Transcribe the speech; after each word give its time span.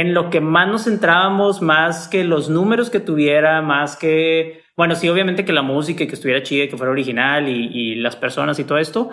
en 0.00 0.14
lo 0.14 0.30
que 0.30 0.40
más 0.40 0.68
nos 0.68 0.84
centrábamos, 0.84 1.60
más 1.60 2.06
que 2.06 2.22
los 2.22 2.48
números 2.48 2.88
que 2.88 3.00
tuviera, 3.00 3.62
más 3.62 3.96
que, 3.96 4.62
bueno, 4.76 4.94
sí, 4.94 5.08
obviamente 5.08 5.44
que 5.44 5.52
la 5.52 5.62
música 5.62 6.04
y 6.04 6.06
que 6.06 6.14
estuviera 6.14 6.44
chida, 6.44 6.68
que 6.68 6.76
fuera 6.76 6.92
original 6.92 7.48
y, 7.48 7.96
las 7.96 8.14
personas 8.14 8.60
y 8.60 8.64
todo 8.64 8.78
esto, 8.78 9.10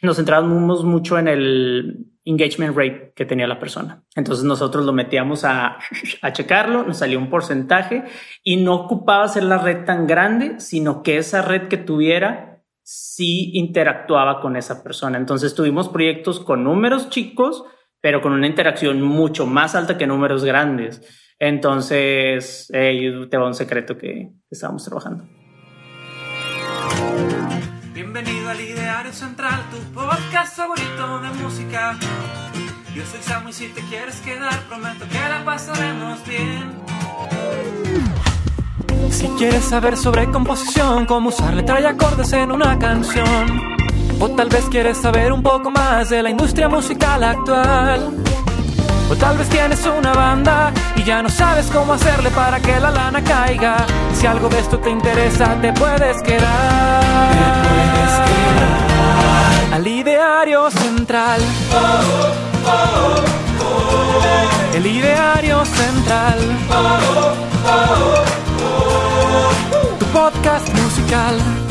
nos 0.00 0.16
centrábamos 0.16 0.84
mucho 0.84 1.18
en 1.18 1.26
el 1.26 2.06
engagement 2.24 2.76
rate 2.76 3.12
que 3.16 3.24
tenía 3.24 3.48
la 3.48 3.58
persona. 3.58 4.04
Entonces 4.14 4.44
nosotros 4.44 4.84
lo 4.84 4.92
metíamos 4.92 5.44
a, 5.44 5.78
a 6.22 6.32
checarlo, 6.32 6.84
nos 6.84 6.98
salía 6.98 7.18
un 7.18 7.30
porcentaje 7.30 8.04
y 8.44 8.58
no 8.58 8.74
ocupaba 8.74 9.26
ser 9.26 9.42
la 9.42 9.58
red 9.58 9.84
tan 9.84 10.06
grande, 10.06 10.60
sino 10.60 11.02
que 11.02 11.16
esa 11.16 11.42
red 11.42 11.66
que 11.66 11.78
tuviera 11.78 12.62
sí 12.84 13.50
interactuaba 13.54 14.40
con 14.40 14.54
esa 14.54 14.84
persona. 14.84 15.18
Entonces 15.18 15.56
tuvimos 15.56 15.88
proyectos 15.88 16.38
con 16.38 16.62
números 16.62 17.10
chicos, 17.10 17.64
pero 18.00 18.20
con 18.20 18.32
una 18.32 18.46
interacción 18.46 19.02
mucho 19.02 19.46
más 19.46 19.74
alta 19.74 19.98
que 19.98 20.06
números 20.06 20.44
grandes. 20.44 21.02
Entonces, 21.38 22.70
eh, 22.72 23.26
te 23.30 23.36
va 23.36 23.46
un 23.46 23.54
secreto 23.54 23.96
que, 23.96 24.30
estábamos 24.50 24.84
trabajando. 24.84 25.24
Bienvenido 27.94 28.48
al 28.48 28.60
Ideario 28.60 29.12
Central, 29.12 29.60
tu 29.70 29.76
podcast 29.92 30.56
favorito 30.56 31.20
de 31.20 31.28
música. 31.42 31.96
Yo 32.94 33.04
soy 33.04 33.20
Samu 33.20 33.50
y 33.50 33.52
si 33.52 33.68
te 33.68 33.80
quieres 33.82 34.20
quedar, 34.20 34.58
prometo 34.68 35.06
que 35.08 35.18
la 35.18 35.44
pasaremos 35.44 36.26
bien. 36.26 36.72
Si 39.10 39.26
quieres 39.38 39.64
saber 39.64 39.96
sobre 39.96 40.30
composición, 40.30 41.06
cómo 41.06 41.28
usar 41.28 41.54
letra 41.54 41.80
y 41.80 41.84
acordes 41.84 42.32
en 42.32 42.52
una 42.52 42.78
canción, 42.78 43.46
o 44.20 44.28
tal 44.30 44.48
vez 44.48 44.64
quieres 44.70 44.98
saber 44.98 45.32
un 45.32 45.42
poco 45.42 45.70
más 45.70 46.10
de 46.10 46.22
la 46.22 46.30
industria 46.30 46.68
musical 46.68 47.22
actual. 47.22 48.10
O 49.10 49.16
tal 49.16 49.38
vez 49.38 49.48
tienes 49.48 49.84
una 49.86 50.12
banda 50.12 50.72
y 50.96 51.02
ya 51.02 51.22
no 51.22 51.28
sabes 51.28 51.66
cómo 51.72 51.94
hacerle 51.94 52.30
para 52.30 52.60
que 52.60 52.78
la 52.78 52.90
lana 52.90 53.22
caiga. 53.22 53.86
Si 54.12 54.26
algo 54.26 54.48
de 54.48 54.58
esto 54.58 54.78
te 54.78 54.90
interesa, 54.90 55.56
te 55.60 55.72
puedes 55.72 56.22
quedar. 56.22 57.00
Te 57.32 57.68
puedes 57.68 58.12
quedar. 58.28 59.74
Al 59.74 59.86
ideario 59.86 60.70
central. 60.70 61.40
El 64.74 64.86
ideario 64.86 65.64
central. 65.64 66.38
Tu 69.98 70.06
podcast 70.06 70.68
musical. 70.74 71.67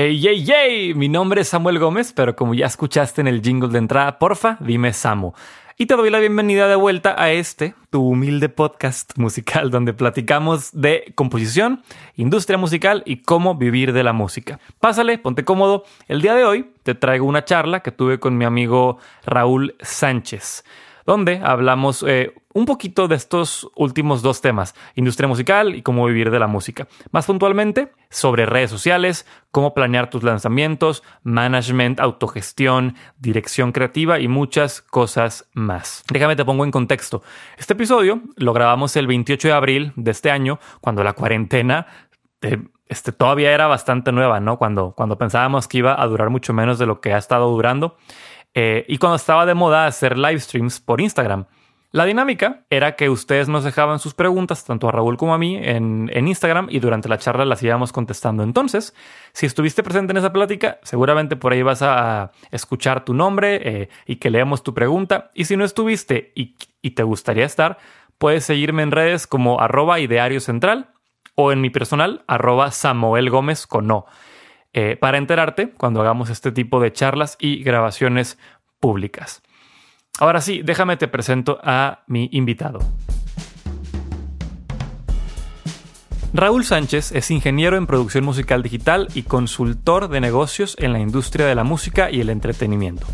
Hey, 0.00 0.20
hey, 0.22 0.44
hey, 0.46 0.94
mi 0.94 1.08
nombre 1.08 1.40
es 1.40 1.48
Samuel 1.48 1.80
Gómez, 1.80 2.12
pero 2.12 2.36
como 2.36 2.54
ya 2.54 2.66
escuchaste 2.66 3.20
en 3.20 3.26
el 3.26 3.42
jingle 3.42 3.70
de 3.70 3.78
entrada, 3.78 4.20
porfa, 4.20 4.56
dime 4.60 4.92
Samu. 4.92 5.32
Y 5.76 5.86
te 5.86 5.96
doy 5.96 6.08
la 6.08 6.20
bienvenida 6.20 6.68
de 6.68 6.76
vuelta 6.76 7.20
a 7.20 7.32
este, 7.32 7.74
tu 7.90 8.06
humilde 8.06 8.48
podcast 8.48 9.18
musical, 9.18 9.70
donde 9.72 9.94
platicamos 9.94 10.70
de 10.72 11.12
composición, 11.16 11.82
industria 12.14 12.58
musical 12.58 13.02
y 13.06 13.22
cómo 13.22 13.56
vivir 13.56 13.92
de 13.92 14.04
la 14.04 14.12
música. 14.12 14.60
Pásale, 14.78 15.18
ponte 15.18 15.44
cómodo. 15.44 15.82
El 16.06 16.22
día 16.22 16.36
de 16.36 16.44
hoy 16.44 16.70
te 16.84 16.94
traigo 16.94 17.26
una 17.26 17.44
charla 17.44 17.80
que 17.80 17.90
tuve 17.90 18.20
con 18.20 18.38
mi 18.38 18.44
amigo 18.44 18.98
Raúl 19.26 19.74
Sánchez 19.80 20.62
donde 21.08 21.40
hablamos 21.42 22.04
eh, 22.06 22.34
un 22.52 22.66
poquito 22.66 23.08
de 23.08 23.16
estos 23.16 23.66
últimos 23.74 24.20
dos 24.20 24.42
temas, 24.42 24.74
industria 24.94 25.26
musical 25.26 25.74
y 25.74 25.80
cómo 25.80 26.04
vivir 26.04 26.30
de 26.30 26.38
la 26.38 26.48
música. 26.48 26.86
Más 27.12 27.24
puntualmente, 27.24 27.92
sobre 28.10 28.44
redes 28.44 28.68
sociales, 28.70 29.26
cómo 29.50 29.72
planear 29.72 30.10
tus 30.10 30.22
lanzamientos, 30.22 31.02
management, 31.22 31.98
autogestión, 31.98 32.94
dirección 33.18 33.72
creativa 33.72 34.20
y 34.20 34.28
muchas 34.28 34.82
cosas 34.82 35.48
más. 35.54 36.04
Déjame 36.12 36.36
te 36.36 36.44
pongo 36.44 36.66
en 36.66 36.72
contexto. 36.72 37.22
Este 37.56 37.72
episodio 37.72 38.20
lo 38.36 38.52
grabamos 38.52 38.94
el 38.96 39.06
28 39.06 39.48
de 39.48 39.54
abril 39.54 39.92
de 39.96 40.10
este 40.10 40.30
año, 40.30 40.60
cuando 40.82 41.02
la 41.02 41.14
cuarentena... 41.14 41.86
Eh, 42.42 42.58
este, 42.88 43.12
todavía 43.12 43.52
era 43.52 43.66
bastante 43.66 44.12
nueva, 44.12 44.40
¿no? 44.40 44.56
Cuando, 44.56 44.92
cuando 44.96 45.18
pensábamos 45.18 45.68
que 45.68 45.78
iba 45.78 46.00
a 46.00 46.06
durar 46.06 46.30
mucho 46.30 46.54
menos 46.54 46.78
de 46.78 46.86
lo 46.86 47.02
que 47.02 47.12
ha 47.12 47.18
estado 47.18 47.50
durando. 47.50 47.98
Eh, 48.54 48.84
y 48.88 48.98
cuando 48.98 49.16
estaba 49.16 49.46
de 49.46 49.54
moda 49.54 49.86
hacer 49.86 50.18
live 50.18 50.40
streams 50.40 50.80
por 50.80 51.00
Instagram. 51.00 51.46
La 51.90 52.04
dinámica 52.04 52.66
era 52.68 52.96
que 52.96 53.08
ustedes 53.08 53.48
nos 53.48 53.64
dejaban 53.64 53.98
sus 53.98 54.12
preguntas, 54.12 54.62
tanto 54.62 54.88
a 54.88 54.92
Raúl 54.92 55.16
como 55.16 55.32
a 55.32 55.38
mí, 55.38 55.56
en, 55.56 56.10
Instagram 56.12 56.66
y 56.70 56.80
durante 56.80 57.08
la 57.08 57.16
charla 57.16 57.46
las 57.46 57.62
íbamos 57.62 57.92
contestando. 57.92 58.42
Entonces, 58.42 58.94
si 59.32 59.46
estuviste 59.46 59.82
presente 59.82 60.10
en 60.10 60.18
esa 60.18 60.30
plática, 60.30 60.80
seguramente 60.82 61.34
por 61.34 61.54
ahí 61.54 61.62
vas 61.62 61.80
a 61.80 62.30
escuchar 62.50 63.06
tu 63.06 63.14
nombre 63.14 63.60
eh, 63.64 63.88
y 64.04 64.16
que 64.16 64.28
leamos 64.28 64.62
tu 64.62 64.74
pregunta. 64.74 65.30
Y 65.32 65.46
si 65.46 65.56
no 65.56 65.64
estuviste 65.64 66.32
y, 66.34 66.56
te 66.90 67.02
gustaría 67.04 67.46
estar, 67.46 67.78
puedes 68.18 68.44
seguirme 68.44 68.82
en 68.82 68.90
redes 68.90 69.26
como 69.26 69.60
arroba 69.60 69.98
ideario 69.98 70.40
central 70.40 70.90
o 71.36 71.52
en 71.52 71.62
mi 71.62 71.70
personal 71.70 72.22
arroba 72.26 72.70
Samuel 72.70 73.30
Gómez 73.30 73.66
con 73.66 73.86
no. 73.86 74.04
Eh, 74.80 74.96
para 74.96 75.18
enterarte 75.18 75.70
cuando 75.70 76.00
hagamos 76.00 76.30
este 76.30 76.52
tipo 76.52 76.78
de 76.78 76.92
charlas 76.92 77.36
y 77.40 77.64
grabaciones 77.64 78.38
públicas. 78.78 79.42
Ahora 80.20 80.40
sí, 80.40 80.62
déjame 80.62 80.96
te 80.96 81.08
presento 81.08 81.58
a 81.64 82.04
mi 82.06 82.28
invitado. 82.30 82.78
Raúl 86.32 86.64
Sánchez 86.64 87.10
es 87.10 87.28
ingeniero 87.32 87.76
en 87.76 87.88
producción 87.88 88.24
musical 88.24 88.62
digital 88.62 89.08
y 89.14 89.24
consultor 89.24 90.08
de 90.08 90.20
negocios 90.20 90.76
en 90.78 90.92
la 90.92 91.00
industria 91.00 91.46
de 91.46 91.56
la 91.56 91.64
música 91.64 92.12
y 92.12 92.20
el 92.20 92.30
entretenimiento. 92.30 93.08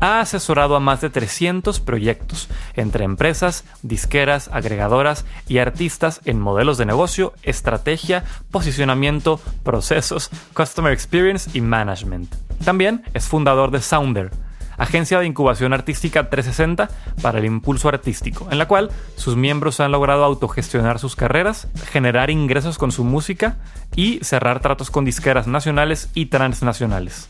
Ha 0.00 0.20
asesorado 0.20 0.76
a 0.76 0.80
más 0.80 1.00
de 1.00 1.10
300 1.10 1.80
proyectos 1.80 2.48
entre 2.74 3.04
empresas, 3.04 3.64
disqueras, 3.82 4.48
agregadoras 4.52 5.24
y 5.48 5.58
artistas 5.58 6.20
en 6.24 6.40
modelos 6.40 6.78
de 6.78 6.86
negocio, 6.86 7.32
estrategia, 7.42 8.24
posicionamiento, 8.50 9.40
procesos, 9.62 10.30
customer 10.54 10.92
experience 10.92 11.50
y 11.54 11.60
management. 11.60 12.34
También 12.64 13.04
es 13.14 13.26
fundador 13.26 13.70
de 13.70 13.82
Sounder, 13.82 14.30
agencia 14.78 15.18
de 15.18 15.26
incubación 15.26 15.72
artística 15.72 16.28
360 16.28 16.88
para 17.22 17.38
el 17.38 17.44
impulso 17.44 17.88
artístico, 17.88 18.48
en 18.50 18.58
la 18.58 18.68
cual 18.68 18.90
sus 19.16 19.36
miembros 19.36 19.80
han 19.80 19.92
logrado 19.92 20.24
autogestionar 20.24 20.98
sus 20.98 21.16
carreras, 21.16 21.68
generar 21.90 22.30
ingresos 22.30 22.78
con 22.78 22.92
su 22.92 23.04
música 23.04 23.56
y 23.94 24.20
cerrar 24.22 24.60
tratos 24.60 24.90
con 24.90 25.04
disqueras 25.04 25.46
nacionales 25.46 26.10
y 26.14 26.26
transnacionales. 26.26 27.28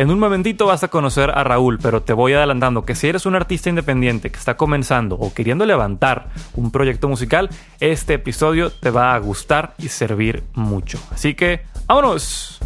En 0.00 0.10
un 0.10 0.18
momentito 0.18 0.64
vas 0.64 0.82
a 0.82 0.88
conocer 0.88 1.28
a 1.28 1.44
Raúl, 1.44 1.78
pero 1.78 2.00
te 2.00 2.14
voy 2.14 2.32
adelantando 2.32 2.86
que 2.86 2.94
si 2.94 3.06
eres 3.06 3.26
un 3.26 3.34
artista 3.34 3.68
independiente 3.68 4.30
que 4.30 4.38
está 4.38 4.56
comenzando 4.56 5.16
o 5.16 5.34
queriendo 5.34 5.66
levantar 5.66 6.30
un 6.54 6.70
proyecto 6.72 7.06
musical, 7.06 7.50
este 7.80 8.14
episodio 8.14 8.70
te 8.70 8.88
va 8.88 9.14
a 9.14 9.18
gustar 9.18 9.74
y 9.76 9.88
servir 9.88 10.42
mucho. 10.54 10.98
Así 11.10 11.34
que, 11.34 11.66
¡vámonos! 11.86 12.60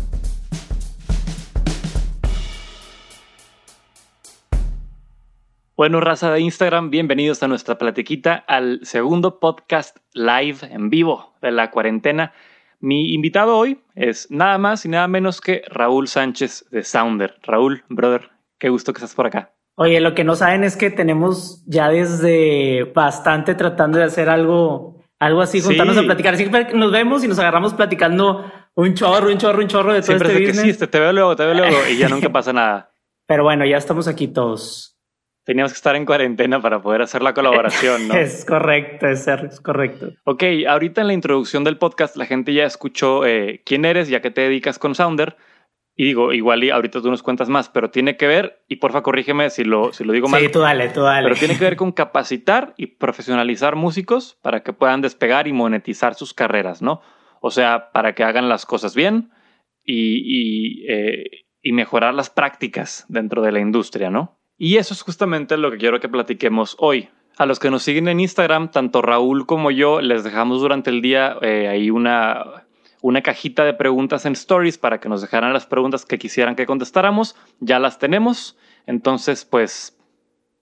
Bueno, 5.77 6.01
raza 6.01 6.31
de 6.31 6.39
Instagram, 6.39 6.91
bienvenidos 6.91 7.43
a 7.43 7.49
nuestra 7.49 7.79
platiquita, 7.79 8.45
al 8.47 8.79
segundo 8.85 9.41
podcast 9.41 9.97
live 10.13 10.59
en 10.71 10.89
vivo 10.89 11.35
de 11.43 11.51
la 11.51 11.73
cuarentena. 11.73 12.33
Mi 12.81 13.15
invitado 13.15 13.57
hoy 13.57 13.81
es 13.95 14.31
nada 14.31 14.59
más 14.59 14.85
y 14.85 14.89
nada 14.89 15.09
menos 15.09 15.41
que 15.41 15.63
Raúl 15.71 16.09
Sánchez 16.09 16.67
de 16.71 16.85
Sounder. 16.85 17.37
Raúl, 17.43 17.85
brother, 17.89 18.31
qué 18.59 18.69
gusto 18.69 18.93
que 18.93 18.99
estás 18.99 19.15
por 19.15 19.27
acá. 19.27 19.53
Oye, 19.77 20.01
lo 20.01 20.15
que 20.15 20.23
no 20.23 20.37
saben 20.37 20.63
es 20.63 20.77
que 20.77 20.91
tenemos 20.91 21.65
ya 21.67 21.89
desde 21.89 22.85
bastante 22.95 23.55
tratando 23.55 23.99
de 23.99 24.05
hacer 24.05 24.29
algo, 24.29 25.03
algo 25.19 25.41
así, 25.41 25.61
juntarnos 25.61 25.97
a 25.97 26.03
platicar. 26.03 26.37
Siempre 26.37 26.73
nos 26.75 26.93
vemos 26.93 27.25
y 27.25 27.29
nos 27.29 27.39
agarramos 27.39 27.75
platicando 27.75 28.51
un 28.75 28.95
chorro, 28.95 29.31
un 29.31 29.39
chorro, 29.39 29.61
un 29.61 29.69
chorro 29.69 29.93
de 29.93 30.01
todo 30.01 30.19
Siempre 30.19 30.33
este 30.33 30.45
que 30.45 30.55
sí, 30.55 30.71
este, 30.71 30.87
te 30.87 31.01
veo 31.01 31.13
luego, 31.13 31.35
te 31.35 31.45
veo 31.45 31.55
luego 31.55 31.77
y 31.91 31.97
ya 31.97 32.09
nunca 32.09 32.29
pasa 32.33 32.53
nada. 32.53 32.91
Pero 33.27 33.43
bueno, 33.43 33.65
ya 33.65 33.77
estamos 33.77 34.07
aquí 34.07 34.29
todos. 34.29 34.94
Teníamos 35.45 35.73
que 35.73 35.77
estar 35.77 35.95
en 35.95 36.07
cuarentena 36.07 36.61
para 36.61 36.81
poder 36.81 37.03
hacer 37.03 37.23
la 37.23 37.35
colaboración, 37.35 38.09
¿no? 38.09 38.15
es 38.19 38.45
correcto, 38.47 39.07
es, 39.07 39.29
es 39.29 39.61
correcto. 39.61 40.13
Ok, 40.25 40.43
ahorita 40.67 41.03
en 41.03 41.07
la 41.09 41.13
introducción 41.13 41.65
del 41.65 41.77
podcast 41.77 42.17
la 42.17 42.25
gente 42.25 42.55
ya 42.55 42.65
escuchó 42.65 43.27
eh, 43.27 43.63
quién 43.65 43.85
eres 43.85 44.09
y 44.09 44.15
a 44.15 44.23
qué 44.23 44.31
te 44.31 44.41
dedicas 44.41 44.79
con 44.79 44.95
Sounder. 44.95 45.37
Y 45.97 46.05
digo, 46.05 46.33
igual 46.33 46.65
y 46.65 46.71
ahorita 46.71 47.01
tú 47.03 47.11
nos 47.11 47.23
cuentas 47.23 47.49
más, 47.49 47.69
pero 47.69 47.91
tiene 47.91 48.17
que 48.17 48.27
ver, 48.27 48.65
y 48.69 48.77
porfa 48.77 49.03
corrígeme 49.03 49.49
si 49.51 49.63
lo, 49.63 49.93
si 49.93 50.03
lo 50.03 50.13
digo 50.13 50.27
mal. 50.27 50.41
Sí, 50.41 50.49
tú 50.51 50.59
dale, 50.59 50.89
tú 50.89 51.03
dale. 51.03 51.29
Pero 51.29 51.39
tiene 51.39 51.57
que 51.57 51.63
ver 51.63 51.77
con 51.77 51.93
capacitar 51.93 52.75
y 52.77 52.87
profesionalizar 52.87 53.77
músicos 53.77 54.37
para 54.43 54.65
que 54.65 54.73
puedan 54.73 55.03
despegar 55.03 55.47
y 55.47 55.53
monetizar 55.53 56.15
sus 56.15 56.35
carreras, 56.35 56.83
¿no? 56.83 57.01
O 57.41 57.51
sea, 57.51 57.93
para 57.93 58.15
que 58.15 58.25
hagan 58.25 58.49
las 58.49 58.67
cosas 58.67 58.97
bien 58.97 59.31
y, 59.85 60.23
y, 60.25 60.87
eh, 60.89 61.47
y 61.63 61.73
mejorar 61.73 62.15
las 62.15 62.29
prácticas 62.29 63.05
dentro 63.09 63.43
de 63.43 63.53
la 63.53 63.61
industria, 63.61 64.11
¿no? 64.11 64.41
Y 64.57 64.77
eso 64.77 64.95
es 64.95 65.03
justamente 65.03 65.57
lo 65.57 65.71
que 65.71 65.79
quiero 65.79 66.01
que 66.01 66.09
platiquemos 66.09 66.77
hoy. 66.79 67.09
A 67.37 67.47
los 67.47 67.59
que 67.59 67.71
nos 67.71 67.83
siguen 67.83 68.07
en 68.07 68.21
Instagram, 68.21 68.71
tanto 68.71 69.03
Raúl 69.03 69.47
como 69.47 69.73
yo, 69.73 70.01
les 70.01 70.23
dejamos 70.23 70.61
durante 70.61 70.91
el 70.91 71.03
día 71.03 71.37
eh, 71.43 71.67
ahí 71.67 71.91
una, 71.91 72.65
una 73.03 73.23
cajita 73.23 73.65
de 73.65 73.75
preguntas 73.75 74.25
en 74.25 74.35
stories 74.35 74.79
para 74.79 75.01
que 75.01 75.09
nos 75.09 75.21
dejaran 75.21 75.53
las 75.53 75.67
preguntas 75.67 76.07
que 76.07 76.19
quisieran 76.19 76.55
que 76.55 76.67
contestáramos. 76.67 77.35
Ya 77.59 77.81
las 77.81 77.99
tenemos. 77.99 78.57
Entonces, 78.87 79.45
pues, 79.45 79.99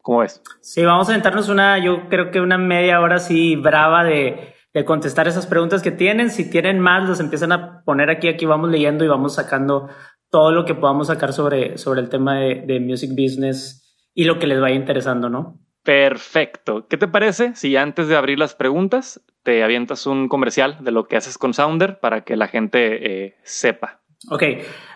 ¿cómo 0.00 0.20
ves? 0.20 0.40
Sí, 0.62 0.82
vamos 0.82 1.10
a 1.10 1.12
sentarnos 1.12 1.50
una, 1.50 1.78
yo 1.78 2.08
creo 2.08 2.30
que 2.30 2.40
una 2.40 2.56
media 2.56 3.00
hora 3.00 3.16
así 3.16 3.54
brava 3.56 4.02
de, 4.02 4.54
de 4.72 4.84
contestar 4.86 5.28
esas 5.28 5.46
preguntas 5.46 5.82
que 5.82 5.90
tienen. 5.90 6.30
Si 6.30 6.48
tienen 6.48 6.80
más, 6.80 7.06
los 7.06 7.20
empiezan 7.20 7.52
a 7.52 7.82
poner 7.84 8.08
aquí, 8.08 8.28
aquí 8.28 8.46
vamos 8.46 8.70
leyendo 8.70 9.04
y 9.04 9.08
vamos 9.08 9.34
sacando 9.34 9.90
todo 10.30 10.52
lo 10.52 10.64
que 10.64 10.74
podamos 10.74 11.08
sacar 11.08 11.34
sobre, 11.34 11.76
sobre 11.76 12.00
el 12.00 12.08
tema 12.08 12.36
de, 12.36 12.64
de 12.66 12.80
music 12.80 13.10
business 13.10 13.81
y 14.14 14.24
lo 14.24 14.38
que 14.38 14.46
les 14.46 14.60
vaya 14.60 14.74
interesando, 14.74 15.28
¿no? 15.28 15.58
Perfecto. 15.82 16.86
¿Qué 16.88 16.96
te 16.96 17.08
parece 17.08 17.54
si 17.54 17.76
antes 17.76 18.06
de 18.08 18.16
abrir 18.16 18.38
las 18.38 18.54
preguntas 18.54 19.20
te 19.42 19.64
avientas 19.64 20.06
un 20.06 20.28
comercial 20.28 20.78
de 20.80 20.92
lo 20.92 21.08
que 21.08 21.16
haces 21.16 21.38
con 21.38 21.54
Sounder 21.54 21.98
para 21.98 22.22
que 22.22 22.36
la 22.36 22.46
gente 22.46 23.24
eh, 23.24 23.36
sepa? 23.42 24.00
Ok, 24.30 24.44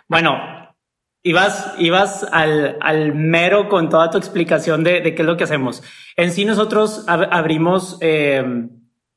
bueno, 0.07 0.39
ibas, 1.25 1.75
ibas 1.79 2.25
al, 2.31 2.77
al, 2.81 3.15
mero 3.15 3.69
con 3.69 3.89
toda 3.89 4.11
tu 4.11 4.19
explicación 4.19 4.85
de, 4.85 5.01
de, 5.01 5.15
qué 5.17 5.23
es 5.23 5.27
lo 5.27 5.37
que 5.37 5.45
hacemos. 5.45 5.83
En 6.17 6.31
sí 6.31 6.45
nosotros 6.45 7.05
ab 7.09 7.29
abrimos 7.33 7.99
eh, 8.01 8.69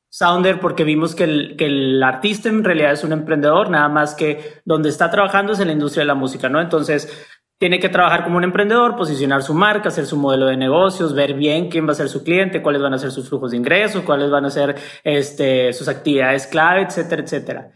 Sounder 0.08 0.58
porque 0.58 0.82
vimos 0.82 1.14
que 1.14 1.22
el, 1.22 1.54
que 1.56 1.66
el 1.66 2.02
artista 2.02 2.48
en 2.48 2.64
realidad 2.64 2.92
es 2.92 3.04
un 3.04 3.12
emprendedor, 3.12 3.70
nada 3.70 3.88
más 3.88 4.16
que 4.16 4.60
donde 4.64 4.88
está 4.88 5.08
trabajando 5.08 5.52
es 5.52 5.60
en 5.60 5.68
la 5.68 5.72
industria 5.72 6.02
de 6.02 6.08
la 6.08 6.16
música, 6.16 6.48
¿no? 6.48 6.60
Entonces, 6.60 7.30
tiene 7.60 7.78
que 7.78 7.90
trabajar 7.90 8.24
como 8.24 8.38
un 8.38 8.44
emprendedor, 8.44 8.96
posicionar 8.96 9.42
su 9.42 9.52
marca, 9.52 9.90
hacer 9.90 10.06
su 10.06 10.16
modelo 10.16 10.46
de 10.46 10.56
negocios, 10.56 11.14
ver 11.14 11.34
bien 11.34 11.68
quién 11.68 11.86
va 11.86 11.92
a 11.92 11.94
ser 11.94 12.08
su 12.08 12.24
cliente, 12.24 12.62
cuáles 12.62 12.80
van 12.80 12.94
a 12.94 12.98
ser 12.98 13.10
sus 13.10 13.28
flujos 13.28 13.50
de 13.50 13.58
ingresos, 13.58 14.02
cuáles 14.02 14.30
van 14.30 14.46
a 14.46 14.50
ser 14.50 14.76
este, 15.04 15.70
sus 15.74 15.86
actividades 15.86 16.46
clave, 16.46 16.84
etcétera, 16.84 17.22
etcétera. 17.22 17.70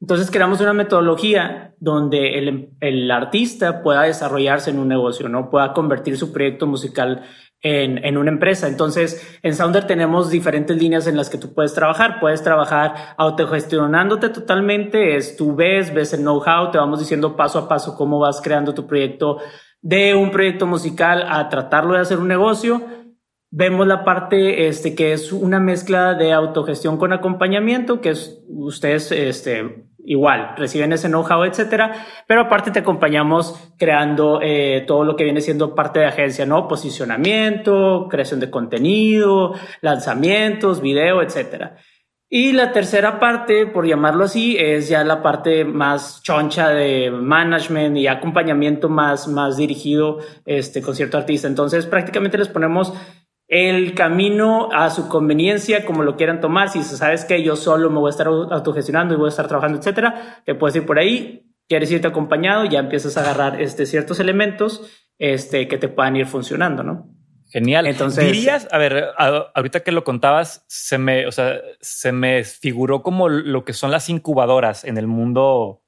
Entonces 0.00 0.30
creamos 0.30 0.60
una 0.60 0.74
metodología 0.74 1.74
donde 1.80 2.38
el, 2.38 2.70
el, 2.78 3.10
artista 3.10 3.82
pueda 3.82 4.02
desarrollarse 4.02 4.70
en 4.70 4.78
un 4.78 4.86
negocio, 4.86 5.28
¿no? 5.28 5.50
Pueda 5.50 5.72
convertir 5.72 6.16
su 6.16 6.32
proyecto 6.32 6.68
musical 6.68 7.24
en, 7.62 8.04
en, 8.04 8.16
una 8.16 8.30
empresa. 8.30 8.68
Entonces, 8.68 9.38
en 9.42 9.54
Sounder 9.54 9.86
tenemos 9.86 10.30
diferentes 10.30 10.76
líneas 10.76 11.06
en 11.06 11.16
las 11.16 11.30
que 11.30 11.38
tú 11.38 11.54
puedes 11.54 11.74
trabajar. 11.74 12.20
Puedes 12.20 12.42
trabajar 12.42 12.94
autogestionándote 13.16 14.28
totalmente. 14.28 15.16
Es 15.16 15.36
tú 15.36 15.54
ves, 15.54 15.92
ves 15.92 16.12
el 16.12 16.20
know-how, 16.20 16.70
te 16.70 16.78
vamos 16.78 17.00
diciendo 17.00 17.36
paso 17.36 17.58
a 17.58 17.68
paso 17.68 17.96
cómo 17.96 18.18
vas 18.18 18.40
creando 18.40 18.74
tu 18.74 18.86
proyecto 18.86 19.38
de 19.82 20.14
un 20.14 20.30
proyecto 20.30 20.66
musical 20.66 21.24
a 21.28 21.48
tratarlo 21.48 21.94
de 21.94 22.00
hacer 22.00 22.18
un 22.18 22.28
negocio. 22.28 22.82
Vemos 23.50 23.86
la 23.86 24.04
parte 24.04 24.66
este, 24.66 24.94
que 24.94 25.12
es 25.12 25.32
una 25.32 25.60
mezcla 25.60 26.14
de 26.14 26.32
autogestión 26.32 26.98
con 26.98 27.12
acompañamiento, 27.12 28.00
que 28.00 28.10
es 28.10 28.42
ustedes 28.48 29.12
este, 29.12 29.86
igual, 30.06 30.54
reciben 30.56 30.92
ese 30.92 31.08
know-how, 31.08 31.44
etcétera, 31.44 32.06
pero 32.26 32.42
aparte 32.42 32.70
te 32.70 32.78
acompañamos 32.78 33.72
creando 33.78 34.40
eh, 34.42 34.84
todo 34.86 35.04
lo 35.04 35.16
que 35.16 35.24
viene 35.24 35.40
siendo 35.40 35.74
parte 35.74 36.00
de 36.00 36.06
agencia, 36.06 36.46
¿no? 36.46 36.68
Posicionamiento, 36.68 38.06
creación 38.08 38.40
de 38.40 38.50
contenido, 38.50 39.54
lanzamientos, 39.82 40.80
video, 40.80 41.22
etcétera. 41.22 41.76
Y 42.28 42.52
la 42.52 42.72
tercera 42.72 43.20
parte, 43.20 43.66
por 43.66 43.86
llamarlo 43.86 44.24
así, 44.24 44.56
es 44.58 44.88
ya 44.88 45.04
la 45.04 45.22
parte 45.22 45.64
más 45.64 46.22
choncha 46.22 46.70
de 46.70 47.10
management 47.10 47.96
y 47.96 48.08
acompañamiento 48.08 48.88
más, 48.88 49.28
más 49.28 49.56
dirigido 49.56 50.18
este, 50.44 50.82
con 50.82 50.96
cierto 50.96 51.18
artista. 51.18 51.46
Entonces, 51.46 51.86
prácticamente 51.86 52.36
les 52.36 52.48
ponemos 52.48 52.92
el 53.48 53.94
camino 53.94 54.68
a 54.72 54.90
su 54.90 55.08
conveniencia, 55.08 55.84
como 55.84 56.02
lo 56.02 56.16
quieran 56.16 56.40
tomar. 56.40 56.68
Si 56.68 56.82
sabes 56.82 57.24
que 57.24 57.42
yo 57.42 57.56
solo 57.56 57.90
me 57.90 57.98
voy 57.98 58.08
a 58.08 58.10
estar 58.10 58.26
autogestionando 58.26 59.14
y 59.14 59.16
voy 59.16 59.26
a 59.26 59.30
estar 59.30 59.46
trabajando, 59.46 59.78
etcétera, 59.78 60.42
te 60.44 60.54
puedes 60.54 60.76
ir 60.76 60.86
por 60.86 60.98
ahí. 60.98 61.42
Quieres 61.68 61.90
irte 61.90 62.06
acompañado, 62.06 62.64
ya 62.64 62.78
empiezas 62.78 63.16
a 63.16 63.22
agarrar 63.22 63.60
este, 63.60 63.86
ciertos 63.86 64.20
elementos 64.20 64.88
este, 65.18 65.66
que 65.66 65.78
te 65.78 65.88
puedan 65.88 66.16
ir 66.16 66.26
funcionando, 66.26 66.82
¿no? 66.82 67.08
Genial. 67.50 67.86
Entonces, 67.86 68.24
dirías, 68.24 68.68
a 68.70 68.78
ver, 68.78 69.06
ahorita 69.16 69.80
que 69.80 69.92
lo 69.92 70.04
contabas, 70.04 70.64
se 70.68 70.98
me, 70.98 71.26
o 71.26 71.32
sea, 71.32 71.60
se 71.80 72.12
me 72.12 72.44
figuró 72.44 73.02
como 73.02 73.28
lo 73.28 73.64
que 73.64 73.72
son 73.72 73.90
las 73.90 74.08
incubadoras 74.08 74.84
en 74.84 74.96
el 74.96 75.06
mundo 75.06 75.82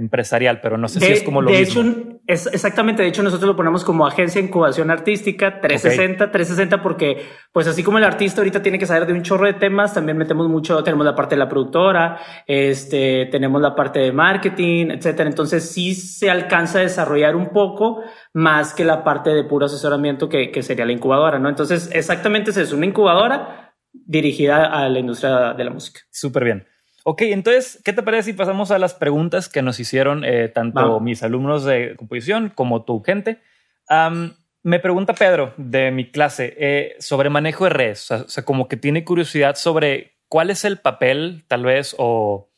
empresarial, 0.00 0.60
pero 0.60 0.76
no 0.76 0.88
sé 0.88 1.00
si 1.00 1.12
es 1.12 1.22
como 1.22 1.42
lo 1.42 1.50
de 1.50 1.60
mismo. 1.60 1.82
Hecho, 1.82 2.20
es 2.26 2.46
exactamente, 2.46 3.02
de 3.02 3.08
hecho 3.08 3.22
nosotros 3.22 3.46
lo 3.46 3.56
ponemos 3.56 3.84
como 3.84 4.06
agencia 4.06 4.40
de 4.40 4.48
incubación 4.48 4.90
artística 4.90 5.60
360, 5.60 6.24
okay. 6.24 6.32
360 6.32 6.82
porque 6.82 7.26
pues 7.52 7.66
así 7.66 7.82
como 7.82 7.98
el 7.98 8.04
artista 8.04 8.40
ahorita 8.40 8.62
tiene 8.62 8.78
que 8.78 8.86
saber 8.86 9.06
de 9.06 9.12
un 9.12 9.22
chorro 9.22 9.46
de 9.46 9.54
temas, 9.54 9.94
también 9.94 10.16
metemos 10.16 10.48
mucho, 10.48 10.82
tenemos 10.82 11.04
la 11.04 11.14
parte 11.14 11.34
de 11.34 11.38
la 11.38 11.48
productora, 11.48 12.18
este, 12.46 13.26
tenemos 13.30 13.60
la 13.60 13.74
parte 13.74 14.00
de 14.00 14.12
marketing, 14.12 14.86
etcétera. 14.90 15.28
Entonces 15.28 15.70
sí 15.70 15.94
se 15.94 16.30
alcanza 16.30 16.78
a 16.78 16.82
desarrollar 16.82 17.36
un 17.36 17.50
poco 17.50 18.02
más 18.32 18.74
que 18.74 18.84
la 18.84 19.04
parte 19.04 19.30
de 19.30 19.44
puro 19.44 19.66
asesoramiento 19.66 20.28
que, 20.28 20.50
que 20.50 20.62
sería 20.62 20.84
la 20.84 20.92
incubadora, 20.92 21.38
¿no? 21.38 21.48
Entonces 21.48 21.90
exactamente 21.92 22.50
es 22.50 22.56
eso, 22.56 22.76
una 22.76 22.86
incubadora 22.86 23.74
dirigida 23.92 24.66
a 24.66 24.88
la 24.88 24.98
industria 24.98 25.54
de 25.54 25.64
la 25.64 25.70
música. 25.70 26.00
Súper 26.10 26.44
bien. 26.44 26.66
Ok, 27.10 27.22
entonces, 27.22 27.82
¿qué 27.84 27.92
te 27.92 28.04
parece 28.04 28.30
si 28.30 28.32
pasamos 28.34 28.70
a 28.70 28.78
las 28.78 28.94
preguntas 28.94 29.48
que 29.48 29.62
nos 29.62 29.80
hicieron 29.80 30.24
eh, 30.24 30.46
tanto 30.46 31.00
mis 31.00 31.24
alumnos 31.24 31.64
de 31.64 31.96
composición 31.96 32.52
como 32.54 32.84
tu 32.84 33.02
gente? 33.02 33.40
Um, 33.88 34.30
me 34.62 34.78
pregunta 34.78 35.12
Pedro 35.14 35.52
de 35.56 35.90
mi 35.90 36.12
clase 36.12 36.54
eh, 36.56 36.94
sobre 37.00 37.28
manejo 37.28 37.64
de 37.64 37.70
redes, 37.70 38.08
o 38.12 38.28
sea, 38.28 38.44
como 38.44 38.68
que 38.68 38.76
tiene 38.76 39.02
curiosidad 39.02 39.56
sobre 39.56 40.18
cuál 40.28 40.50
es 40.50 40.64
el 40.64 40.78
papel, 40.78 41.42
tal 41.48 41.64
vez, 41.64 41.96
o 41.98 42.48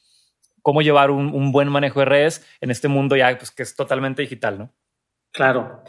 cómo 0.60 0.82
llevar 0.82 1.10
un, 1.10 1.34
un 1.34 1.50
buen 1.50 1.70
manejo 1.70 2.00
de 2.00 2.04
redes 2.04 2.46
en 2.60 2.70
este 2.70 2.88
mundo 2.88 3.16
ya 3.16 3.34
pues, 3.38 3.52
que 3.52 3.62
es 3.62 3.74
totalmente 3.74 4.20
digital, 4.20 4.58
¿no? 4.58 4.70
Claro. 5.32 5.82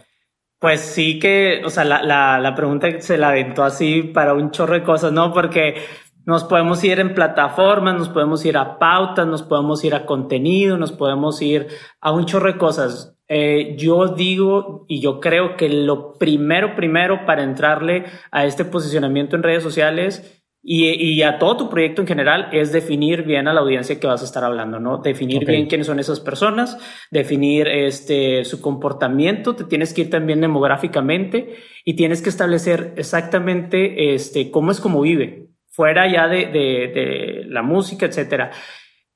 Pues 0.58 0.80
sí 0.80 1.20
que, 1.20 1.62
o 1.66 1.70
sea, 1.70 1.84
la, 1.84 2.02
la, 2.02 2.40
la 2.40 2.56
pregunta 2.56 2.88
se 3.02 3.18
la 3.18 3.28
aventó 3.28 3.66
así 3.66 4.04
para 4.04 4.34
un 4.34 4.52
chorro 4.52 4.76
de 4.76 4.84
cosas, 4.84 5.12
¿no? 5.12 5.34
Porque 5.34 5.84
nos 6.26 6.44
podemos 6.44 6.84
ir 6.84 7.00
en 7.00 7.14
plataformas, 7.14 7.96
nos 7.96 8.10
podemos 8.10 8.46
ir 8.46 8.58
a 8.58 8.80
pautas, 8.80 9.28
nos 9.28 9.44
podemos 9.44 9.84
ir 9.84 9.94
a 9.96 10.06
contenido, 10.06 10.78
nos 10.78 10.92
podemos 10.92 11.42
ir 11.42 11.68
a 12.00 12.12
un 12.12 12.26
chorro 12.26 12.52
de 12.52 12.58
cosas. 12.58 13.18
Eh, 13.28 13.76
yo 13.78 14.08
digo 14.10 14.86
y 14.88 15.02
yo 15.02 15.20
creo 15.20 15.56
que 15.58 15.70
lo 15.70 16.14
primero, 16.14 16.76
primero 16.76 17.26
para 17.26 17.44
entrarle 17.44 18.06
a 18.32 18.46
este 18.46 18.66
posicionamiento 18.66 19.36
en 19.36 19.44
redes 19.44 19.64
sociales 19.64 20.44
y, 20.62 20.86
y, 20.86 21.24
a 21.24 21.40
todo 21.40 21.58
tu 21.58 21.70
proyecto 21.70 22.02
en 22.02 22.08
general 22.08 22.48
es 22.54 22.72
definir 22.72 23.24
bien 23.24 23.50
a 23.50 23.54
la 23.54 23.60
audiencia 23.60 24.00
que 24.00 24.08
vas 24.08 24.22
a 24.22 24.26
estar 24.26 24.46
hablando, 24.46 24.80
¿no? 24.80 25.00
Definir 25.00 25.44
okay. 25.44 25.56
bien 25.56 25.68
quiénes 25.68 25.88
son 25.88 26.00
esas 26.00 26.22
personas, 26.22 26.78
definir 27.12 27.68
este, 27.68 28.46
su 28.46 28.62
comportamiento, 28.62 29.56
te 29.56 29.66
tienes 29.66 29.94
que 29.94 30.02
ir 30.02 30.10
también 30.10 30.40
demográficamente 30.40 31.56
y 31.84 31.96
tienes 31.98 32.22
que 32.22 32.30
establecer 32.30 32.94
exactamente 32.96 34.14
este, 34.14 34.52
cómo 34.52 34.72
es 34.72 34.80
como 34.80 35.02
vive 35.02 35.53
fuera 35.74 36.08
ya 36.08 36.28
de, 36.28 37.46
la 37.48 37.64
música, 37.64 38.06
etcétera. 38.06 38.52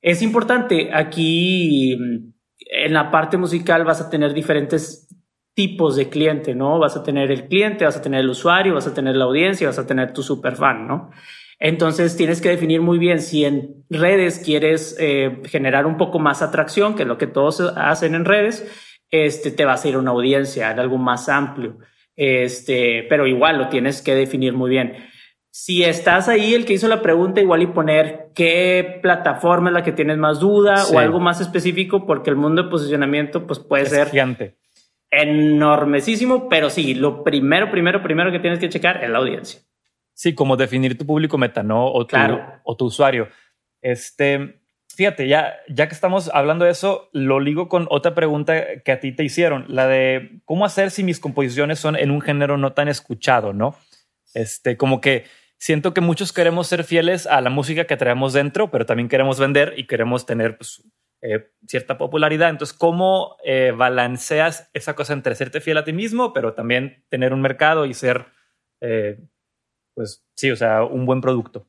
Es 0.00 0.22
importante 0.22 0.90
aquí 0.92 1.92
en 1.92 2.92
la 2.92 3.10
parte 3.10 3.36
musical 3.36 3.84
vas 3.84 4.00
a 4.00 4.10
tener 4.10 4.34
diferentes 4.34 5.08
tipos 5.54 5.96
de 5.96 6.08
cliente, 6.08 6.54
¿no? 6.54 6.78
Vas 6.78 6.96
a 6.96 7.02
tener 7.02 7.30
el 7.30 7.46
cliente, 7.46 7.84
vas 7.84 7.96
a 7.96 8.02
tener 8.02 8.20
el 8.20 8.30
usuario, 8.30 8.74
vas 8.74 8.88
a 8.88 8.94
tener 8.94 9.16
la 9.16 9.24
audiencia, 9.24 9.68
vas 9.68 9.78
a 9.78 9.86
tener 9.86 10.12
tu 10.12 10.22
superfan, 10.22 10.86
¿no? 10.86 11.10
Entonces 11.60 12.16
tienes 12.16 12.40
que 12.40 12.50
definir 12.50 12.80
muy 12.80 12.98
bien 12.98 13.20
si 13.20 13.44
en 13.44 13.84
redes 13.88 14.40
quieres 14.44 14.96
eh, 15.00 15.40
generar 15.46 15.86
un 15.86 15.96
poco 15.96 16.18
más 16.18 16.42
atracción, 16.42 16.94
que 16.94 17.02
es 17.02 17.08
lo 17.08 17.18
que 17.18 17.26
todos 17.26 17.60
hacen 17.76 18.14
en 18.14 18.24
redes, 18.24 18.68
este, 19.10 19.50
te 19.52 19.64
vas 19.64 19.84
a 19.84 19.88
ir 19.88 19.94
a 19.94 19.98
una 19.98 20.10
audiencia, 20.10 20.70
en 20.70 20.78
algo 20.78 20.98
más 20.98 21.28
amplio. 21.28 21.78
Este, 22.16 23.06
pero 23.08 23.28
igual 23.28 23.58
lo 23.58 23.68
tienes 23.68 24.02
que 24.02 24.14
definir 24.14 24.52
muy 24.52 24.70
bien 24.70 25.08
si 25.60 25.82
estás 25.82 26.28
ahí, 26.28 26.54
el 26.54 26.64
que 26.64 26.74
hizo 26.74 26.86
la 26.86 27.02
pregunta, 27.02 27.40
igual 27.40 27.62
y 27.62 27.66
poner 27.66 28.30
qué 28.32 29.00
plataforma 29.02 29.70
es 29.70 29.74
la 29.74 29.82
que 29.82 29.90
tienes 29.90 30.16
más 30.16 30.38
duda 30.38 30.76
sí. 30.76 30.94
o 30.94 31.00
algo 31.00 31.18
más 31.18 31.40
específico, 31.40 32.06
porque 32.06 32.30
el 32.30 32.36
mundo 32.36 32.62
de 32.62 32.70
posicionamiento 32.70 33.44
pues 33.44 33.58
puede 33.58 33.82
es 33.82 33.90
ser 33.90 34.08
gigante. 34.08 34.56
enormesísimo, 35.10 36.48
pero 36.48 36.70
sí, 36.70 36.94
lo 36.94 37.24
primero, 37.24 37.72
primero, 37.72 38.04
primero 38.04 38.30
que 38.30 38.38
tienes 38.38 38.60
que 38.60 38.68
checar 38.68 39.02
es 39.02 39.10
la 39.10 39.18
audiencia. 39.18 39.60
Sí, 40.14 40.32
como 40.32 40.56
definir 40.56 40.96
tu 40.96 41.04
público 41.04 41.38
meta, 41.38 41.64
¿no? 41.64 41.90
O 41.90 42.06
tu, 42.06 42.14
claro. 42.14 42.40
o 42.62 42.76
tu 42.76 42.84
usuario. 42.84 43.26
Este, 43.82 44.60
fíjate, 44.94 45.26
ya, 45.26 45.56
ya 45.68 45.88
que 45.88 45.94
estamos 45.94 46.30
hablando 46.32 46.66
de 46.66 46.70
eso, 46.70 47.10
lo 47.12 47.40
ligo 47.40 47.68
con 47.68 47.88
otra 47.90 48.14
pregunta 48.14 48.80
que 48.84 48.92
a 48.92 49.00
ti 49.00 49.10
te 49.10 49.24
hicieron, 49.24 49.64
la 49.66 49.88
de 49.88 50.40
cómo 50.44 50.64
hacer 50.64 50.92
si 50.92 51.02
mis 51.02 51.18
composiciones 51.18 51.80
son 51.80 51.96
en 51.96 52.12
un 52.12 52.20
género 52.20 52.58
no 52.58 52.74
tan 52.74 52.86
escuchado, 52.86 53.52
¿no? 53.52 53.74
Este, 54.34 54.76
como 54.76 55.00
que 55.00 55.24
siento 55.58 55.92
que 55.92 56.00
muchos 56.00 56.32
queremos 56.32 56.68
ser 56.68 56.84
fieles 56.84 57.26
a 57.26 57.40
la 57.40 57.50
música 57.50 57.84
que 57.84 57.96
traemos 57.96 58.32
dentro, 58.32 58.70
pero 58.70 58.86
también 58.86 59.08
queremos 59.08 59.38
vender 59.38 59.74
y 59.76 59.86
queremos 59.86 60.24
tener 60.24 60.56
pues, 60.56 60.82
eh, 61.20 61.50
cierta 61.66 61.98
popularidad. 61.98 62.48
Entonces, 62.48 62.76
¿cómo 62.76 63.36
eh, 63.44 63.72
balanceas 63.76 64.70
esa 64.72 64.94
cosa 64.94 65.12
entre 65.12 65.34
serte 65.34 65.60
fiel 65.60 65.78
a 65.78 65.84
ti 65.84 65.92
mismo, 65.92 66.32
pero 66.32 66.54
también 66.54 67.04
tener 67.08 67.32
un 67.32 67.42
mercado 67.42 67.86
y 67.86 67.94
ser, 67.94 68.26
eh, 68.80 69.18
pues 69.94 70.24
sí, 70.36 70.50
o 70.50 70.56
sea, 70.56 70.84
un 70.84 71.04
buen 71.06 71.20
producto? 71.20 71.66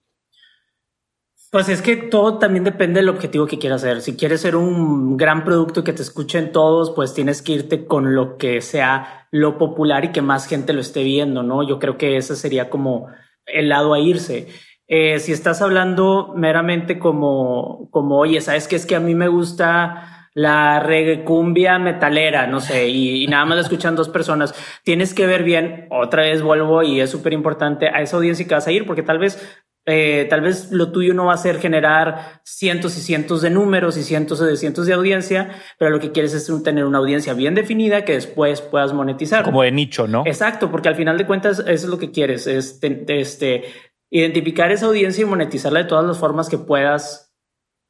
Pues 1.51 1.67
es 1.67 1.81
que 1.81 1.95
todo 1.95 2.37
también 2.37 2.63
depende 2.63 2.99
del 2.99 3.09
objetivo 3.09 3.47
que 3.47 3.57
quieras 3.57 3.83
hacer. 3.83 4.01
Si 4.01 4.15
quieres 4.15 4.41
ser 4.41 4.55
un 4.55 5.17
gran 5.17 5.43
producto 5.43 5.83
que 5.83 5.93
te 5.93 6.03
escuchen 6.03 6.51
todos, 6.51 6.91
pues 6.91 7.15
tienes 7.15 7.41
que 7.41 7.53
irte 7.53 7.87
con 7.87 8.13
lo 8.13 8.37
que 8.37 8.61
sea 8.61 9.27
lo 9.31 9.57
popular 9.57 10.05
y 10.05 10.11
que 10.11 10.21
más 10.21 10.45
gente 10.45 10.73
lo 10.73 10.81
esté 10.81 11.03
viendo, 11.03 11.41
¿no? 11.41 11.67
Yo 11.67 11.79
creo 11.79 11.97
que 11.97 12.17
ese 12.17 12.35
sería 12.35 12.69
como 12.69 13.07
el 13.53 13.69
lado 13.69 13.93
a 13.93 13.99
irse. 13.99 14.47
Eh, 14.87 15.19
si 15.19 15.31
estás 15.31 15.61
hablando 15.61 16.33
meramente 16.35 16.97
como, 16.97 17.89
como, 17.91 18.17
oye, 18.17 18.41
¿sabes 18.41 18.67
qué? 18.67 18.75
Es 18.75 18.85
que 18.85 18.95
a 18.95 18.99
mí 18.99 19.13
me 19.13 19.27
gusta 19.27 20.29
la 20.33 20.79
reggae 20.79 21.23
cumbia 21.23 21.77
metalera, 21.79 22.47
no 22.47 22.59
sé, 22.59 22.87
y, 22.87 23.23
y 23.23 23.27
nada 23.27 23.45
más 23.45 23.55
la 23.57 23.61
escuchan 23.63 23.95
dos 23.95 24.09
personas. 24.09 24.53
Tienes 24.83 25.13
que 25.13 25.27
ver 25.27 25.43
bien, 25.43 25.87
otra 25.91 26.23
vez 26.23 26.41
vuelvo 26.41 26.81
y 26.81 27.01
es 27.01 27.09
súper 27.09 27.33
importante 27.33 27.87
a 27.89 28.01
esa 28.01 28.17
audiencia 28.17 28.47
que 28.47 28.55
vas 28.55 28.67
a 28.67 28.71
ir, 28.71 28.85
porque 28.85 29.03
tal 29.03 29.19
vez 29.19 29.63
eh, 29.91 30.27
tal 30.29 30.41
vez 30.41 30.71
lo 30.71 30.91
tuyo 30.91 31.15
no 31.15 31.25
va 31.25 31.33
a 31.33 31.37
ser 31.37 31.59
generar 31.59 32.41
cientos 32.43 32.95
y 32.95 33.01
cientos 33.01 33.41
de 33.41 33.49
números 33.49 33.97
y 33.97 34.03
cientos 34.03 34.39
de 34.39 34.55
cientos 34.55 34.85
de 34.85 34.93
audiencia, 34.93 35.49
pero 35.79 35.89
lo 35.89 35.99
que 35.99 36.11
quieres 36.11 36.33
es 36.35 36.63
tener 36.63 36.85
una 36.85 36.99
audiencia 36.99 37.33
bien 37.33 37.55
definida 37.55 38.05
que 38.05 38.13
después 38.13 38.61
puedas 38.61 38.93
monetizar. 38.93 39.43
Como 39.43 39.63
de 39.63 39.71
nicho, 39.71 40.07
¿no? 40.07 40.23
Exacto, 40.27 40.69
porque 40.69 40.89
al 40.89 40.95
final 40.95 41.17
de 41.17 41.25
cuentas 41.25 41.59
eso 41.59 41.69
es 41.69 41.85
lo 41.85 41.97
que 41.97 42.11
quieres, 42.11 42.45
es 42.45 42.79
este, 42.81 43.63
identificar 44.11 44.71
esa 44.71 44.85
audiencia 44.85 45.23
y 45.23 45.25
monetizarla 45.25 45.79
de 45.79 45.85
todas 45.85 46.05
las 46.05 46.19
formas 46.19 46.49
que 46.49 46.59
puedas 46.59 47.33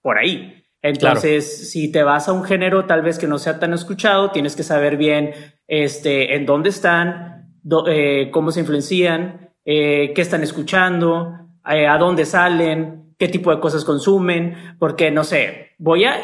por 0.01 0.17
ahí. 0.17 0.63
Entonces, 0.81 1.69
si 1.69 1.91
te 1.91 2.03
vas 2.03 2.29
a 2.29 2.31
un 2.31 2.45
género 2.45 2.85
tal 2.85 3.01
vez 3.01 3.19
que 3.19 3.27
no 3.27 3.37
sea 3.37 3.59
tan 3.59 3.73
escuchado, 3.73 4.31
tienes 4.31 4.55
que 4.55 4.63
saber 4.63 4.95
bien 4.95 5.33
este, 5.67 6.35
en 6.35 6.45
dónde 6.45 6.69
están, 6.69 7.59
eh, 7.87 8.29
cómo 8.31 8.51
se 8.51 8.61
influencian, 8.61 9.53
eh, 9.65 10.13
qué 10.15 10.21
están 10.21 10.41
escuchando, 10.41 11.48
eh, 11.69 11.88
a 11.88 11.97
dónde 11.97 12.25
salen, 12.25 13.13
qué 13.17 13.27
tipo 13.27 13.53
de 13.53 13.59
cosas 13.59 13.83
consumen, 13.83 14.75
porque 14.79 15.11
no 15.11 15.23
sé, 15.23 15.71
voy 15.77 16.05
a, 16.05 16.21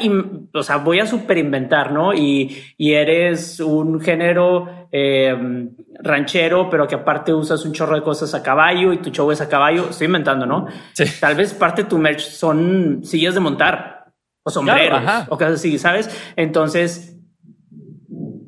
o 0.53 0.63
sea, 0.63 0.77
voy 0.77 0.99
a 0.99 1.05
super 1.05 1.37
inventar, 1.37 1.91
¿no? 1.91 2.13
Y, 2.13 2.63
y 2.77 2.93
eres 2.93 3.59
un 3.59 3.99
género 3.99 4.87
eh, 4.91 5.67
ranchero, 5.99 6.69
pero 6.69 6.87
que 6.87 6.95
aparte 6.95 7.33
usas 7.33 7.65
un 7.65 7.73
chorro 7.73 7.95
de 7.95 8.01
cosas 8.01 8.33
a 8.33 8.43
caballo 8.43 8.93
y 8.93 8.97
tu 8.97 9.09
show 9.09 9.29
es 9.31 9.41
a 9.41 9.49
caballo. 9.49 9.89
Estoy 9.89 10.07
inventando, 10.07 10.45
¿no? 10.45 10.67
Sí. 10.93 11.03
Tal 11.19 11.35
vez 11.35 11.53
parte 11.53 11.83
de 11.83 11.89
tu 11.89 11.97
merch 11.97 12.21
son 12.21 13.01
sillas 13.03 13.33
de 13.33 13.39
montar 13.39 14.13
o 14.43 14.51
sombreros 14.51 15.01
o 15.27 15.37
cosas 15.37 15.55
así, 15.55 15.77
¿sabes? 15.79 16.09
Entonces, 16.35 17.14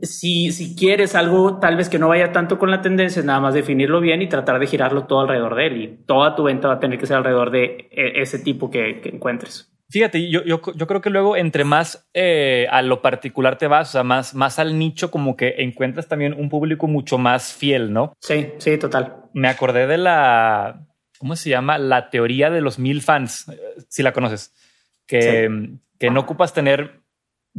si, 0.08 0.52
si 0.52 0.76
quieres 0.76 1.16
algo 1.16 1.60
tal 1.60 1.76
vez 1.78 1.90
que 1.90 2.00
no 2.00 2.08
vaya 2.08 2.32
tanto 2.32 2.58
con 2.58 2.72
la 2.72 2.82
tendencia, 2.82 3.20
es 3.20 3.26
nada 3.26 3.40
más 3.40 3.54
definirlo 3.54 4.00
bien 4.02 4.22
y 4.22 4.28
tratar 4.28 4.60
de 4.60 4.68
girarlo 4.68 5.06
todo 5.06 5.22
alrededor 5.22 5.56
de 5.56 5.68
él. 5.68 5.82
Y 5.82 5.88
toda 6.06 6.36
tu 6.36 6.44
venta 6.44 6.68
va 6.68 6.76
a 6.76 6.80
tener 6.80 7.00
que 7.00 7.06
ser 7.06 7.18
alrededor 7.18 7.52
de 7.52 7.88
e, 7.92 8.22
ese 8.22 8.40
tipo 8.40 8.70
que, 8.70 9.02
encuentres. 9.06 9.72
Fíjate, 9.90 10.30
yo, 10.30 10.44
yo, 10.44 10.62
yo, 10.76 10.88
creo 10.88 11.00
que 11.00 11.10
luego 11.10 11.38
entre 11.38 11.64
más 11.64 12.10
eh, 12.14 12.68
a 12.70 12.82
lo 12.82 13.02
particular 13.02 13.58
te 13.58 13.68
vas, 13.68 13.90
o 13.90 13.92
sea, 13.94 14.04
más, 14.04 14.36
más 14.36 14.60
al 14.60 14.78
nicho, 14.78 15.12
como 15.12 15.38
que 15.38 15.56
encuentras 15.60 16.08
también 16.08 16.34
un 16.34 16.50
público 16.50 16.88
mucho 16.88 17.18
más 17.18 17.54
fiel, 17.54 17.94
¿no? 17.94 18.14
Sí, 18.20 18.50
sí, 18.58 18.78
total. 18.78 19.16
Me 19.34 19.48
acordé 19.48 19.88
de 19.88 19.98
la, 19.98 20.88
¿cómo 21.18 21.38
se 21.38 21.50
llama? 21.50 21.78
La 21.78 22.10
teoría 22.10 22.50
de 22.50 22.60
los 22.60 22.80
mil 22.80 23.02
fans, 23.02 23.48
eh, 23.48 23.60
si 23.88 24.04
la 24.04 24.12
conoces, 24.12 24.54
que, 25.06 25.70
que 25.98 26.10
no 26.10 26.20
ocupas 26.20 26.54
tener 26.54 27.07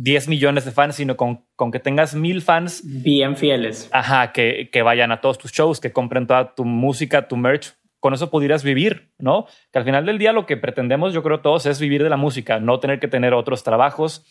10 0.00 0.28
millones 0.28 0.64
de 0.64 0.70
fans, 0.70 0.94
sino 0.94 1.16
con, 1.16 1.44
con 1.56 1.72
que 1.72 1.80
tengas 1.80 2.14
mil 2.14 2.40
fans. 2.40 2.82
Bien 2.84 3.36
fieles. 3.36 3.90
Ajá, 3.92 4.32
que, 4.32 4.70
que 4.70 4.82
vayan 4.82 5.10
a 5.10 5.20
todos 5.20 5.38
tus 5.38 5.50
shows, 5.50 5.80
que 5.80 5.92
compren 5.92 6.28
toda 6.28 6.54
tu 6.54 6.64
música, 6.64 7.26
tu 7.26 7.36
merch. 7.36 7.74
Con 7.98 8.14
eso 8.14 8.30
pudieras 8.30 8.62
vivir, 8.62 9.12
¿no? 9.18 9.46
Que 9.72 9.80
al 9.80 9.84
final 9.84 10.06
del 10.06 10.18
día 10.18 10.32
lo 10.32 10.46
que 10.46 10.56
pretendemos, 10.56 11.12
yo 11.12 11.24
creo 11.24 11.40
todos, 11.40 11.66
es 11.66 11.80
vivir 11.80 12.04
de 12.04 12.10
la 12.10 12.16
música, 12.16 12.60
no 12.60 12.78
tener 12.78 13.00
que 13.00 13.08
tener 13.08 13.34
otros 13.34 13.64
trabajos 13.64 14.24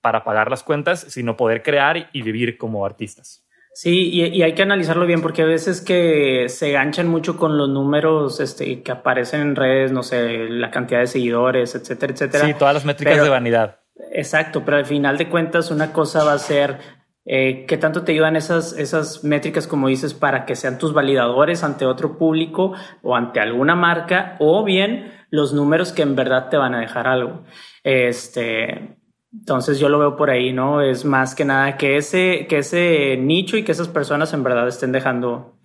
para 0.00 0.24
pagar 0.24 0.48
las 0.48 0.62
cuentas, 0.62 1.00
sino 1.00 1.36
poder 1.36 1.62
crear 1.62 2.08
y 2.14 2.22
vivir 2.22 2.56
como 2.56 2.86
artistas. 2.86 3.46
Sí, 3.74 4.08
y, 4.10 4.24
y, 4.24 4.42
hay 4.42 4.54
que 4.54 4.62
analizarlo 4.62 5.06
bien 5.06 5.20
porque 5.20 5.42
a 5.42 5.46
veces 5.46 5.82
que 5.82 6.46
se 6.48 6.72
ganchan 6.72 7.08
mucho 7.08 7.36
con 7.36 7.58
los 7.58 7.68
números 7.68 8.40
este, 8.40 8.82
que 8.82 8.90
aparecen 8.90 9.42
en 9.42 9.56
redes, 9.56 9.92
no 9.92 10.02
sé, 10.02 10.48
la 10.48 10.70
cantidad 10.70 11.00
de 11.00 11.06
seguidores, 11.06 11.74
etcétera, 11.74 12.12
etcétera. 12.14 12.46
Sí, 12.46 12.54
todas 12.54 12.74
las 12.74 12.84
métricas 12.86 13.22
de 13.22 13.28
vanidad. 13.28 13.80
Exacto, 14.12 14.64
pero 14.64 14.78
al 14.78 14.86
final 14.86 15.18
de 15.18 15.28
cuentas 15.28 15.70
una 15.70 15.92
cosa 15.92 16.24
va 16.24 16.32
a 16.32 16.38
ser 16.38 16.78
eh, 17.26 17.64
qué 17.66 17.76
tanto 17.76 18.02
te 18.02 18.12
ayudan 18.12 18.36
esas, 18.36 18.72
esas 18.78 19.22
métricas, 19.24 19.66
como 19.66 19.88
dices, 19.88 20.14
para 20.14 20.46
que 20.46 20.56
sean 20.56 20.78
tus 20.78 20.92
validadores 20.92 21.62
ante 21.62 21.86
otro 21.86 22.18
público 22.18 22.72
o 23.02 23.14
ante 23.14 23.40
alguna 23.40 23.74
marca, 23.74 24.36
o 24.40 24.64
bien 24.64 25.12
los 25.30 25.52
números 25.52 25.92
que 25.92 26.02
en 26.02 26.16
verdad 26.16 26.48
te 26.48 26.56
van 26.56 26.74
a 26.74 26.80
dejar 26.80 27.06
algo. 27.06 27.44
Este, 27.84 28.98
entonces 29.32 29.78
yo 29.78 29.88
lo 29.88 29.98
veo 29.98 30.16
por 30.16 30.30
ahí, 30.30 30.52
¿no? 30.52 30.80
Es 30.80 31.04
más 31.04 31.34
que 31.34 31.44
nada 31.44 31.76
que 31.76 31.96
ese, 31.96 32.46
que 32.48 32.58
ese 32.58 33.16
nicho 33.16 33.56
y 33.56 33.64
que 33.64 33.72
esas 33.72 33.88
personas 33.88 34.32
en 34.32 34.42
verdad 34.42 34.66
estén 34.66 34.90
dejando 34.90 35.58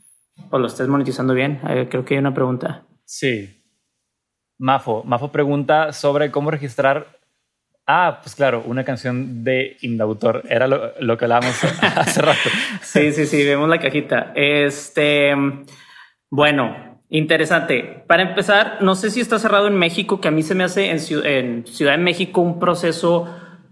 o 0.51 0.59
lo 0.59 0.67
estés 0.67 0.87
monetizando 0.87 1.33
bien. 1.33 1.61
Creo 1.89 2.05
que 2.05 2.15
hay 2.15 2.19
una 2.19 2.33
pregunta. 2.33 2.85
Sí. 3.05 3.63
Mafo, 4.57 5.03
Mafo 5.03 5.31
pregunta 5.31 5.93
sobre 5.93 6.31
cómo 6.31 6.51
registrar 6.51 7.14
Ah, 7.87 8.19
pues 8.23 8.35
claro, 8.35 8.63
una 8.65 8.83
canción 8.83 9.43
de 9.43 9.77
Indautor. 9.81 10.43
Era 10.49 10.67
lo, 10.67 11.17
que 11.17 11.25
hablábamos 11.25 11.63
hace 11.81 12.21
rato. 12.21 12.49
sí, 12.81 13.11
sí, 13.11 13.25
sí, 13.25 13.43
vemos 13.43 13.69
la 13.69 13.79
cajita. 13.79 14.31
Este, 14.35 15.33
bueno, 16.31 16.99
interesante. 17.09 18.03
Para 18.07 18.23
empezar, 18.23 18.79
no 18.81 18.95
sé 18.95 19.11
si 19.11 19.21
está 19.21 19.37
cerrado 19.37 19.67
en 19.67 19.75
México, 19.75 20.19
que 20.19 20.29
a 20.29 20.31
mí 20.31 20.41
se 20.41 20.55
me 20.55 20.63
hace 20.63 20.89
en, 20.89 20.99
en 21.25 21.67
Ciudad 21.67 21.91
de 21.91 21.99
México 21.99 22.41
un 22.41 22.59
proceso 22.59 23.27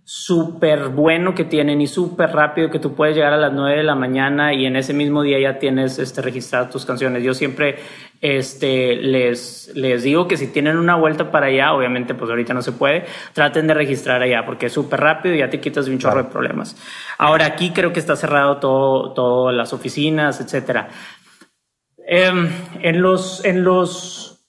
súper 0.05 0.89
bueno 0.89 1.33
que 1.33 1.45
tienen 1.45 1.79
y 1.79 1.88
súper 1.88 2.31
rápido 2.31 2.69
que 2.69 2.79
tú 2.79 2.93
puedes 2.93 3.15
llegar 3.15 3.31
a 3.31 3.38
las 3.38 3.53
9 3.53 3.77
de 3.77 3.83
la 3.83 3.95
mañana 3.95 4.53
y 4.53 4.65
en 4.65 4.75
ese 4.75 4.93
mismo 4.93 5.22
día 5.22 5.39
ya 5.39 5.60
tienes 5.60 5.98
este, 5.98 6.22
registradas 6.22 6.69
tus 6.69 6.86
canciones. 6.86 7.24
Yo 7.24 7.33
siempre 7.33 7.77
este, 8.19 8.98
les, 8.98 9.72
les 9.75 10.03
digo 10.03 10.27
que 10.27 10.36
si 10.36 10.48
tienen 10.48 10.77
una 10.77 10.95
vuelta 10.95 11.31
para 11.31 11.48
allá, 11.48 11.74
obviamente 11.74 12.15
pues 12.15 12.29
ahorita 12.29 12.53
no 12.53 12.62
se 12.62 12.74
puede, 12.74 13.05
traten 13.31 13.65
de 13.65 13.74
registrar 13.74 14.22
allá 14.22 14.45
porque 14.45 14.65
es 14.65 14.74
súper 14.74 15.00
rápido 15.00 15.36
y 15.36 15.39
ya 15.39 15.50
te 15.50 15.62
quitas 15.62 15.86
de 15.86 15.93
un 15.93 16.00
chorro 16.00 16.24
de 16.24 16.29
problemas. 16.29 16.75
Ahora 17.17 17.45
aquí 17.45 17.72
creo 17.72 17.93
que 17.93 18.01
está 18.01 18.17
cerrado 18.17 18.57
todo, 18.57 19.13
todas 19.13 19.55
las 19.55 19.72
oficinas, 19.72 20.41
etcétera. 20.41 20.89
Em, 22.05 22.50
en 22.81 23.01
los, 23.01 23.45
en 23.45 23.63
los 23.63 24.45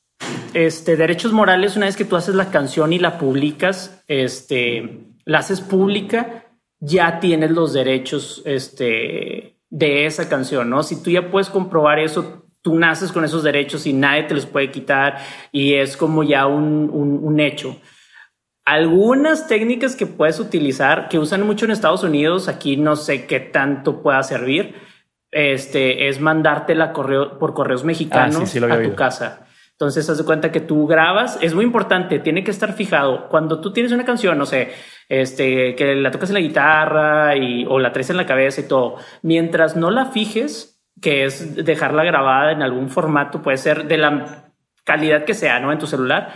este, 0.52 0.96
derechos 0.96 1.32
morales, 1.32 1.76
una 1.76 1.86
vez 1.86 1.96
que 1.96 2.04
tú 2.04 2.16
haces 2.16 2.34
la 2.34 2.50
canción 2.50 2.92
y 2.92 2.98
la 2.98 3.18
publicas, 3.18 4.02
este, 4.08 5.13
la 5.24 5.38
haces 5.38 5.60
pública, 5.60 6.44
ya 6.80 7.20
tienes 7.20 7.50
los 7.50 7.72
derechos 7.72 8.42
este, 8.44 9.58
de 9.70 10.06
esa 10.06 10.28
canción, 10.28 10.70
¿no? 10.70 10.82
Si 10.82 11.02
tú 11.02 11.10
ya 11.10 11.30
puedes 11.30 11.50
comprobar 11.50 11.98
eso, 11.98 12.44
tú 12.62 12.78
naces 12.78 13.12
con 13.12 13.24
esos 13.24 13.42
derechos 13.42 13.86
y 13.86 13.92
nadie 13.92 14.24
te 14.24 14.34
los 14.34 14.46
puede 14.46 14.70
quitar 14.70 15.18
y 15.52 15.74
es 15.74 15.96
como 15.96 16.22
ya 16.22 16.46
un, 16.46 16.90
un, 16.90 17.40
hecho. 17.40 17.78
Algunas 18.64 19.46
técnicas 19.48 19.96
que 19.96 20.06
puedes 20.06 20.40
utilizar, 20.40 21.08
que 21.08 21.18
usan 21.18 21.46
mucho 21.46 21.66
en 21.66 21.72
Estados 21.72 22.02
Unidos, 22.02 22.48
aquí 22.48 22.76
no 22.76 22.96
sé 22.96 23.26
qué 23.26 23.40
tanto 23.40 24.02
pueda 24.02 24.22
servir, 24.22 24.74
este, 25.30 26.08
es 26.08 26.20
mandártela 26.20 26.92
correo, 26.92 27.38
por 27.38 27.52
correos 27.52 27.84
mexicanos 27.84 28.56
ah, 28.56 28.74
a 28.74 28.82
tu 28.82 28.94
casa. 28.94 29.46
Entonces, 29.74 30.08
haz 30.08 30.18
de 30.18 30.24
cuenta 30.24 30.52
que 30.52 30.60
tú 30.60 30.86
grabas, 30.86 31.36
es 31.42 31.52
muy 31.52 31.64
importante, 31.64 32.20
tiene 32.20 32.44
que 32.44 32.52
estar 32.52 32.74
fijado. 32.74 33.28
Cuando 33.28 33.60
tú 33.60 33.72
tienes 33.72 33.90
una 33.90 34.04
canción, 34.04 34.38
no 34.38 34.46
sé, 34.46 34.72
este, 35.08 35.74
que 35.74 35.96
la 35.96 36.12
tocas 36.12 36.30
en 36.30 36.34
la 36.34 36.40
guitarra 36.40 37.36
y, 37.36 37.66
o 37.66 37.80
la 37.80 37.90
traes 37.92 38.08
en 38.10 38.16
la 38.16 38.26
cabeza 38.26 38.60
y 38.60 38.68
todo, 38.68 38.96
mientras 39.22 39.74
no 39.74 39.90
la 39.90 40.06
fijes, 40.06 40.80
que 41.02 41.24
es 41.24 41.56
dejarla 41.56 42.04
grabada 42.04 42.52
en 42.52 42.62
algún 42.62 42.88
formato, 42.88 43.42
puede 43.42 43.56
ser 43.56 43.88
de 43.88 43.98
la 43.98 44.52
calidad 44.84 45.24
que 45.24 45.34
sea, 45.34 45.58
¿no? 45.58 45.72
En 45.72 45.78
tu 45.80 45.88
celular, 45.88 46.34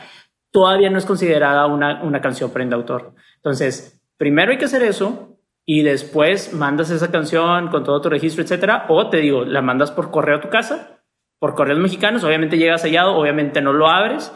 todavía 0.50 0.90
no 0.90 0.98
es 0.98 1.06
considerada 1.06 1.66
una, 1.66 2.02
una 2.02 2.20
canción 2.20 2.50
prenda 2.50 2.74
autor. 2.74 3.14
Entonces, 3.36 4.02
primero 4.16 4.50
hay 4.50 4.58
que 4.58 4.64
hacer 4.64 4.82
eso 4.82 5.38
y 5.64 5.84
después 5.84 6.52
mandas 6.54 6.90
esa 6.90 7.12
canción 7.12 7.68
con 7.68 7.84
todo 7.84 8.00
tu 8.00 8.08
registro, 8.08 8.42
etcétera, 8.42 8.86
o 8.88 9.08
te 9.08 9.18
digo, 9.18 9.44
la 9.44 9.62
mandas 9.62 9.92
por 9.92 10.10
correo 10.10 10.38
a 10.38 10.40
tu 10.40 10.48
casa 10.48 10.97
por 11.38 11.54
correos 11.54 11.78
mexicanos, 11.78 12.24
obviamente 12.24 12.58
llega 12.58 12.78
sellado, 12.78 13.16
obviamente 13.16 13.60
no 13.60 13.72
lo 13.72 13.88
abres. 13.88 14.32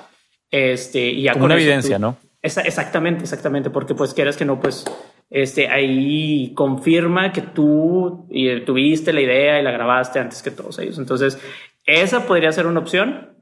Este, 0.51 1.11
y 1.11 1.29
Como 1.29 1.47
una 1.47 1.55
evidencia, 1.55 1.99
¿no? 1.99 2.17
exactamente, 2.43 3.23
exactamente, 3.23 3.71
porque 3.71 3.95
pues 3.95 4.15
quieras 4.15 4.37
que 4.37 4.45
no, 4.45 4.61
pues 4.61 4.85
este, 5.31 5.69
ahí 5.69 6.53
confirma 6.55 7.33
que 7.33 7.41
tú 7.41 8.27
y, 8.31 8.61
tuviste 8.61 9.13
la 9.13 9.23
idea 9.23 9.61
y 9.61 9.63
la 9.63 9.71
grabaste 9.71 10.19
antes 10.19 10.43
que 10.43 10.51
todos 10.51 10.79
ellos. 10.79 10.99
Entonces, 10.99 11.39
esa 11.87 12.27
podría 12.27 12.53
ser 12.53 12.67
una 12.67 12.81
opción, 12.81 13.39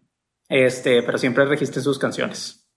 este, 0.48 1.02
pero 1.02 1.18
siempre 1.18 1.44
registre 1.46 1.82
sus 1.82 1.98
canciones. 1.98 2.68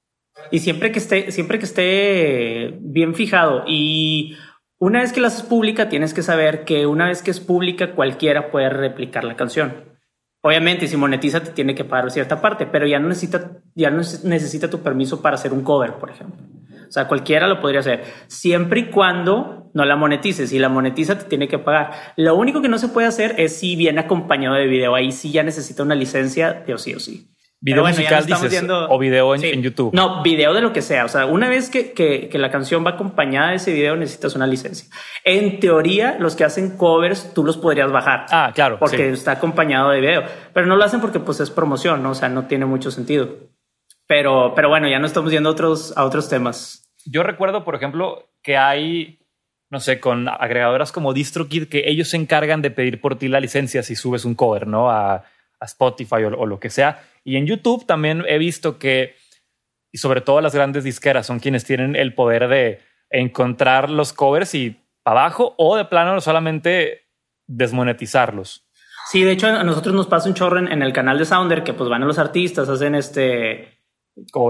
Y 0.50 0.60
siempre 0.60 0.92
que 0.92 1.00
esté, 1.00 1.32
siempre 1.32 1.60
que 1.60 1.66
esté 1.66 2.76
bien 2.82 3.14
fijado 3.14 3.64
y 3.68 4.36
una 4.80 5.02
vez 5.02 5.14
que 5.14 5.22
la 5.22 5.28
haces 5.28 5.44
pública, 5.44 5.90
tienes 5.90 6.14
que 6.14 6.24
saber 6.24 6.66
que 6.66 6.88
una 6.88 7.08
vez 7.08 7.22
que 7.22 7.32
es 7.32 7.40
pública, 7.40 7.94
cualquiera 7.94 8.50
puede 8.50 8.70
replicar 8.70 9.24
la 9.24 9.36
canción. 9.36 9.93
Obviamente, 10.46 10.88
si 10.88 10.98
monetiza, 10.98 11.42
te 11.42 11.52
tiene 11.52 11.74
que 11.74 11.86
pagar 11.86 12.12
cierta 12.12 12.42
parte, 12.42 12.66
pero 12.66 12.86
ya 12.86 13.00
no 13.00 13.08
necesita, 13.08 13.52
ya 13.76 13.90
no 13.90 14.02
necesita 14.24 14.70
tu 14.70 14.80
permiso 14.82 15.22
para 15.22 15.36
hacer 15.36 15.54
un 15.54 15.64
cover, 15.64 15.94
por 15.94 16.10
ejemplo. 16.10 16.42
O 16.86 16.92
sea, 16.92 17.08
cualquiera 17.08 17.48
lo 17.48 17.62
podría 17.62 17.80
hacer, 17.80 18.04
siempre 18.28 18.82
y 18.82 18.86
cuando 18.88 19.72
no 19.74 19.86
la 19.86 19.96
monetice. 19.96 20.46
Si 20.46 20.60
la 20.60 20.68
monetiza, 20.68 21.18
te 21.18 21.26
tiene 21.26 21.48
que 21.48 21.60
pagar. 21.60 21.92
Lo 22.18 22.36
único 22.36 22.62
que 22.62 22.68
no 22.68 22.78
se 22.78 22.90
puede 22.90 23.08
hacer 23.08 23.36
es 23.38 23.58
si 23.58 23.78
viene 23.78 24.02
acompañado 24.02 24.56
de 24.56 24.68
video. 24.68 24.96
Ahí 24.96 25.14
sí 25.14 25.32
ya 25.32 25.44
necesita 25.44 25.82
una 25.82 25.96
licencia 25.96 26.52
de 26.54 26.74
o 26.74 26.78
sí 26.78 26.94
o 26.94 27.00
sí. 27.00 27.30
Video 27.66 27.88
musical 27.88 28.26
dices, 28.26 28.66
o 28.90 29.00
video 29.00 29.36
en, 29.36 29.62
YouTube. 29.62 29.94
No, 29.94 30.22
video 30.22 30.54
de 30.54 30.60
lo 30.60 30.74
que 30.74 30.82
sea. 30.82 31.06
O 31.06 31.08
sea, 31.08 31.28
una 31.28 31.48
vez 31.48 31.70
que, 31.70 31.94
que, 31.94 32.28
que, 32.28 32.38
la 32.38 32.52
canción 32.52 32.86
va 32.86 32.92
acompañada 32.92 33.52
de 33.52 33.56
ese 33.56 33.72
video, 33.72 33.96
necesitas 33.96 34.36
una 34.36 34.46
licencia. 34.46 34.90
En 35.24 35.62
teoría, 35.62 36.18
los 36.20 36.36
que 36.36 36.44
hacen 36.44 36.76
covers, 36.76 37.34
tú 37.34 37.46
los 37.46 37.56
podrías 37.56 37.90
bajar. 37.90 38.26
Ah, 38.32 38.52
claro. 38.54 38.80
Porque 38.80 39.12
está 39.12 39.32
acompañado 39.32 39.92
de 39.92 40.02
video. 40.02 40.24
Pero 40.54 40.68
no 40.68 40.76
lo 40.76 40.84
hacen 40.84 41.00
porque 41.00 41.22
pues 41.22 41.40
es 41.40 41.52
promoción, 41.52 42.04
¿no? 42.04 42.10
O 42.10 42.16
sea, 42.16 42.28
no 42.28 42.48
tiene 42.48 42.66
mucho 42.66 42.92
sentido. 42.92 43.30
Pero, 44.08 44.52
pero 44.58 44.68
bueno, 44.68 44.90
ya 44.90 45.00
no 45.00 45.06
estamos 45.06 45.32
yendo 45.32 45.48
a 45.48 45.54
otros, 45.54 45.94
a 45.96 46.04
otros 46.04 46.28
temas. 46.28 46.92
Yo 47.06 47.24
recuerdo, 47.24 47.64
por 47.64 47.76
ejemplo, 47.76 48.30
que 48.42 48.58
hay, 48.58 49.20
no 49.70 49.80
sé, 49.80 50.02
con 50.02 50.28
agregadoras 50.28 50.92
como 50.92 51.14
DistroKid, 51.14 51.70
que 51.70 51.90
ellos 51.90 52.10
se 52.10 52.18
encargan 52.18 52.62
de 52.62 52.72
pedir 52.72 53.00
por 53.00 53.18
ti 53.18 53.30
la 53.30 53.40
licencia 53.40 53.84
si 53.84 53.96
subes 53.96 54.26
un 54.26 54.36
cover, 54.36 54.68
¿no? 54.68 54.92
A, 54.92 55.24
a 55.64 55.66
Spotify 55.66 56.24
o, 56.26 56.38
o 56.38 56.46
lo 56.46 56.60
que 56.60 56.70
sea 56.70 57.02
y 57.24 57.38
en 57.38 57.48
YouTube 57.48 57.86
también 57.86 58.24
he 58.28 58.38
visto 58.38 58.78
que, 58.78 59.16
y 59.92 59.98
sobre 59.98 60.22
todo 60.22 60.42
las 60.42 60.54
grandes 60.54 60.84
disqueras, 60.84 61.26
son 61.26 61.40
quienes 61.40 61.64
tienen 61.64 61.96
el 61.96 62.14
poder 62.14 62.48
de 62.48 62.82
encontrar 63.10 63.90
los 63.90 64.14
covers 64.14 64.56
y 64.56 64.82
para 65.04 65.22
abajo 65.22 65.56
o 65.58 65.76
de 65.76 65.86
plano 65.86 66.20
solamente 66.22 67.08
desmonetizarlos. 67.48 68.68
Sí, 69.10 69.24
de 69.24 69.32
hecho 69.32 69.48
a 69.48 69.64
nosotros 69.64 69.94
nos 69.94 70.08
pasa 70.08 70.30
un 70.30 70.36
chorro 70.36 70.60
en, 70.60 70.82
el 70.82 70.94
canal 70.94 71.18
de 71.18 71.26
Sounder 71.26 71.64
que 71.64 71.74
pues 71.74 71.90
van 71.90 72.04
a 72.04 72.06
los 72.06 72.20
artistas, 72.20 72.70
hacen 72.70 72.96
este 72.96 73.80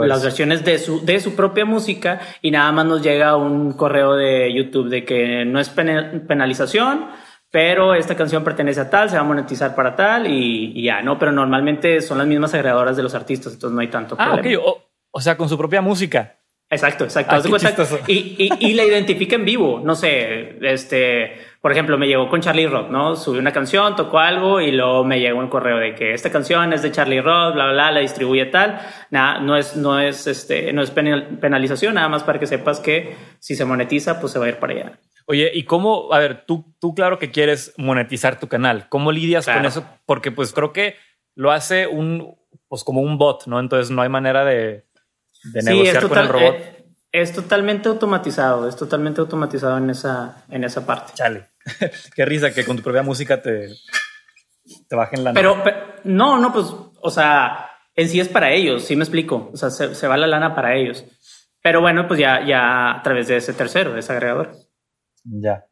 las 0.05 0.22
versiones 0.22 0.65
de 0.65 0.77
su, 0.77 1.05
de 1.05 1.22
su 1.22 1.36
propia 1.36 1.63
música 1.63 2.20
y 2.41 2.51
nada 2.51 2.72
más 2.74 2.86
nos 2.86 3.01
llega 3.01 3.38
un 3.38 3.72
correo 3.74 4.13
de 4.13 4.53
YouTube 4.53 4.89
de 4.89 5.05
que 5.05 5.46
no 5.46 5.60
es 5.60 5.70
penalización, 5.70 7.08
pero 7.54 7.94
esta 7.94 8.16
canción 8.16 8.44
pertenece 8.44 8.82
a 8.82 8.90
tal, 8.90 9.12
se 9.12 9.16
va 9.16 9.22
a 9.22 9.26
monetizar 9.26 9.76
para 9.76 9.96
tal 9.96 10.26
y, 10.26 10.82
ya, 10.82 11.04
¿no? 11.04 11.20
Pero 11.20 11.32
normalmente 11.32 12.02
son 12.02 12.18
las 12.18 12.26
mismas 12.26 12.52
agregadoras 12.56 12.98
de 12.98 13.04
los 13.04 13.14
artistas, 13.14 13.54
entonces 13.54 13.76
no 13.76 13.82
hay 13.82 13.90
tanto 13.90 14.16
ah, 14.18 14.34
problema. 14.34 14.64
O, 15.12 15.22
sea, 15.22 15.38
con 15.38 15.48
su 15.48 15.56
propia 15.56 15.80
música. 15.80 16.40
Exacto, 16.68 17.04
exacto. 17.04 17.36
Ah, 17.36 18.00
y, 18.08 18.50
y, 18.60 18.74
la 18.74 18.84
identifica 18.86 19.36
en 19.36 19.46
vivo. 19.46 19.80
No 19.86 19.94
sé, 19.94 20.58
este, 20.64 21.34
por 21.62 21.72
ejemplo, 21.72 21.96
me 21.96 22.08
llegó 22.08 22.28
con 22.28 22.42
Charlie 22.42 22.66
Rock, 22.66 22.90
¿no? 22.90 23.16
Subí 23.16 23.38
una 23.38 23.54
canción, 23.54 23.96
tocó 23.96 24.18
algo 24.18 24.60
y 24.60 24.72
luego 24.72 25.04
me 25.04 25.20
llegó 25.20 25.38
un 25.38 25.50
correo 25.50 25.78
de 25.78 25.94
que 25.94 26.16
esta 26.16 26.32
canción 26.32 26.74
es 26.74 26.82
de 26.82 26.92
Charlie 26.92 27.22
Rock, 27.22 27.54
bla, 27.54 27.66
bla, 27.66 27.74
bla, 27.74 27.92
la 27.92 28.00
distribuye 28.00 28.48
tal. 28.48 28.82
Nada, 29.12 29.40
no 29.40 29.56
es, 29.56 29.76
no 29.76 30.00
es, 30.00 30.26
este, 30.26 30.74
no 30.74 30.82
es 30.82 30.90
penalización, 30.90 31.94
nada 31.94 32.10
más 32.10 32.24
para 32.24 32.40
que 32.40 32.48
sepas 32.48 32.80
que 32.80 33.16
si 33.38 33.56
se 33.56 33.64
monetiza, 33.64 34.20
pues 34.20 34.34
se 34.34 34.40
va 34.40 34.46
a 34.46 34.50
ir 34.50 34.58
para 34.58 34.74
allá. 34.74 35.00
Oye, 35.25 35.51
¿y 35.53 35.63
cómo, 35.63 36.12
a 36.13 36.20
ver, 36.20 36.46
tú, 36.46 36.75
tú 36.80 36.94
claro 36.94 37.20
que 37.20 37.32
quieres 37.32 37.74
monetizar 37.77 38.39
tu 38.39 38.48
canal, 38.48 38.89
¿cómo 38.89 39.12
lidias 39.12 39.46
con 39.46 39.65
eso? 39.65 39.86
Porque 40.06 40.32
pues 40.32 40.53
creo 40.53 40.74
que 40.74 40.96
lo 41.36 41.51
hace 41.51 41.88
un, 41.88 42.36
pues 42.68 42.84
como 42.84 43.01
un 43.01 43.18
bot, 43.18 43.48
¿no? 43.48 43.60
Entonces 43.60 43.89
no 43.89 44.01
hay 44.01 44.10
manera 44.10 44.44
de, 44.44 44.86
de 45.44 45.63
negociar 45.63 46.08
con 46.08 46.18
el 46.18 46.27
robot. 46.27 46.56
Eh, 46.56 46.86
es 47.12 47.32
totalmente 47.32 47.89
automatizado, 47.89 48.68
es 48.68 48.75
totalmente 48.75 49.22
automatizado 49.22 49.77
en 49.77 49.89
esa, 49.89 50.44
en 50.50 50.63
esa 50.63 50.86
parte. 50.86 51.13
Chale, 51.13 51.51
qué 52.15 52.25
risa 52.25 52.53
que 52.53 52.65
con 52.65 52.75
tu 52.75 52.84
propia 52.84 53.03
música 53.03 53.42
te, 53.42 53.70
te 54.88 54.96
bajen 54.96 55.24
la... 55.24 55.34
Pero, 55.34 55.62
pero, 55.63 55.77
no, 56.03 56.39
no, 56.39 56.51
pues, 56.51 56.65
o 57.01 57.10
sea, 57.12 57.70
en 57.96 58.10
sí 58.10 58.20
es 58.20 58.27
para 58.27 58.51
ellos, 58.51 58.84
sí 58.84 58.96
me 58.96 59.03
explico, 59.03 59.51
o 59.53 59.58
sea, 59.58 59.70
se, 59.70 59.94
se 59.94 60.08
va 60.08 60.18
la 60.18 60.27
lana 60.27 60.56
para 60.56 60.75
ellos. 60.75 61.06
Pero 61.62 61.80
bueno, 61.80 62.08
pues 62.08 62.20
ya, 62.20 62.46
ya 62.46 62.92
a 62.98 63.03
través 63.03 63.27
de 63.27 63.38
ese 63.38 63.53
tercero, 63.53 63.94
de 63.94 64.01
ese 64.01 64.12
agregador. 64.12 64.51
Ya. 65.24 65.65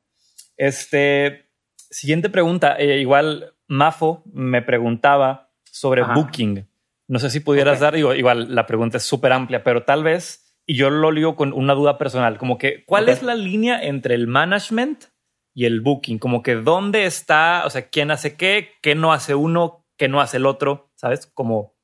Este, 0.57 1.49
siguiente 1.75 2.29
pregunta. 2.29 2.75
Eh, 2.77 2.99
igual 2.99 3.53
Mafo 3.67 4.23
me 4.33 4.61
preguntaba 4.61 5.51
sobre 5.63 6.03
Booking. 6.03 6.67
No 7.07 7.19
sé 7.19 7.29
si 7.29 7.41
pudieras 7.41 7.79
dar, 7.79 7.97
igual 7.97 8.55
la 8.55 8.65
pregunta 8.65 8.97
es 8.97 9.03
súper 9.03 9.33
amplia, 9.33 9.63
pero 9.63 9.83
tal 9.83 10.03
vez, 10.03 10.55
y 10.65 10.75
yo 10.75 10.89
lo 10.89 11.11
ligo 11.11 11.35
con 11.35 11.51
una 11.51 11.73
duda 11.73 11.97
personal, 11.97 12.37
como 12.37 12.57
que, 12.57 12.85
¿cuál 12.85 13.09
es 13.09 13.21
la 13.21 13.35
línea 13.35 13.83
entre 13.83 14.15
el 14.15 14.27
management 14.27 15.05
y 15.53 15.65
el 15.65 15.81
booking? 15.81 16.19
Como 16.19 16.41
que, 16.41 16.55
¿dónde 16.55 17.05
está? 17.05 17.63
O 17.65 17.69
sea, 17.69 17.89
¿quién 17.89 18.11
hace 18.11 18.37
qué? 18.37 18.75
¿Qué 18.81 18.95
no 18.95 19.11
hace 19.11 19.35
uno? 19.35 19.85
¿Qué 19.97 20.07
no 20.07 20.21
hace 20.21 20.37
el 20.37 20.45
otro? 20.45 20.89
¿Sabes? 20.95 21.27
Como, 21.27 21.75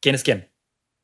¿quién 0.00 0.16
es 0.16 0.24
quién? 0.24 0.50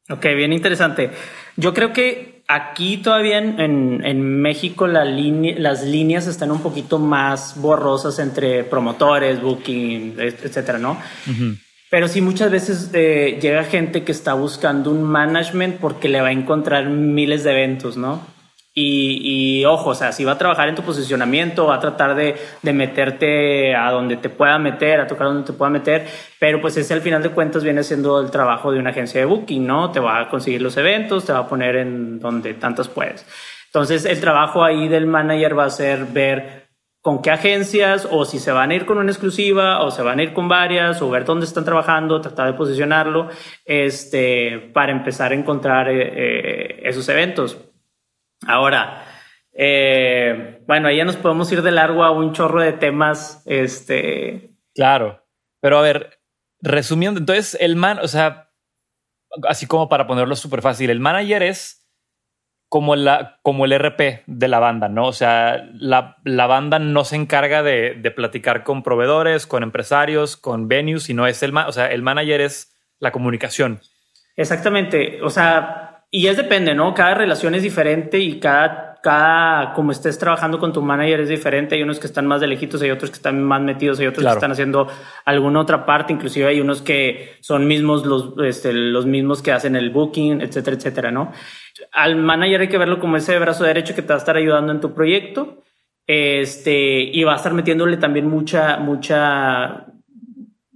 Ok, 0.08 0.24
bien 0.34 0.52
interesante. 0.52 1.10
Yo 1.56 1.72
creo 1.72 1.92
que 1.92 2.35
aquí 2.48 2.98
todavía 2.98 3.38
en, 3.38 4.04
en, 4.04 4.40
México 4.40 4.86
la 4.86 5.04
las 5.04 5.84
líneas 5.84 6.26
están 6.26 6.50
un 6.50 6.60
poquito 6.60 6.98
más 6.98 7.60
borrosas 7.60 8.18
entre 8.18 8.64
promotores, 8.64 9.40
booking, 9.40 10.16
etcétera, 10.18 10.78
¿no? 10.78 10.98
Pero 11.90 12.08
sí 12.08 12.20
muchas 12.20 12.50
veces 12.50 12.90
eh, 12.92 13.38
llega 13.40 13.64
gente 13.64 14.04
que 14.04 14.12
está 14.12 14.34
buscando 14.34 14.90
un 14.90 15.02
management 15.02 15.78
porque 15.78 16.08
le 16.08 16.20
va 16.20 16.28
a 16.28 16.32
encontrar 16.32 16.88
miles 16.88 17.44
de 17.44 17.50
eventos, 17.50 17.96
¿no? 17.96 18.35
Y, 18.78 19.64
ojo, 19.64 19.90
o 19.90 19.94
sea, 19.94 20.12
si 20.12 20.22
va 20.22 20.32
a 20.32 20.38
trabajar 20.38 20.68
en 20.68 20.74
tu 20.74 20.82
posicionamiento, 20.82 21.64
va 21.66 21.76
a 21.76 21.80
tratar 21.80 22.14
de, 22.14 22.36
de, 22.60 22.72
meterte 22.74 23.74
a 23.74 23.90
donde 23.90 24.18
te 24.18 24.28
pueda 24.28 24.58
meter, 24.58 25.00
a 25.00 25.06
tocar 25.06 25.28
donde 25.28 25.44
te 25.46 25.54
pueda 25.54 25.70
meter, 25.70 26.06
pero 26.38 26.60
pues 26.60 26.76
ese 26.76 26.92
al 26.92 27.00
final 27.00 27.22
de 27.22 27.30
cuentas 27.30 27.64
viene 27.64 27.82
siendo 27.82 28.20
el 28.20 28.30
trabajo 28.30 28.70
de 28.70 28.78
una 28.78 28.90
agencia 28.90 29.18
de 29.18 29.24
booking, 29.24 29.66
¿no? 29.66 29.90
Te 29.92 29.98
va 29.98 30.20
a 30.20 30.28
conseguir 30.28 30.60
los 30.60 30.76
eventos, 30.76 31.24
te 31.24 31.32
va 31.32 31.38
a 31.38 31.48
poner 31.48 31.76
en 31.76 32.20
donde 32.20 32.52
tantos 32.52 32.90
puedes. 32.90 33.26
Entonces, 33.64 34.04
el 34.04 34.20
trabajo 34.20 34.62
ahí 34.62 34.88
del 34.88 35.06
manager 35.06 35.58
va 35.58 35.64
a 35.64 35.70
ser 35.70 36.04
ver 36.04 36.66
con 37.00 37.22
qué 37.22 37.30
agencias 37.30 38.06
o 38.10 38.26
si 38.26 38.38
se 38.38 38.52
van 38.52 38.72
a 38.72 38.74
ir 38.74 38.84
con 38.84 38.98
una 38.98 39.10
exclusiva 39.10 39.82
o 39.84 39.90
se 39.90 40.02
van 40.02 40.18
a 40.18 40.22
ir 40.22 40.34
con 40.34 40.48
varias 40.48 41.00
o 41.00 41.08
ver 41.08 41.24
dónde 41.24 41.46
están 41.46 41.64
trabajando, 41.64 42.20
tratar 42.20 42.48
de 42.48 42.58
posicionarlo, 42.58 43.30
este, 43.64 44.70
para 44.74 44.92
empezar 44.92 45.32
a 45.32 45.34
encontrar 45.34 45.88
eh, 45.88 46.12
eh, 46.14 46.80
esos 46.84 47.08
eventos 47.08 47.56
Ahora, 48.46 49.04
eh, 49.52 50.62
bueno, 50.66 50.88
ahí 50.88 50.98
ya 50.98 51.04
nos 51.04 51.16
podemos 51.16 51.50
ir 51.52 51.62
de 51.62 51.72
largo 51.72 52.04
a 52.04 52.10
un 52.10 52.32
chorro 52.32 52.60
de 52.60 52.72
temas. 52.72 53.42
Este. 53.46 54.50
Claro. 54.74 55.24
Pero 55.60 55.78
a 55.78 55.82
ver, 55.82 56.20
resumiendo, 56.60 57.18
entonces 57.18 57.56
el 57.60 57.76
man, 57.76 57.98
o 58.00 58.08
sea, 58.08 58.50
así 59.48 59.66
como 59.66 59.88
para 59.88 60.06
ponerlo 60.06 60.36
súper 60.36 60.62
fácil, 60.62 60.90
el 60.90 61.00
manager 61.00 61.42
es 61.42 61.86
como, 62.68 62.96
la, 62.96 63.38
como 63.42 63.64
el 63.64 63.78
RP 63.78 64.24
de 64.26 64.48
la 64.48 64.58
banda, 64.58 64.88
¿no? 64.88 65.06
O 65.06 65.12
sea, 65.12 65.68
la, 65.74 66.16
la 66.24 66.46
banda 66.46 66.78
no 66.78 67.04
se 67.04 67.16
encarga 67.16 67.62
de, 67.62 67.94
de, 67.94 68.10
platicar 68.10 68.64
con 68.64 68.82
proveedores, 68.82 69.46
con 69.46 69.62
empresarios, 69.62 70.36
con 70.36 70.68
venues, 70.68 71.04
sino 71.04 71.26
es 71.26 71.42
el, 71.42 71.56
o 71.56 71.72
sea, 71.72 71.90
el 71.90 72.02
manager 72.02 72.40
es 72.40 72.76
la 72.98 73.12
comunicación. 73.12 73.80
Exactamente. 74.36 75.22
O 75.22 75.30
sea, 75.30 75.85
y 76.10 76.28
es 76.28 76.36
depende, 76.36 76.74
¿no? 76.74 76.94
Cada 76.94 77.14
relación 77.14 77.54
es 77.54 77.62
diferente 77.62 78.18
y 78.18 78.38
cada, 78.38 78.94
cada, 79.02 79.72
como 79.74 79.90
estés 79.92 80.18
trabajando 80.18 80.58
con 80.58 80.72
tu 80.72 80.80
manager 80.80 81.20
es 81.20 81.28
diferente. 81.28 81.74
Hay 81.74 81.82
unos 81.82 81.98
que 81.98 82.06
están 82.06 82.26
más 82.26 82.40
de 82.40 82.46
lejitos, 82.46 82.80
hay 82.80 82.90
otros 82.90 83.10
que 83.10 83.16
están 83.16 83.42
más 83.42 83.60
metidos, 83.60 83.98
hay 83.98 84.06
otros 84.06 84.24
que 84.24 84.32
están 84.32 84.52
haciendo 84.52 84.88
alguna 85.24 85.60
otra 85.60 85.84
parte. 85.84 86.12
Inclusive 86.12 86.46
hay 86.46 86.60
unos 86.60 86.80
que 86.80 87.34
son 87.40 87.66
mismos 87.66 88.06
los, 88.06 88.34
este, 88.44 88.72
los 88.72 89.04
mismos 89.04 89.42
que 89.42 89.52
hacen 89.52 89.74
el 89.74 89.90
booking, 89.90 90.40
etcétera, 90.40 90.76
etcétera, 90.76 91.10
¿no? 91.10 91.32
Al 91.92 92.16
manager 92.16 92.62
hay 92.62 92.68
que 92.68 92.78
verlo 92.78 93.00
como 93.00 93.16
ese 93.16 93.38
brazo 93.38 93.64
derecho 93.64 93.94
que 93.94 94.02
te 94.02 94.08
va 94.08 94.14
a 94.14 94.18
estar 94.18 94.36
ayudando 94.36 94.72
en 94.72 94.80
tu 94.80 94.94
proyecto. 94.94 95.62
Este, 96.06 97.02
y 97.02 97.24
va 97.24 97.32
a 97.32 97.36
estar 97.36 97.52
metiéndole 97.52 97.96
también 97.96 98.28
mucha, 98.28 98.76
mucha 98.76 99.86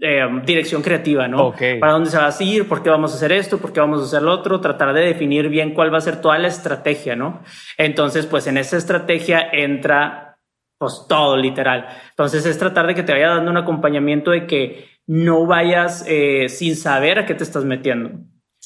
eh, 0.00 0.26
dirección 0.44 0.82
creativa, 0.82 1.28
¿no? 1.28 1.52
¿Para 1.78 1.92
dónde 1.92 2.10
se 2.10 2.16
va 2.16 2.28
a 2.28 2.42
ir? 2.42 2.66
¿Por 2.66 2.82
qué 2.82 2.90
vamos 2.90 3.12
a 3.12 3.16
hacer 3.16 3.32
esto? 3.32 3.58
¿Por 3.58 3.72
qué 3.72 3.80
vamos 3.80 4.00
a 4.00 4.04
hacer 4.04 4.22
lo 4.22 4.32
otro? 4.32 4.60
Tratar 4.60 4.94
de 4.94 5.02
definir 5.02 5.48
bien 5.48 5.74
cuál 5.74 5.92
va 5.92 5.98
a 5.98 6.00
ser 6.00 6.20
toda 6.20 6.38
la 6.38 6.48
estrategia, 6.48 7.16
¿no? 7.16 7.42
Entonces, 7.76 8.26
pues 8.26 8.46
en 8.46 8.56
esa 8.56 8.76
estrategia 8.76 9.50
entra 9.52 10.30
pues 10.78 11.04
todo 11.06 11.36
literal. 11.36 11.86
Entonces 12.08 12.46
es 12.46 12.58
tratar 12.58 12.86
de 12.86 12.94
que 12.94 13.02
te 13.02 13.12
vaya 13.12 13.28
dando 13.28 13.50
un 13.50 13.58
acompañamiento 13.58 14.30
de 14.30 14.46
que 14.46 14.88
no 15.06 15.44
vayas 15.44 16.06
eh, 16.08 16.48
sin 16.48 16.74
saber 16.74 17.18
a 17.18 17.26
qué 17.26 17.34
te 17.34 17.44
estás 17.44 17.66
metiendo. 17.66 18.12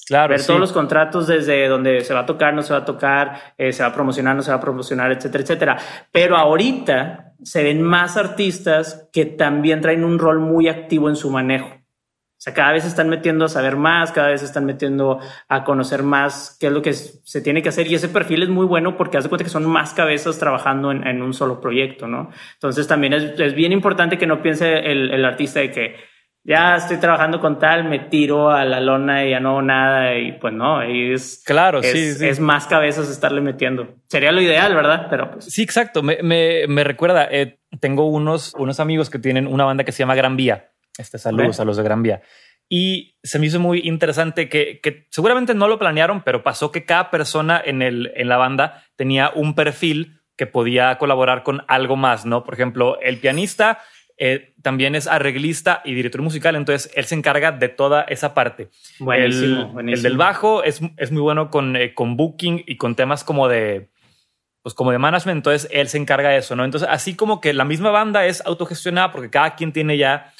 Claro. 0.06 0.30
Ver 0.30 0.44
todos 0.44 0.60
los 0.60 0.72
contratos 0.72 1.26
desde 1.26 1.66
donde 1.66 2.02
se 2.02 2.12
va 2.12 2.20
a 2.20 2.26
tocar, 2.26 2.52
no 2.52 2.62
se 2.62 2.72
va 2.72 2.80
a 2.80 2.84
tocar, 2.84 3.54
eh, 3.56 3.72
se 3.72 3.82
va 3.82 3.88
a 3.88 3.94
promocionar, 3.94 4.36
no 4.36 4.42
se 4.42 4.50
va 4.50 4.58
a 4.58 4.60
promocionar, 4.60 5.12
etcétera, 5.12 5.42
etcétera. 5.42 5.78
Pero 6.12 6.36
ahorita 6.36 7.32
se 7.42 7.62
ven 7.62 7.82
más 7.82 8.16
artistas 8.16 9.08
que 9.12 9.24
también 9.24 9.80
traen 9.80 10.04
un 10.04 10.18
rol 10.18 10.40
muy 10.40 10.68
activo 10.68 11.08
en 11.08 11.16
su 11.16 11.30
manejo. 11.30 11.68
O 11.68 12.42
sea, 12.44 12.52
cada 12.52 12.72
vez 12.72 12.82
se 12.82 12.90
están 12.90 13.08
metiendo 13.08 13.46
a 13.46 13.48
saber 13.48 13.76
más, 13.76 14.12
cada 14.12 14.28
vez 14.28 14.40
se 14.40 14.46
están 14.46 14.66
metiendo 14.66 15.18
a 15.48 15.64
conocer 15.64 16.02
más 16.02 16.58
qué 16.60 16.66
es 16.66 16.72
lo 16.74 16.82
que 16.82 16.92
se 16.92 17.40
tiene 17.40 17.62
que 17.62 17.70
hacer. 17.70 17.90
Y 17.90 17.94
ese 17.94 18.10
perfil 18.10 18.42
es 18.42 18.50
muy 18.50 18.66
bueno 18.66 18.98
porque 18.98 19.16
hace 19.16 19.30
cuenta 19.30 19.44
que 19.44 19.50
son 19.50 19.64
más 19.64 19.94
cabezas 19.94 20.38
trabajando 20.38 20.92
en, 20.92 21.22
un 21.22 21.32
solo 21.32 21.58
proyecto, 21.58 22.06
¿no? 22.06 22.30
Entonces 22.52 22.86
también 22.86 23.14
es, 23.14 23.54
bien 23.54 23.72
importante 23.72 24.18
que 24.18 24.26
no 24.26 24.42
piense 24.42 24.90
el, 24.90 25.10
el 25.10 25.24
artista 25.24 25.60
de 25.60 25.70
que 25.70 25.96
ya 26.44 26.76
estoy 26.76 26.98
trabajando 26.98 27.40
con 27.40 27.58
tal, 27.58 27.84
me 27.84 27.98
tiro 27.98 28.50
a 28.50 28.66
la 28.66 28.78
lona 28.78 29.24
y 29.24 29.30
ya 29.30 29.40
no 29.40 29.50
hago 29.50 29.62
nada 29.62 30.18
y 30.18 30.32
pues 30.32 30.52
no, 30.52 30.82
es 30.82 31.42
claro, 31.44 31.80
es, 31.80 31.90
sí, 31.90 32.12
sí. 32.12 32.28
es 32.28 32.38
más 32.38 32.66
cabezas 32.66 33.08
estarle 33.08 33.40
metiendo. 33.40 33.96
Sería 34.08 34.30
lo 34.30 34.42
ideal, 34.42 34.74
¿verdad? 34.74 35.06
Pero 35.08 35.30
pues. 35.30 35.46
Sí, 35.46 35.62
exacto. 35.62 36.02
Me, 36.02 36.18
me, 36.22 36.66
me 36.68 36.84
recuerda, 36.84 37.26
eh, 37.30 37.58
tengo 37.80 38.08
unos, 38.08 38.54
unos 38.58 38.78
amigos 38.78 39.08
que 39.08 39.18
tienen 39.18 39.46
una 39.46 39.64
banda 39.64 39.84
que 39.84 39.92
se 39.92 40.00
llama 40.00 40.14
Gran 40.14 40.36
Vía. 40.36 40.70
Este 40.98 41.18
saludos 41.18 41.58
a 41.60 41.64
los 41.64 41.78
de 41.78 41.82
Gran 41.82 42.02
Vía. 42.02 42.20
Y 42.68 43.16
se 43.22 43.38
me 43.38 43.46
hizo 43.46 43.58
muy 43.58 43.80
interesante 43.84 44.48
que, 44.48 44.80
que, 44.82 45.06
seguramente 45.10 45.54
no 45.54 45.66
lo 45.66 45.78
planearon, 45.78 46.22
pero 46.22 46.42
pasó 46.42 46.70
que 46.70 46.84
cada 46.84 47.10
persona 47.10 47.60
en, 47.64 47.82
el, 47.82 48.12
en 48.16 48.28
la 48.28 48.36
banda 48.36 48.84
tenía 48.96 49.30
un 49.34 49.54
perfil 49.54 50.20
que 50.36 50.46
podía 50.46 50.96
colaborar 50.98 51.42
con 51.42 51.62
algo 51.68 51.96
más, 51.96 52.26
¿no? 52.26 52.44
Por 52.44 52.54
ejemplo, 52.54 52.98
el 53.00 53.18
pianista 53.18 53.78
eh, 54.16 54.54
también 54.62 54.94
es 54.94 55.08
arreglista 55.08 55.82
y 55.84 55.94
director 55.94 56.22
musical, 56.22 56.54
entonces 56.54 56.90
él 56.94 57.04
se 57.04 57.16
encarga 57.16 57.50
de 57.50 57.68
toda 57.68 58.02
esa 58.02 58.32
parte. 58.32 58.68
Buenísimo, 59.00 59.62
el, 59.62 59.66
buenísimo. 59.66 59.96
el 59.96 60.02
del 60.02 60.16
bajo 60.16 60.62
es, 60.62 60.80
es 60.96 61.10
muy 61.10 61.22
bueno 61.22 61.50
con, 61.50 61.74
eh, 61.76 61.94
con 61.94 62.16
booking 62.16 62.62
y 62.66 62.76
con 62.76 62.94
temas 62.94 63.24
como 63.24 63.48
de, 63.48 63.88
pues 64.62 64.74
como 64.74 64.92
de 64.92 64.98
management, 64.98 65.38
entonces 65.38 65.68
él 65.72 65.88
se 65.88 65.98
encarga 65.98 66.30
de 66.30 66.38
eso, 66.38 66.54
¿no? 66.54 66.64
Entonces, 66.64 66.88
así 66.90 67.16
como 67.16 67.40
que 67.40 67.52
la 67.52 67.64
misma 67.64 67.90
banda 67.90 68.24
es 68.26 68.44
autogestionada 68.46 69.10
porque 69.10 69.30
cada 69.30 69.56
quien 69.56 69.72
tiene 69.72 69.98
ya 69.98 70.32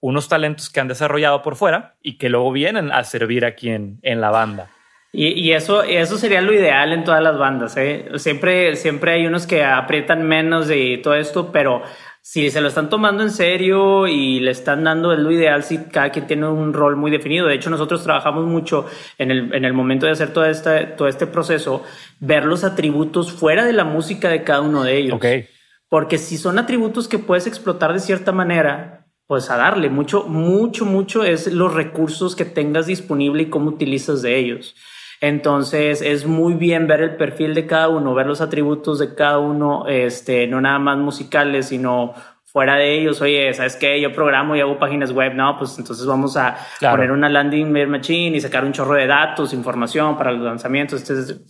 unos 0.00 0.28
talentos 0.28 0.70
que 0.70 0.80
han 0.80 0.88
desarrollado 0.88 1.42
por 1.42 1.56
fuera 1.56 1.96
y 2.02 2.16
que 2.16 2.30
luego 2.30 2.50
vienen 2.52 2.90
a 2.90 3.04
servir 3.04 3.44
aquí 3.44 3.68
en, 3.68 3.98
en 4.02 4.22
la 4.22 4.30
banda. 4.30 4.70
Y, 5.12 5.28
y, 5.28 5.52
eso, 5.52 5.82
eso 5.82 6.16
sería 6.18 6.40
lo 6.40 6.52
ideal 6.52 6.92
en 6.92 7.02
todas 7.02 7.22
las 7.22 7.36
bandas. 7.36 7.76
¿eh? 7.76 8.06
Siempre, 8.16 8.76
siempre 8.76 9.12
hay 9.12 9.26
unos 9.26 9.46
que 9.46 9.64
aprietan 9.64 10.22
menos 10.22 10.68
de 10.68 11.00
todo 11.02 11.16
esto, 11.16 11.50
pero 11.50 11.82
si 12.22 12.50
se 12.50 12.60
lo 12.60 12.68
están 12.68 12.90
tomando 12.90 13.22
en 13.22 13.30
serio 13.30 14.06
y 14.06 14.40
le 14.40 14.50
están 14.50 14.84
dando 14.84 15.12
es 15.12 15.18
lo 15.18 15.30
ideal 15.30 15.64
si 15.64 15.78
cada 15.78 16.10
quien 16.10 16.26
tiene 16.26 16.46
un 16.46 16.72
rol 16.72 16.96
muy 16.96 17.10
definido. 17.10 17.46
De 17.46 17.54
hecho, 17.54 17.70
nosotros 17.70 18.02
trabajamos 18.02 18.44
mucho 18.46 18.86
en 19.18 19.30
el, 19.30 19.54
en 19.54 19.64
el 19.64 19.72
momento 19.72 20.06
de 20.06 20.12
hacer 20.12 20.32
todo 20.32 20.44
este, 20.44 20.86
todo 20.86 21.08
este 21.08 21.26
proceso, 21.26 21.82
ver 22.20 22.44
los 22.44 22.62
atributos 22.62 23.32
fuera 23.32 23.64
de 23.64 23.72
la 23.72 23.84
música 23.84 24.28
de 24.28 24.44
cada 24.44 24.60
uno 24.60 24.84
de 24.84 24.98
ellos. 24.98 25.14
Okay. 25.14 25.46
Porque 25.88 26.18
si 26.18 26.36
son 26.36 26.58
atributos 26.58 27.08
que 27.08 27.18
puedes 27.18 27.46
explotar 27.46 27.92
de 27.92 28.00
cierta 28.00 28.32
manera, 28.32 29.06
pues 29.26 29.50
a 29.50 29.56
darle 29.56 29.88
mucho, 29.90 30.24
mucho, 30.24 30.84
mucho 30.84 31.24
es 31.24 31.52
los 31.52 31.72
recursos 31.72 32.36
que 32.36 32.44
tengas 32.44 32.86
disponible 32.86 33.44
y 33.44 33.48
cómo 33.48 33.70
utilizas 33.70 34.22
de 34.22 34.38
ellos. 34.38 34.74
Entonces 35.20 36.00
es 36.00 36.26
muy 36.26 36.54
bien 36.54 36.86
ver 36.86 37.02
el 37.02 37.16
perfil 37.16 37.54
de 37.54 37.66
cada 37.66 37.88
uno, 37.88 38.14
ver 38.14 38.26
los 38.26 38.40
atributos 38.40 38.98
de 38.98 39.14
cada 39.14 39.38
uno, 39.38 39.86
este, 39.86 40.46
no 40.46 40.60
nada 40.60 40.78
más 40.78 40.96
musicales, 40.96 41.68
sino 41.68 42.14
fuera 42.46 42.76
de 42.76 42.98
ellos. 42.98 43.20
Oye, 43.20 43.52
¿sabes 43.52 43.76
qué? 43.76 44.00
Yo 44.00 44.12
programo 44.12 44.56
y 44.56 44.60
hago 44.60 44.78
páginas 44.78 45.12
web. 45.12 45.34
No, 45.34 45.56
pues 45.58 45.78
entonces 45.78 46.06
vamos 46.06 46.36
a 46.36 46.56
claro. 46.78 46.96
poner 46.96 47.12
una 47.12 47.28
landing 47.28 47.70
machine 47.88 48.36
y 48.36 48.40
sacar 48.40 48.64
un 48.64 48.72
chorro 48.72 48.94
de 48.94 49.06
datos, 49.06 49.52
información 49.52 50.16
para 50.16 50.32
los 50.32 50.42
lanzamientos, 50.42 51.02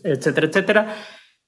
etcétera, 0.05 0.47
etcétera 0.47 0.87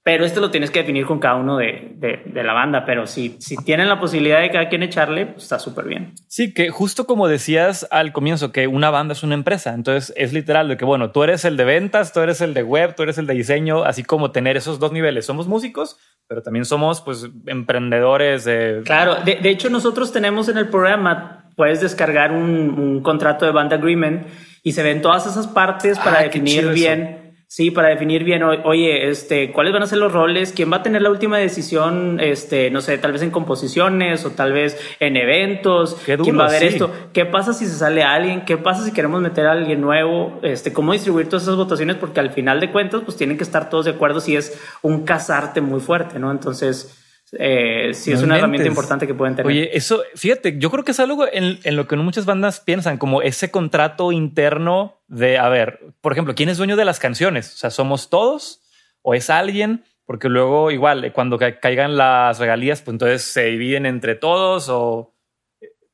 pero 0.05 0.25
esto 0.25 0.41
lo 0.41 0.51
tienes 0.51 0.73
que 0.73 0.81
definir 0.81 1.07
con 1.07 1.21
cada 1.21 1.37
uno 1.37 1.57
de, 1.59 1.93
de, 1.95 2.23
de 2.27 2.43
la 2.43 2.53
banda. 2.53 2.85
Pero 2.85 3.07
si, 3.07 3.37
si 3.39 3.57
tienen 3.57 3.89
la 3.89 4.01
posibilidad 4.01 4.41
de 4.41 4.51
cada 4.51 4.69
quien 4.69 4.83
echarle, 4.83 5.27
pues 5.27 5.45
está 5.45 5.61
súper 5.61 5.85
bien. 5.85 6.15
Sí, 6.27 6.53
que 6.53 6.71
justo 6.71 7.07
como 7.07 7.29
decías 7.29 7.87
al 7.93 8.13
comienzo, 8.13 8.51
que 8.51 8.67
una 8.67 8.91
banda 8.91 9.13
es 9.13 9.23
una 9.23 9.35
empresa. 9.35 9.75
Entonces 9.75 10.13
es 10.17 10.33
literal 10.33 10.67
de 10.69 10.77
que, 10.77 10.85
bueno, 10.85 11.13
tú 11.13 11.23
eres 11.23 11.45
el 11.45 11.57
de 11.57 11.65
ventas, 11.65 12.13
tú 12.13 12.19
eres 12.21 12.41
el 12.41 12.53
de 12.53 12.65
web, 12.65 12.97
tú 12.97 13.05
eres 13.05 13.19
el 13.19 13.29
de 13.29 13.35
diseño, 13.35 13.85
así 13.85 14.03
como 14.03 14.33
tener 14.33 14.57
esos 14.57 14.81
dos 14.81 14.91
niveles. 14.91 15.25
Somos 15.25 15.47
músicos, 15.47 15.97
pero 16.27 16.43
también 16.43 16.65
somos 16.65 17.01
pues 17.01 17.29
emprendedores. 17.47 18.45
De... 18.45 18.83
Claro, 18.85 19.17
de, 19.25 19.37
de 19.37 19.49
hecho 19.51 19.71
nosotros 19.71 20.13
tenemos 20.13 20.49
en 20.49 20.59
el 20.59 20.69
programa, 20.69 21.51
puedes 21.57 21.81
descargar 21.81 22.33
un, 22.33 22.71
un 22.79 23.03
contrato 23.03 23.47
de 23.47 23.53
band 23.53 23.73
agreement 23.73 24.27
y 24.65 24.73
se 24.73 24.83
ven 24.83 25.01
todas 25.01 25.27
esas 25.27 25.47
partes 25.47 25.99
para 25.99 26.19
Ah, 26.19 26.23
definir 26.25 26.69
bien. 26.71 27.22
Sí, 27.55 27.71
para 27.71 27.89
definir 27.89 28.25
bien, 28.25 28.43
oye, 28.43 29.11
este, 29.11 29.53
cuáles 29.53 29.75
van 29.75 29.83
a 29.83 29.87
ser 29.87 29.99
los 29.99 30.11
roles, 30.11 30.55
quién 30.57 30.73
va 30.73 30.79
a 30.79 30.83
tener 30.83 31.03
la 31.03 31.11
última 31.11 31.37
decisión, 31.37 32.19
este, 32.19 32.71
no 32.71 32.81
sé, 32.81 32.97
tal 32.97 33.13
vez 33.13 33.21
en 33.21 33.31
composiciones 33.31 34.25
o 34.25 34.31
tal 34.31 34.55
vez 34.55 34.81
en 35.01 35.19
eventos, 35.19 35.99
duro, 36.07 36.25
quién 36.25 36.39
va 36.39 36.47
a 36.47 36.51
ver 36.51 36.61
sí. 36.61 36.69
esto, 36.69 36.91
qué 37.13 37.27
pasa 37.27 37.53
si 37.53 37.67
se 37.67 37.75
sale 37.75 38.05
alguien, 38.05 38.47
qué 38.47 38.57
pasa 38.57 38.83
si 38.87 38.93
queremos 38.95 39.21
meter 39.21 39.47
a 39.47 39.53
alguien 39.53 39.83
nuevo, 39.83 40.41
este, 40.43 40.73
cómo 40.73 40.95
distribuir 40.95 41.29
todas 41.29 41.43
esas 41.43 41.57
votaciones, 41.57 41.97
porque 41.97 42.21
al 42.21 42.31
final 42.31 42.59
de 42.59 42.71
cuentas, 42.71 43.03
pues 43.05 43.19
tienen 43.19 43.37
que 43.37 43.45
estar 43.45 43.69
todos 43.69 43.85
de 43.85 43.91
acuerdo 43.91 44.21
si 44.21 44.35
es 44.35 44.59
un 44.81 45.05
casarte 45.05 45.61
muy 45.61 45.81
fuerte, 45.81 46.19
¿no? 46.19 46.31
Entonces, 46.31 47.02
eh, 47.33 47.95
sí 47.95 48.13
es 48.13 48.21
no 48.21 48.27
una 48.27 48.35
mentes. 48.35 48.39
herramienta 48.39 48.69
importante 48.69 49.07
que 49.07 49.15
pueden 49.15 49.35
tener. 49.35 49.47
Oye, 49.47 49.77
eso, 49.77 50.03
fíjate, 50.15 50.59
yo 50.59 50.71
creo 50.71 50.85
que 50.85 50.91
es 50.91 51.01
algo 51.01 51.27
en, 51.31 51.59
en, 51.65 51.77
lo 51.77 51.89
que 51.89 51.97
no 51.97 52.03
muchas 52.03 52.27
bandas 52.27 52.61
piensan, 52.61 52.99
como 52.99 53.23
ese 53.23 53.51
contrato 53.51 54.13
interno 54.13 55.01
de, 55.09 55.39
a 55.39 55.49
ver, 55.49 55.81
por 56.03 56.13
ejemplo, 56.13 56.35
¿quién 56.35 56.51
es 56.51 56.59
dueño 56.59 56.77
de 56.77 56.85
las 56.85 56.99
canciones? 56.99 57.55
O 57.55 57.57
sea, 57.57 57.71
¿somos 57.71 58.11
todos 58.11 58.63
o 59.01 59.15
es 59.15 59.31
alguien? 59.31 59.85
Porque 60.05 60.29
luego 60.29 60.71
igual, 60.71 61.11
cuando 61.15 61.39
ca 61.39 61.59
caigan 61.59 61.97
las 61.97 62.39
regalías, 62.39 62.83
pues 62.83 62.95
entonces 62.95 63.23
se 63.23 63.45
dividen 63.45 63.87
entre 63.87 64.15
todos 64.15 64.69
o... 64.69 65.15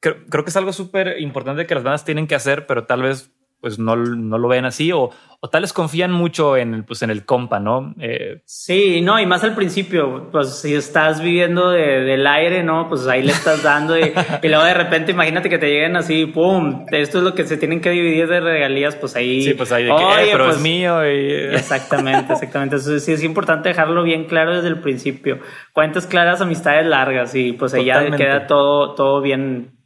Creo, 0.00 0.24
creo 0.28 0.44
que 0.44 0.50
es 0.50 0.56
algo 0.56 0.72
súper 0.72 1.20
importante 1.20 1.66
que 1.66 1.74
las 1.74 1.82
bandas 1.82 2.04
tienen 2.04 2.28
que 2.28 2.36
hacer, 2.36 2.66
pero 2.66 2.86
tal 2.86 3.02
vez 3.02 3.32
pues 3.60 3.78
no, 3.78 3.96
no 3.96 4.38
lo 4.38 4.48
ven 4.48 4.64
así 4.64 4.92
o, 4.92 5.10
o 5.40 5.50
tal 5.50 5.62
vez 5.62 5.72
confían 5.72 6.12
mucho 6.12 6.56
en, 6.56 6.84
pues, 6.84 7.02
en 7.02 7.10
el 7.10 7.24
compa, 7.24 7.60
¿no? 7.60 7.94
Eh, 8.00 8.42
sí, 8.44 9.00
no, 9.00 9.20
y 9.20 9.26
más 9.26 9.44
al 9.44 9.54
principio, 9.54 10.28
pues 10.32 10.60
si 10.60 10.74
estás 10.74 11.20
viviendo 11.20 11.70
de, 11.70 12.00
del 12.00 12.26
aire, 12.26 12.62
¿no? 12.62 12.88
Pues 12.88 13.06
ahí 13.06 13.22
le 13.22 13.32
estás 13.32 13.62
dando 13.62 13.98
y, 13.98 14.12
y, 14.42 14.48
luego 14.48 14.64
de 14.64 14.74
repente 14.74 15.12
imagínate 15.12 15.48
que 15.48 15.58
te 15.58 15.68
lleguen 15.68 15.96
así, 15.96 16.26
¡pum! 16.26 16.86
Esto 16.90 17.18
es 17.18 17.24
lo 17.24 17.34
que 17.34 17.44
se 17.44 17.56
tienen 17.56 17.80
que 17.80 17.90
dividir 17.90 18.28
de 18.28 18.40
regalías, 18.40 18.96
pues 18.96 19.16
ahí... 19.16 19.42
Sí, 19.42 19.54
pues 19.54 19.70
ahí 19.70 19.84
de 19.84 19.90
que, 19.90 19.94
Oye, 19.94 20.24
eh, 20.24 20.28
pero 20.32 20.44
pues, 20.46 20.56
es 20.56 20.62
mío 20.62 21.04
y... 21.04 21.54
Exactamente, 21.54 22.32
exactamente. 22.32 22.76
Entonces 22.76 23.04
sí 23.04 23.12
es 23.12 23.22
importante 23.22 23.68
dejarlo 23.68 24.02
bien 24.02 24.24
claro 24.24 24.54
desde 24.54 24.68
el 24.68 24.80
principio. 24.80 25.38
Cuentas 25.72 26.06
claras, 26.06 26.40
amistades 26.40 26.86
largas 26.86 27.34
y 27.34 27.52
pues 27.52 27.74
ahí 27.74 27.84
ya 27.84 28.10
queda 28.10 28.46
todo, 28.46 28.94
todo 28.94 29.20
bien, 29.20 29.78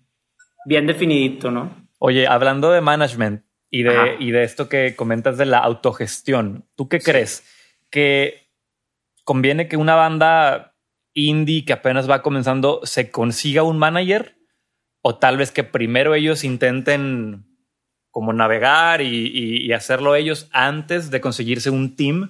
bien 0.66 0.86
definidito, 0.86 1.50
¿no? 1.50 1.82
Oye, 1.98 2.26
hablando 2.26 2.72
de 2.72 2.80
management, 2.80 3.42
y 3.72 3.84
de, 3.84 4.16
y 4.20 4.30
de 4.32 4.44
esto 4.44 4.68
que 4.68 4.94
comentas 4.94 5.38
de 5.38 5.46
la 5.46 5.58
autogestión. 5.58 6.68
¿Tú 6.76 6.88
qué 6.88 7.00
sí. 7.00 7.10
crees? 7.10 7.42
¿Que 7.90 8.46
conviene 9.24 9.66
que 9.66 9.78
una 9.78 9.94
banda 9.94 10.76
indie 11.14 11.64
que 11.64 11.72
apenas 11.72 12.08
va 12.08 12.22
comenzando 12.22 12.82
se 12.84 13.10
consiga 13.10 13.62
un 13.62 13.78
manager? 13.78 14.36
¿O 15.00 15.16
tal 15.16 15.38
vez 15.38 15.50
que 15.50 15.64
primero 15.64 16.14
ellos 16.14 16.44
intenten 16.44 17.46
como 18.10 18.34
navegar 18.34 19.00
y, 19.00 19.26
y, 19.26 19.66
y 19.66 19.72
hacerlo 19.72 20.14
ellos 20.14 20.50
antes 20.52 21.10
de 21.10 21.22
conseguirse 21.22 21.70
un 21.70 21.96
team? 21.96 22.28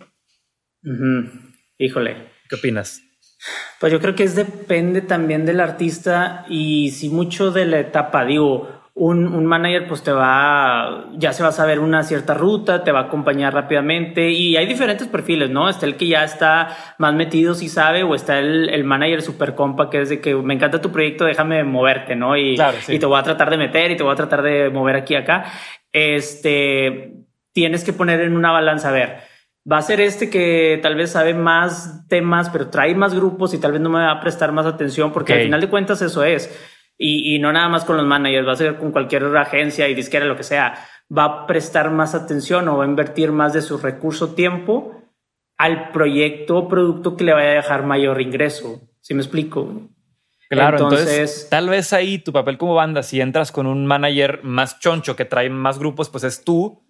Uh 0.84 0.90
-huh. 0.90 1.54
Híjole. 1.76 2.30
¿Qué 2.48 2.54
opinas? 2.54 3.02
Pues 3.80 3.92
yo 3.92 3.98
creo 4.00 4.14
que 4.14 4.22
es 4.22 4.36
depende 4.36 5.02
también 5.02 5.44
del 5.44 5.58
artista 5.58 6.46
y 6.48 6.92
si 6.92 7.08
mucho 7.08 7.50
de 7.50 7.66
la 7.66 7.80
etapa, 7.80 8.24
digo, 8.24 8.81
un, 8.94 9.26
un, 9.26 9.46
manager 9.46 9.88
pues 9.88 10.02
te 10.02 10.12
va, 10.12 11.06
ya 11.14 11.32
se 11.32 11.42
va 11.42 11.48
a 11.48 11.52
saber 11.52 11.80
una 11.80 12.02
cierta 12.02 12.34
ruta, 12.34 12.84
te 12.84 12.92
va 12.92 13.00
a 13.00 13.02
acompañar 13.04 13.54
rápidamente 13.54 14.30
y 14.30 14.56
hay 14.56 14.66
diferentes 14.66 15.08
perfiles, 15.08 15.48
¿no? 15.48 15.70
Está 15.70 15.86
el 15.86 15.96
que 15.96 16.08
ya 16.08 16.24
está 16.24 16.76
más 16.98 17.14
metido 17.14 17.54
si 17.54 17.68
sabe 17.68 18.02
o 18.02 18.14
está 18.14 18.38
el, 18.38 18.68
el 18.68 18.84
manager 18.84 19.22
super 19.22 19.54
compa 19.54 19.88
que 19.88 20.02
es 20.02 20.10
de 20.10 20.20
que 20.20 20.34
me 20.34 20.54
encanta 20.54 20.82
tu 20.82 20.92
proyecto, 20.92 21.24
déjame 21.24 21.64
moverte, 21.64 22.14
¿no? 22.16 22.36
Y, 22.36 22.54
claro, 22.54 22.76
sí. 22.82 22.94
y 22.94 22.98
te 22.98 23.06
voy 23.06 23.18
a 23.18 23.22
tratar 23.22 23.48
de 23.48 23.56
meter 23.56 23.90
y 23.90 23.96
te 23.96 24.02
voy 24.02 24.12
a 24.12 24.16
tratar 24.16 24.42
de 24.42 24.68
mover 24.68 24.96
aquí 24.96 25.14
y 25.14 25.16
acá. 25.16 25.44
Este, 25.90 27.14
tienes 27.54 27.84
que 27.84 27.94
poner 27.94 28.20
en 28.20 28.36
una 28.36 28.52
balanza, 28.52 28.90
a 28.90 28.92
ver, 28.92 29.20
va 29.70 29.78
a 29.78 29.82
ser 29.82 30.02
este 30.02 30.28
que 30.28 30.78
tal 30.82 30.96
vez 30.96 31.12
sabe 31.12 31.32
más 31.34 32.06
temas, 32.08 32.50
pero 32.50 32.68
trae 32.68 32.94
más 32.94 33.14
grupos 33.14 33.54
y 33.54 33.58
tal 33.58 33.72
vez 33.72 33.80
no 33.80 33.88
me 33.88 34.00
va 34.00 34.10
a 34.10 34.20
prestar 34.20 34.52
más 34.52 34.66
atención 34.66 35.12
porque 35.12 35.32
okay. 35.32 35.42
al 35.42 35.46
final 35.46 35.60
de 35.62 35.68
cuentas 35.70 36.02
eso 36.02 36.24
es. 36.24 36.50
Y, 37.04 37.34
y, 37.34 37.38
no 37.40 37.52
nada 37.52 37.68
más 37.68 37.84
con 37.84 37.96
los 37.96 38.06
managers, 38.06 38.46
va 38.46 38.52
a 38.52 38.56
ser 38.56 38.76
con 38.76 38.92
cualquier 38.92 39.24
agencia 39.36 39.88
y 39.88 39.94
disquera, 39.94 40.24
lo 40.24 40.36
que 40.36 40.44
sea, 40.44 40.86
va 41.10 41.24
a 41.24 41.46
prestar 41.48 41.90
más 41.90 42.14
atención 42.14 42.68
o 42.68 42.76
va 42.76 42.84
a 42.84 42.86
invertir 42.86 43.32
más 43.32 43.52
de 43.52 43.60
su 43.60 43.76
recurso 43.76 44.34
tiempo 44.34 45.02
al 45.58 45.90
proyecto 45.90 46.56
o 46.58 46.68
producto 46.68 47.16
que 47.16 47.24
le 47.24 47.32
vaya 47.32 47.50
a 47.50 47.54
dejar 47.54 47.84
mayor 47.84 48.20
ingreso. 48.20 48.80
¿Sí 49.00 49.14
me 49.14 49.20
explico? 49.20 49.90
Claro, 50.48 50.76
entonces, 50.76 51.08
entonces, 51.08 51.48
tal 51.50 51.68
vez 51.70 51.92
ahí 51.92 52.18
tu 52.18 52.32
papel 52.32 52.56
como 52.56 52.74
banda, 52.74 53.02
si 53.02 53.20
entras 53.20 53.50
con 53.50 53.66
un 53.66 53.84
manager 53.84 54.40
más 54.44 54.78
choncho 54.78 55.16
que 55.16 55.24
trae 55.24 55.50
más 55.50 55.80
grupos, 55.80 56.08
pues 56.08 56.22
es 56.22 56.44
tú 56.44 56.84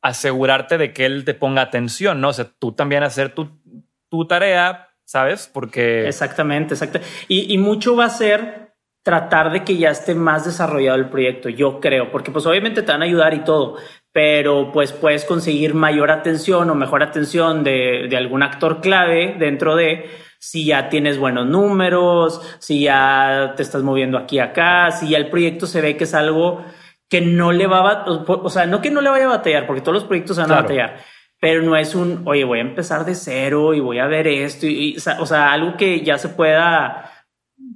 asegurarte 0.00 0.76
de 0.76 0.92
que 0.92 1.06
él 1.06 1.24
te 1.24 1.34
ponga 1.34 1.62
atención, 1.62 2.20
¿no? 2.20 2.30
O 2.30 2.32
sea, 2.32 2.48
tú 2.58 2.72
también 2.72 3.04
hacer 3.04 3.32
tu, 3.32 3.60
tu 4.08 4.26
tarea, 4.26 4.88
¿sabes? 5.04 5.48
Porque... 5.52 6.08
Exactamente, 6.08 6.74
exacto. 6.74 6.98
Y, 7.28 7.54
y 7.54 7.58
mucho 7.58 7.94
va 7.94 8.06
a 8.06 8.10
ser 8.10 8.71
tratar 9.02 9.50
de 9.52 9.64
que 9.64 9.76
ya 9.76 9.90
esté 9.90 10.14
más 10.14 10.44
desarrollado 10.44 10.96
el 10.96 11.08
proyecto, 11.08 11.48
yo 11.48 11.80
creo, 11.80 12.10
porque 12.12 12.30
pues 12.30 12.46
obviamente 12.46 12.82
te 12.82 12.92
van 12.92 13.02
a 13.02 13.06
ayudar 13.06 13.34
y 13.34 13.44
todo, 13.44 13.76
pero 14.12 14.70
pues 14.72 14.92
puedes 14.92 15.24
conseguir 15.24 15.74
mayor 15.74 16.10
atención 16.10 16.70
o 16.70 16.74
mejor 16.74 17.02
atención 17.02 17.64
de, 17.64 18.06
de 18.08 18.16
algún 18.16 18.42
actor 18.42 18.80
clave 18.80 19.36
dentro 19.38 19.74
de 19.74 20.08
si 20.38 20.64
ya 20.64 20.88
tienes 20.88 21.18
buenos 21.18 21.46
números, 21.46 22.40
si 22.58 22.82
ya 22.82 23.54
te 23.56 23.62
estás 23.62 23.82
moviendo 23.82 24.18
aquí 24.18 24.36
y 24.36 24.40
acá, 24.40 24.90
si 24.90 25.10
ya 25.10 25.18
el 25.18 25.30
proyecto 25.30 25.66
se 25.66 25.80
ve 25.80 25.96
que 25.96 26.04
es 26.04 26.14
algo 26.14 26.64
que 27.08 27.20
no 27.20 27.52
le 27.52 27.66
va 27.66 27.90
a, 27.90 28.04
o 28.06 28.50
sea, 28.50 28.66
no 28.66 28.80
que 28.80 28.90
no 28.90 29.00
le 29.00 29.10
vaya 29.10 29.26
a 29.26 29.36
batallar, 29.36 29.66
porque 29.66 29.82
todos 29.82 29.94
los 29.94 30.04
proyectos 30.04 30.38
van 30.38 30.50
a 30.50 30.62
batallar, 30.62 30.96
pero 31.38 31.62
no 31.62 31.76
es 31.76 31.94
un, 31.94 32.22
oye, 32.24 32.42
voy 32.44 32.58
a 32.58 32.62
empezar 32.62 33.04
de 33.04 33.14
cero 33.14 33.74
y 33.74 33.80
voy 33.80 33.98
a 33.98 34.06
ver 34.06 34.26
esto, 34.26 34.66
y, 34.66 34.96
o 34.96 35.26
sea, 35.26 35.52
algo 35.52 35.76
que 35.76 36.00
ya 36.00 36.18
se 36.18 36.30
pueda 36.30 37.10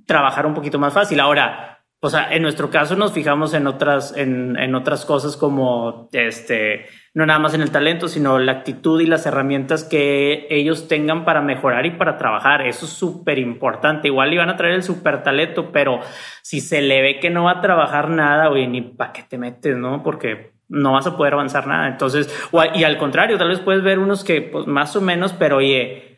trabajar 0.06 0.46
un 0.46 0.54
poquito 0.54 0.78
más 0.78 0.92
fácil. 0.92 1.20
Ahora, 1.20 1.76
o 2.00 2.10
sea, 2.10 2.32
en 2.32 2.42
nuestro 2.42 2.70
caso 2.70 2.94
nos 2.94 3.12
fijamos 3.12 3.54
en 3.54 3.66
otras, 3.66 4.16
en, 4.16 4.56
en 4.58 4.74
otras 4.74 5.04
cosas 5.04 5.36
como 5.36 6.08
este, 6.12 6.86
no 7.14 7.24
nada 7.24 7.38
más 7.38 7.54
en 7.54 7.62
el 7.62 7.70
talento, 7.70 8.08
sino 8.08 8.38
la 8.38 8.52
actitud 8.52 9.00
y 9.00 9.06
las 9.06 9.24
herramientas 9.24 9.82
que 9.84 10.46
ellos 10.50 10.86
tengan 10.88 11.24
para 11.24 11.40
mejorar 11.40 11.86
y 11.86 11.92
para 11.92 12.18
trabajar. 12.18 12.66
Eso 12.66 12.84
es 12.84 12.92
súper 12.92 13.38
importante. 13.38 14.08
Igual 14.08 14.34
iban 14.34 14.50
a 14.50 14.56
traer 14.56 14.74
el 14.74 14.82
súper 14.82 15.22
talento, 15.22 15.72
pero 15.72 16.00
si 16.42 16.60
se 16.60 16.82
le 16.82 17.00
ve 17.00 17.18
que 17.18 17.30
no 17.30 17.44
va 17.44 17.52
a 17.52 17.60
trabajar 17.60 18.10
nada, 18.10 18.50
oye, 18.50 18.68
ni 18.68 18.82
para 18.82 19.12
qué 19.12 19.22
te 19.22 19.38
metes, 19.38 19.76
¿no? 19.76 20.02
Porque 20.02 20.52
no 20.68 20.92
vas 20.92 21.06
a 21.06 21.16
poder 21.16 21.32
avanzar 21.32 21.66
nada. 21.66 21.88
Entonces, 21.88 22.28
y 22.74 22.84
al 22.84 22.98
contrario, 22.98 23.38
tal 23.38 23.48
vez 23.48 23.60
puedes 23.60 23.82
ver 23.82 23.98
unos 23.98 24.22
que 24.22 24.42
pues, 24.42 24.66
más 24.66 24.94
o 24.96 25.00
menos, 25.00 25.32
pero 25.32 25.56
oye, 25.56 26.15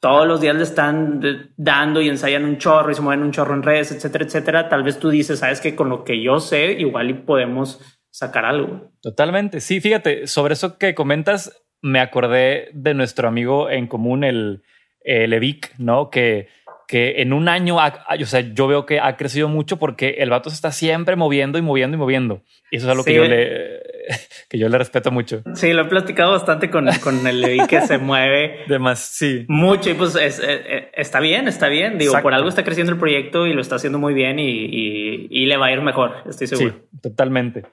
todos 0.00 0.26
los 0.26 0.40
días 0.40 0.56
le 0.56 0.62
están 0.62 1.52
dando 1.56 2.00
y 2.00 2.08
ensayan 2.08 2.44
un 2.44 2.58
chorro 2.58 2.90
y 2.90 2.94
se 2.94 3.02
mueven 3.02 3.24
un 3.24 3.32
chorro 3.32 3.54
en 3.54 3.62
redes, 3.62 3.92
etcétera, 3.92 4.24
etcétera. 4.24 4.68
Tal 4.68 4.82
vez 4.82 4.98
tú 4.98 5.10
dices, 5.10 5.38
sabes 5.38 5.60
que 5.60 5.74
con 5.74 5.88
lo 5.88 6.04
que 6.04 6.22
yo 6.22 6.40
sé, 6.40 6.72
igual 6.72 7.22
podemos 7.24 7.80
sacar 8.10 8.44
algo. 8.44 8.92
Totalmente. 9.00 9.60
Sí, 9.60 9.80
fíjate, 9.80 10.26
sobre 10.26 10.54
eso 10.54 10.78
que 10.78 10.94
comentas, 10.94 11.64
me 11.82 12.00
acordé 12.00 12.70
de 12.72 12.94
nuestro 12.94 13.28
amigo 13.28 13.70
en 13.70 13.86
común, 13.86 14.24
el, 14.24 14.62
el 15.00 15.32
Evic, 15.32 15.74
¿no? 15.78 16.10
Que, 16.10 16.48
que 16.86 17.20
en 17.20 17.32
un 17.32 17.48
año, 17.48 17.76
o 17.76 18.26
sea, 18.26 18.40
yo 18.40 18.66
veo 18.66 18.86
que 18.86 19.00
ha 19.00 19.16
crecido 19.16 19.48
mucho 19.48 19.78
porque 19.78 20.16
el 20.18 20.30
vato 20.30 20.50
se 20.50 20.54
está 20.54 20.72
siempre 20.72 21.16
moviendo 21.16 21.58
y 21.58 21.62
moviendo 21.62 21.96
y 21.96 21.98
moviendo. 21.98 22.42
Y 22.70 22.76
eso 22.76 22.86
es 22.86 22.90
algo 22.90 23.04
que 23.04 23.14
yo 23.14 23.24
le 23.24 23.80
que 24.48 24.58
yo 24.58 24.68
le 24.68 24.78
respeto 24.78 25.10
mucho. 25.10 25.42
Sí, 25.54 25.72
lo 25.72 25.82
he 25.82 25.84
platicado 25.86 26.32
bastante 26.32 26.70
con, 26.70 26.88
con 27.02 27.26
el 27.26 27.44
Evic 27.44 27.66
que 27.66 27.80
se 27.82 27.98
mueve. 27.98 28.64
De 28.68 28.78
más, 28.78 29.00
sí. 29.00 29.44
Mucho 29.48 29.90
y 29.90 29.94
pues 29.94 30.14
es, 30.14 30.38
eh, 30.38 30.44
eh, 30.48 30.90
está 30.94 31.20
bien, 31.20 31.48
está 31.48 31.68
bien. 31.68 31.98
Digo, 31.98 32.14
por 32.22 32.34
algo 32.34 32.48
está 32.48 32.64
creciendo 32.64 32.92
el 32.92 32.98
proyecto 32.98 33.46
y 33.46 33.52
lo 33.52 33.60
está 33.60 33.76
haciendo 33.76 33.98
muy 33.98 34.14
bien 34.14 34.38
y, 34.38 34.48
y, 34.48 35.26
y 35.30 35.46
le 35.46 35.56
va 35.56 35.66
a 35.66 35.72
ir 35.72 35.80
mejor, 35.80 36.22
estoy 36.28 36.46
seguro. 36.46 36.70
Sí, 36.70 36.98
totalmente. 37.02 37.64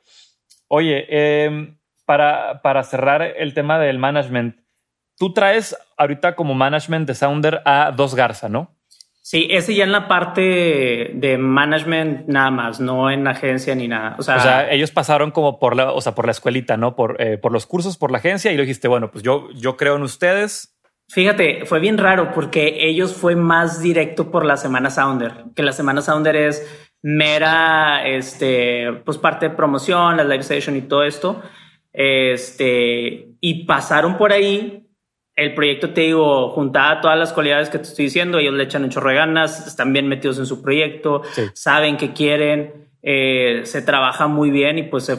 Oye, 0.68 1.06
em, 1.10 1.78
para, 2.06 2.62
para 2.62 2.84
cerrar 2.84 3.22
el 3.22 3.54
tema 3.54 3.80
del 3.80 4.00
management, 4.00 4.58
tú 5.18 5.34
traes 5.34 5.78
ahorita 5.98 6.36
como 6.36 6.54
management 6.54 7.08
de 7.08 7.16
Sounder 7.16 7.62
a 7.66 7.92
Dos 7.96 8.16
Garza, 8.16 8.50
¿no? 8.50 8.76
Sí, 9.26 9.48
ese 9.50 9.74
ya 9.74 9.86
en 9.86 9.94
la 9.94 10.10
parte 10.10 11.12
de 11.14 11.38
management 11.40 12.28
nada 12.28 12.52
más, 12.52 12.82
no 12.82 13.10
en 13.10 13.26
agencia 13.26 13.74
ni 13.74 13.88
nada. 13.88 14.18
O 14.20 14.22
sea, 14.22 14.70
ellos 14.70 14.92
pasaron 14.92 15.32
como 15.32 15.60
por 15.60 15.78
la, 15.78 15.94
o 15.94 16.02
sea, 16.02 16.14
por 16.14 16.26
la 16.26 16.34
escuelita, 16.34 16.76
¿no? 16.76 16.98
Por, 16.98 17.22
eh, 17.22 17.38
por 17.38 17.54
los 17.54 17.66
cursos, 17.66 17.98
por 17.98 18.12
la 18.12 18.18
agencia 18.18 18.52
y 18.52 18.58
lo 18.58 18.64
dijiste, 18.64 18.90
bueno, 18.90 19.12
pues 19.12 19.24
yo, 19.24 19.50
yo 19.54 19.78
creo 19.78 19.96
en 19.96 20.02
ustedes. 20.02 20.78
Fíjate, 21.08 21.66
fue 21.66 21.80
bien 21.80 21.98
raro 21.98 22.34
porque 22.34 22.86
ellos 22.86 23.14
fue 23.14 23.38
más 23.38 23.82
directo 23.82 24.30
por 24.30 24.44
la 24.44 24.58
semana 24.58 24.90
Sounder, 24.90 25.46
que 25.56 25.64
la 25.64 25.72
semana 25.72 26.02
Sounder 26.02 26.36
es 26.36 26.68
mera, 27.02 28.06
este, 28.06 28.92
pues 29.06 29.18
parte 29.18 29.48
de 29.48 29.56
promoción, 29.56 30.18
la 30.18 30.26
live 30.26 30.42
station 30.42 30.76
y 30.76 30.82
todo 30.82 31.06
esto. 31.06 31.42
Este, 31.94 33.30
y 33.40 33.64
pasaron 33.64 34.18
por 34.18 34.34
ahí. 34.34 34.83
El 35.36 35.56
proyecto, 35.56 35.94
te 35.94 36.02
digo, 36.02 36.50
juntaba 36.50 37.02
todas 37.02 37.18
las 37.18 37.34
cualidades 37.34 37.70
que 37.70 37.80
te 37.80 37.86
estoy 37.86 38.06
diciendo. 38.06 38.38
Ellos 38.38 38.54
le 38.54 38.64
echan 38.64 38.84
un 38.84 38.90
chorro 38.90 39.10
de 39.10 39.16
ganas, 39.16 39.66
están 39.68 39.92
bien 39.92 40.08
metidos 40.08 40.38
en 40.38 40.46
su 40.46 40.62
proyecto, 40.62 41.24
saben 41.54 41.98
que 41.98 42.14
quieren, 42.14 42.90
eh, 43.02 43.62
se 43.66 43.82
trabaja 43.82 44.28
muy 44.28 44.52
bien 44.52 44.78
y 44.78 44.84
pues 44.84 45.06
se 45.06 45.18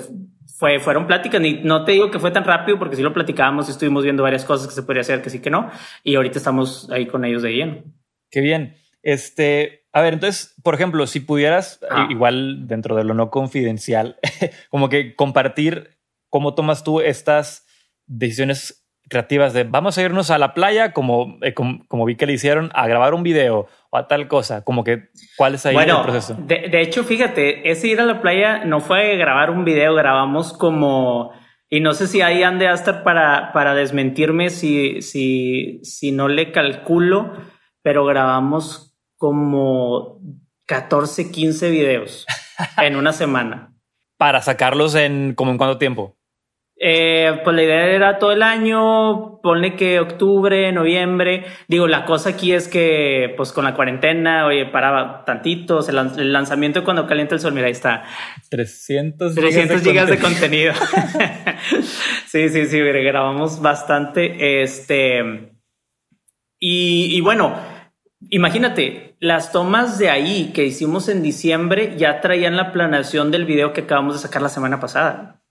fue, 0.56 0.78
fueron 0.78 1.06
pláticas. 1.06 1.42
Y 1.44 1.60
no 1.64 1.84
te 1.84 1.92
digo 1.92 2.10
que 2.10 2.20
fue 2.20 2.30
tan 2.30 2.44
rápido 2.44 2.78
porque 2.78 2.96
si 2.96 3.02
lo 3.02 3.12
platicábamos, 3.12 3.68
estuvimos 3.68 4.04
viendo 4.04 4.22
varias 4.22 4.44
cosas 4.44 4.68
que 4.68 4.74
se 4.74 4.82
podría 4.82 5.00
hacer, 5.00 5.20
que 5.20 5.30
sí 5.30 5.40
que 5.40 5.50
no. 5.50 5.70
Y 6.04 6.14
ahorita 6.14 6.38
estamos 6.38 6.88
ahí 6.90 7.06
con 7.06 7.24
ellos 7.24 7.42
de 7.42 7.52
lleno. 7.52 7.82
Qué 8.30 8.40
bien. 8.40 8.76
Este, 9.02 9.84
a 9.92 10.00
ver, 10.00 10.14
entonces, 10.14 10.54
por 10.62 10.74
ejemplo, 10.74 11.06
si 11.06 11.20
pudieras, 11.20 11.80
ah. 11.90 12.06
igual 12.08 12.66
dentro 12.66 12.96
de 12.96 13.04
lo 13.04 13.14
no 13.14 13.30
confidencial, 13.30 14.16
como 14.70 14.88
que 14.88 15.14
compartir 15.14 15.98
cómo 16.30 16.54
tomas 16.54 16.82
tú 16.82 17.00
estas 17.00 17.66
decisiones 18.06 18.83
creativas 19.14 19.52
de 19.52 19.62
vamos 19.62 19.96
a 19.96 20.02
irnos 20.02 20.32
a 20.32 20.38
la 20.38 20.54
playa, 20.54 20.92
como, 20.92 21.38
eh, 21.40 21.54
como, 21.54 22.04
vi 22.04 22.16
que 22.16 22.26
le 22.26 22.32
hicieron, 22.32 22.70
a 22.74 22.88
grabar 22.88 23.14
un 23.14 23.22
video 23.22 23.68
o 23.90 23.96
a 23.96 24.08
tal 24.08 24.26
cosa, 24.26 24.64
como 24.64 24.82
que 24.82 25.10
cuál 25.36 25.54
es 25.54 25.64
ahí 25.66 25.76
el 25.76 26.02
proceso. 26.02 26.34
De, 26.36 26.68
de 26.68 26.80
hecho, 26.80 27.04
fíjate, 27.04 27.70
ese 27.70 27.86
ir 27.86 28.00
a 28.00 28.06
la 28.06 28.20
playa 28.20 28.64
no 28.64 28.80
fue 28.80 29.16
grabar 29.16 29.50
un 29.50 29.64
video, 29.64 29.94
grabamos 29.94 30.52
como, 30.52 31.30
y 31.70 31.78
no 31.78 31.94
sé 31.94 32.08
si 32.08 32.22
ahí 32.22 32.42
ande 32.42 32.66
hasta 32.66 33.04
para, 33.04 33.52
para 33.52 33.76
desmentirme 33.76 34.50
si, 34.50 35.00
si, 35.00 35.78
si 35.84 36.10
no 36.10 36.26
le 36.26 36.50
calculo, 36.50 37.34
pero 37.82 38.04
grabamos 38.04 38.96
como 39.16 40.18
14, 40.66 41.30
15 41.30 41.70
videos 41.70 42.26
en 42.82 42.96
una 42.96 43.12
semana. 43.12 43.72
¿Para 44.18 44.42
sacarlos 44.42 44.96
en 44.96 45.34
como 45.34 45.52
en 45.52 45.58
cuánto 45.58 45.78
tiempo? 45.78 46.16
Eh, 46.76 47.40
pues 47.44 47.54
la 47.54 47.62
idea 47.62 47.86
era 47.86 48.18
todo 48.18 48.32
el 48.32 48.42
año, 48.42 49.40
ponle 49.40 49.76
que 49.76 50.00
octubre, 50.00 50.72
noviembre. 50.72 51.44
Digo, 51.68 51.86
la 51.86 52.04
cosa 52.04 52.30
aquí 52.30 52.52
es 52.52 52.68
que, 52.68 53.32
pues 53.36 53.52
con 53.52 53.64
la 53.64 53.74
cuarentena, 53.74 54.46
oye, 54.46 54.66
paraba 54.66 55.24
tantitos. 55.24 55.88
El, 55.88 56.32
lanzamiento 56.32 56.84
cuando 56.84 57.06
calienta 57.06 57.36
el 57.36 57.40
sol, 57.40 57.52
mira, 57.52 57.66
ahí 57.66 57.72
está. 57.72 58.04
300, 58.50 59.34
300 59.34 59.82
gigas 59.82 60.08
de 60.08 60.18
contenido. 60.18 60.74
sí, 62.26 62.48
sí, 62.48 62.66
sí, 62.66 62.80
grabamos 62.80 63.62
bastante. 63.62 64.62
Este, 64.62 65.52
y, 66.58 67.16
y 67.16 67.20
bueno, 67.20 67.54
Imagínate, 68.30 69.16
las 69.20 69.52
tomas 69.52 69.98
de 69.98 70.08
ahí 70.10 70.52
que 70.54 70.64
hicimos 70.64 71.08
en 71.08 71.22
diciembre 71.22 71.94
ya 71.96 72.20
traían 72.20 72.56
la 72.56 72.72
planeación 72.72 73.30
del 73.30 73.44
video 73.44 73.72
que 73.72 73.82
acabamos 73.82 74.14
de 74.14 74.20
sacar 74.20 74.42
la 74.42 74.48
semana 74.48 74.80
pasada. 74.80 75.43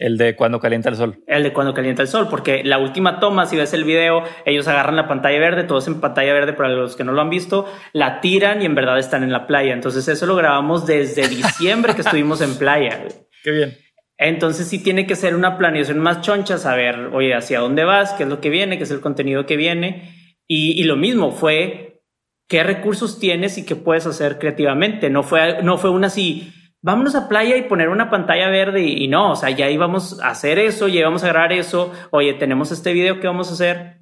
El 0.00 0.16
de 0.16 0.34
cuando 0.34 0.60
calienta 0.60 0.88
el 0.88 0.96
sol. 0.96 1.22
El 1.26 1.42
de 1.42 1.52
cuando 1.52 1.74
calienta 1.74 2.00
el 2.00 2.08
sol, 2.08 2.28
porque 2.30 2.64
la 2.64 2.78
última 2.78 3.20
toma, 3.20 3.44
si 3.44 3.56
ves 3.56 3.74
el 3.74 3.84
video, 3.84 4.24
ellos 4.46 4.66
agarran 4.66 4.96
la 4.96 5.06
pantalla 5.06 5.38
verde, 5.38 5.64
todos 5.64 5.86
en 5.88 6.00
pantalla 6.00 6.32
verde 6.32 6.54
para 6.54 6.70
los 6.70 6.96
que 6.96 7.04
no 7.04 7.12
lo 7.12 7.20
han 7.20 7.28
visto, 7.28 7.70
la 7.92 8.22
tiran 8.22 8.62
y 8.62 8.64
en 8.64 8.74
verdad 8.74 8.98
están 8.98 9.22
en 9.24 9.30
la 9.30 9.46
playa. 9.46 9.74
Entonces 9.74 10.08
eso 10.08 10.24
lo 10.24 10.36
grabamos 10.36 10.86
desde 10.86 11.28
diciembre 11.28 11.94
que 11.94 12.00
estuvimos 12.00 12.40
en 12.40 12.56
playa. 12.56 13.04
Qué 13.44 13.50
bien. 13.50 13.76
Entonces 14.16 14.68
sí 14.68 14.82
tiene 14.82 15.06
que 15.06 15.16
ser 15.16 15.34
una 15.34 15.58
planeación 15.58 15.98
más 15.98 16.22
choncha, 16.22 16.56
saber, 16.56 17.10
oye, 17.12 17.34
hacia 17.34 17.60
dónde 17.60 17.84
vas, 17.84 18.14
qué 18.14 18.22
es 18.22 18.28
lo 18.28 18.40
que 18.40 18.48
viene, 18.48 18.78
qué 18.78 18.84
es 18.84 18.90
el 18.90 19.00
contenido 19.00 19.44
que 19.44 19.56
viene. 19.56 20.14
Y, 20.46 20.80
y 20.80 20.84
lo 20.84 20.96
mismo 20.96 21.30
fue 21.30 22.02
qué 22.48 22.62
recursos 22.62 23.18
tienes 23.18 23.58
y 23.58 23.66
qué 23.66 23.76
puedes 23.76 24.06
hacer 24.06 24.38
creativamente. 24.38 25.10
No 25.10 25.22
fue, 25.22 25.62
no 25.62 25.78
fue 25.78 25.90
una 25.90 26.08
así, 26.08 26.52
vámonos 26.82 27.14
a 27.14 27.28
playa 27.28 27.56
y 27.56 27.62
poner 27.62 27.88
una 27.88 28.10
pantalla 28.10 28.48
verde 28.48 28.82
y, 28.82 29.08
no, 29.08 29.32
o 29.32 29.36
sea, 29.36 29.50
ya 29.50 29.70
íbamos 29.70 30.20
a 30.20 30.28
hacer 30.28 30.58
eso, 30.58 30.88
ya 30.88 31.00
íbamos 31.00 31.24
a 31.24 31.28
grabar 31.28 31.52
eso, 31.52 31.92
oye, 32.10 32.34
tenemos 32.34 32.72
este 32.72 32.92
video 32.92 33.20
que 33.20 33.26
vamos 33.26 33.50
a 33.50 33.54
hacer, 33.54 33.98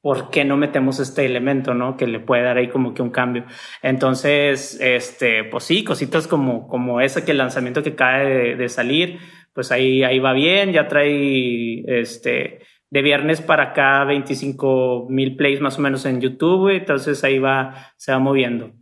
¿por 0.00 0.30
qué 0.30 0.44
no 0.44 0.56
metemos 0.56 0.98
este 0.98 1.24
elemento, 1.24 1.74
no? 1.74 1.96
Que 1.96 2.06
le 2.06 2.20
puede 2.20 2.42
dar 2.42 2.56
ahí 2.56 2.68
como 2.68 2.94
que 2.94 3.02
un 3.02 3.10
cambio. 3.10 3.44
Entonces, 3.82 4.78
este, 4.80 5.44
pues 5.44 5.64
sí, 5.64 5.84
cositas 5.84 6.26
como, 6.26 6.66
como 6.68 7.00
esa 7.00 7.24
que 7.24 7.32
el 7.32 7.38
lanzamiento 7.38 7.82
que 7.82 7.94
cae 7.94 8.26
de, 8.26 8.56
de 8.56 8.68
salir, 8.68 9.18
pues 9.52 9.70
ahí, 9.70 10.02
ahí 10.02 10.18
va 10.18 10.32
bien, 10.32 10.72
ya 10.72 10.88
trae, 10.88 11.84
este, 11.86 12.60
de 12.90 13.00
viernes 13.02 13.40
para 13.40 13.70
acá 13.70 14.04
25 14.04 15.06
mil 15.08 15.36
plays 15.36 15.60
más 15.60 15.78
o 15.78 15.80
menos 15.80 16.04
en 16.04 16.20
YouTube, 16.20 16.68
entonces 16.68 17.24
ahí 17.24 17.38
va, 17.38 17.92
se 17.96 18.12
va 18.12 18.18
moviendo. 18.18 18.72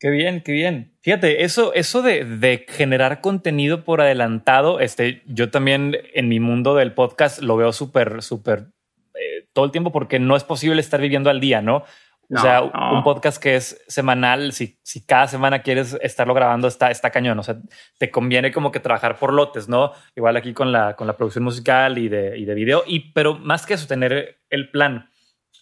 Qué 0.00 0.08
bien, 0.08 0.40
qué 0.40 0.52
bien. 0.52 0.96
Fíjate, 1.02 1.44
eso, 1.44 1.74
eso 1.74 2.00
de, 2.00 2.24
de, 2.24 2.64
generar 2.66 3.20
contenido 3.20 3.84
por 3.84 4.00
adelantado, 4.00 4.80
este, 4.80 5.22
yo 5.26 5.50
también 5.50 5.96
en 6.14 6.26
mi 6.26 6.40
mundo 6.40 6.74
del 6.74 6.94
podcast 6.94 7.42
lo 7.42 7.58
veo 7.58 7.72
súper, 7.72 8.22
súper 8.22 8.68
eh, 9.14 9.46
todo 9.52 9.66
el 9.66 9.70
tiempo 9.70 9.92
porque 9.92 10.18
no 10.18 10.36
es 10.36 10.44
posible 10.44 10.80
estar 10.80 11.02
viviendo 11.02 11.28
al 11.28 11.38
día, 11.38 11.60
¿no? 11.60 11.84
o 12.32 12.40
sea, 12.40 12.62
un 12.62 13.02
podcast 13.02 13.42
que 13.42 13.56
es 13.56 13.82
semanal, 13.88 14.52
si, 14.52 14.78
si 14.84 15.04
cada 15.04 15.26
semana 15.26 15.62
quieres 15.62 15.98
estarlo 16.00 16.32
grabando, 16.32 16.68
está, 16.68 16.90
está 16.90 17.10
cañón. 17.10 17.38
O 17.38 17.42
sea, 17.42 17.56
te 17.98 18.10
conviene 18.10 18.52
como 18.52 18.70
que 18.70 18.78
trabajar 18.78 19.18
por 19.18 19.32
lotes, 19.32 19.68
¿no? 19.68 19.92
Igual 20.14 20.36
aquí 20.36 20.52
con 20.52 20.70
la, 20.70 20.94
con 20.94 21.08
la 21.08 21.16
producción 21.16 21.42
musical 21.42 21.98
y 21.98 22.08
de, 22.08 22.38
y 22.38 22.44
de 22.44 22.54
video. 22.54 22.84
Y, 22.86 23.12
pero 23.12 23.34
más 23.34 23.66
que 23.66 23.74
eso, 23.74 23.88
tener 23.88 24.42
el 24.48 24.70
plan. 24.70 25.10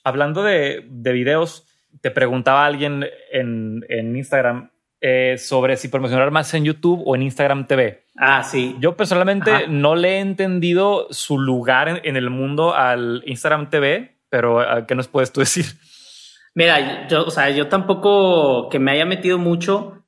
Hablando 0.04 0.42
de, 0.42 0.84
de 0.86 1.12
videos, 1.12 1.66
te 2.00 2.10
preguntaba 2.10 2.64
alguien 2.64 3.04
en, 3.32 3.84
en 3.88 4.16
Instagram 4.16 4.70
eh, 5.00 5.36
sobre 5.38 5.76
si 5.76 5.88
promocionar 5.88 6.30
más 6.30 6.52
en 6.54 6.64
YouTube 6.64 7.02
o 7.04 7.14
en 7.14 7.22
Instagram 7.22 7.66
TV. 7.66 8.04
Ah, 8.16 8.42
sí. 8.42 8.76
Yo 8.80 8.96
personalmente 8.96 9.68
no 9.68 9.94
le 9.94 10.16
he 10.16 10.20
entendido 10.20 11.06
su 11.10 11.38
lugar 11.38 11.88
en, 11.88 12.00
en 12.02 12.16
el 12.16 12.30
mundo 12.30 12.74
al 12.74 13.22
Instagram 13.26 13.70
TV, 13.70 14.16
pero 14.28 14.60
¿qué 14.86 14.94
nos 14.94 15.08
puedes 15.08 15.32
tú 15.32 15.40
decir? 15.40 15.66
Mira, 16.54 17.06
yo, 17.06 17.24
o 17.24 17.30
sea, 17.30 17.50
yo 17.50 17.68
tampoco 17.68 18.68
que 18.68 18.80
me 18.80 18.90
haya 18.90 19.04
metido 19.04 19.38
mucho. 19.38 20.04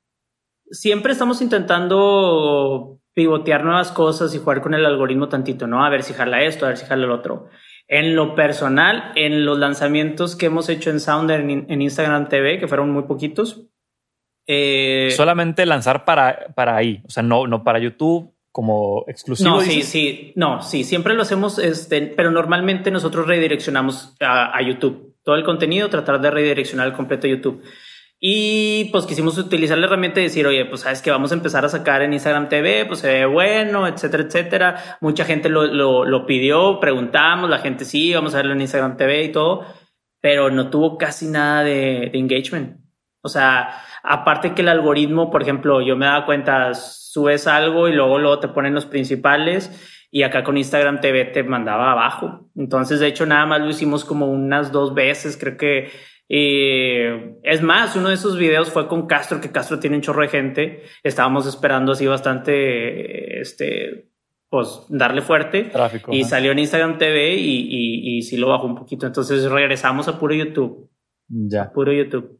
Siempre 0.69 1.13
estamos 1.13 1.41
intentando 1.41 2.99
pivotear 3.13 3.63
nuevas 3.63 3.91
cosas 3.91 4.33
y 4.35 4.39
jugar 4.39 4.61
con 4.61 4.73
el 4.73 4.85
algoritmo 4.85 5.29
tantito, 5.29 5.67
¿no? 5.67 5.85
A 5.85 5.89
ver 5.89 6.03
si 6.03 6.13
jala 6.13 6.43
esto, 6.43 6.65
a 6.65 6.69
ver 6.69 6.77
si 6.77 6.85
jala 6.85 7.05
el 7.05 7.11
otro. 7.11 7.49
En 7.93 8.15
lo 8.15 8.35
personal, 8.35 9.11
en 9.15 9.43
los 9.43 9.59
lanzamientos 9.59 10.37
que 10.37 10.45
hemos 10.45 10.69
hecho 10.69 10.89
en 10.91 11.01
Sounder 11.01 11.41
en, 11.41 11.81
Instagram 11.81 12.29
TV, 12.29 12.57
que 12.57 12.69
fueron 12.69 12.89
muy 12.89 13.03
poquitos. 13.03 13.63
Eh, 14.47 15.09
Solamente 15.11 15.65
lanzar 15.65 16.05
para, 16.05 16.53
para 16.55 16.77
ahí, 16.77 17.03
o 17.05 17.09
sea, 17.09 17.21
no, 17.21 17.47
no 17.47 17.65
para 17.65 17.79
YouTube 17.79 18.33
como 18.53 19.03
exclusivo. 19.07 19.49
No, 19.49 19.61
sí, 19.61 19.81
sí, 19.83 20.31
no, 20.37 20.61
sí, 20.61 20.85
siempre 20.85 21.15
lo 21.15 21.23
hacemos, 21.23 21.59
este, 21.59 22.01
pero 22.01 22.31
normalmente 22.31 22.91
nosotros 22.91 23.27
redireccionamos 23.27 24.15
a, 24.21 24.57
a 24.57 24.61
YouTube. 24.61 25.17
Todo 25.21 25.35
el 25.35 25.43
contenido, 25.43 25.89
tratar 25.89 26.21
de 26.21 26.31
redireccionar 26.31 26.87
el 26.87 26.93
completo 26.93 27.27
a 27.27 27.31
YouTube. 27.31 27.61
Y 28.23 28.85
pues 28.91 29.07
quisimos 29.07 29.35
utilizar 29.39 29.79
la 29.79 29.87
herramienta 29.87 30.19
y 30.19 30.23
decir, 30.23 30.45
oye, 30.45 30.63
pues 30.65 30.81
sabes 30.81 31.01
que 31.01 31.09
vamos 31.09 31.31
a 31.31 31.33
empezar 31.33 31.65
a 31.65 31.69
sacar 31.69 32.03
en 32.03 32.13
Instagram 32.13 32.49
TV, 32.49 32.85
pues 32.85 32.99
se 32.99 33.07
ve 33.07 33.25
bueno, 33.25 33.87
etcétera, 33.87 34.23
etcétera. 34.23 34.97
Mucha 35.01 35.25
gente 35.25 35.49
lo, 35.49 35.65
lo, 35.65 36.05
lo 36.05 36.27
pidió, 36.27 36.79
preguntamos, 36.79 37.49
la 37.49 37.57
gente 37.57 37.83
sí, 37.83 38.13
vamos 38.13 38.35
a 38.35 38.37
verlo 38.37 38.53
en 38.53 38.61
Instagram 38.61 38.95
TV 38.95 39.23
y 39.23 39.31
todo, 39.31 39.65
pero 40.21 40.51
no 40.51 40.69
tuvo 40.69 40.99
casi 40.99 41.29
nada 41.29 41.63
de, 41.63 42.11
de 42.13 42.19
engagement. 42.19 42.79
O 43.23 43.27
sea, 43.29 43.81
aparte 44.03 44.53
que 44.53 44.61
el 44.61 44.69
algoritmo, 44.69 45.31
por 45.31 45.41
ejemplo, 45.41 45.81
yo 45.81 45.95
me 45.95 46.05
daba 46.05 46.27
cuenta, 46.27 46.75
subes 46.75 47.47
algo 47.47 47.87
y 47.87 47.93
luego, 47.93 48.19
luego 48.19 48.39
te 48.39 48.49
ponen 48.49 48.75
los 48.75 48.85
principales 48.85 49.71
y 50.11 50.21
acá 50.21 50.43
con 50.43 50.57
Instagram 50.57 51.01
TV 51.01 51.25
te 51.25 51.41
mandaba 51.41 51.91
abajo. 51.91 52.51
Entonces, 52.55 52.99
de 52.99 53.07
hecho, 53.07 53.25
nada 53.25 53.47
más 53.47 53.61
lo 53.61 53.69
hicimos 53.69 54.05
como 54.05 54.27
unas 54.27 54.71
dos 54.71 54.93
veces, 54.93 55.37
creo 55.37 55.57
que 55.57 55.89
y 56.33 56.93
es 57.43 57.61
más, 57.61 57.97
uno 57.97 58.07
de 58.07 58.13
esos 58.13 58.37
videos 58.37 58.69
fue 58.69 58.87
con 58.87 59.05
Castro, 59.05 59.41
que 59.41 59.51
Castro 59.51 59.79
tiene 59.79 59.97
un 59.97 60.01
chorro 60.01 60.21
de 60.21 60.29
gente. 60.29 60.83
Estábamos 61.03 61.45
esperando 61.45 61.91
así 61.91 62.07
bastante, 62.07 63.41
este, 63.41 64.07
pues 64.47 64.85
darle 64.87 65.21
fuerte. 65.23 65.65
Tráfico, 65.65 66.13
y 66.13 66.23
salió 66.23 66.53
en 66.53 66.59
Instagram 66.59 66.97
TV 66.97 67.35
y, 67.35 67.67
y, 67.69 68.17
y 68.17 68.21
sí 68.21 68.37
lo 68.37 68.47
bajó 68.47 68.65
un 68.65 68.75
poquito. 68.75 69.05
Entonces 69.05 69.43
regresamos 69.51 70.07
a 70.07 70.17
puro 70.17 70.33
YouTube. 70.33 70.89
Ya. 71.27 71.69
puro 71.69 71.91
YouTube. 71.91 72.39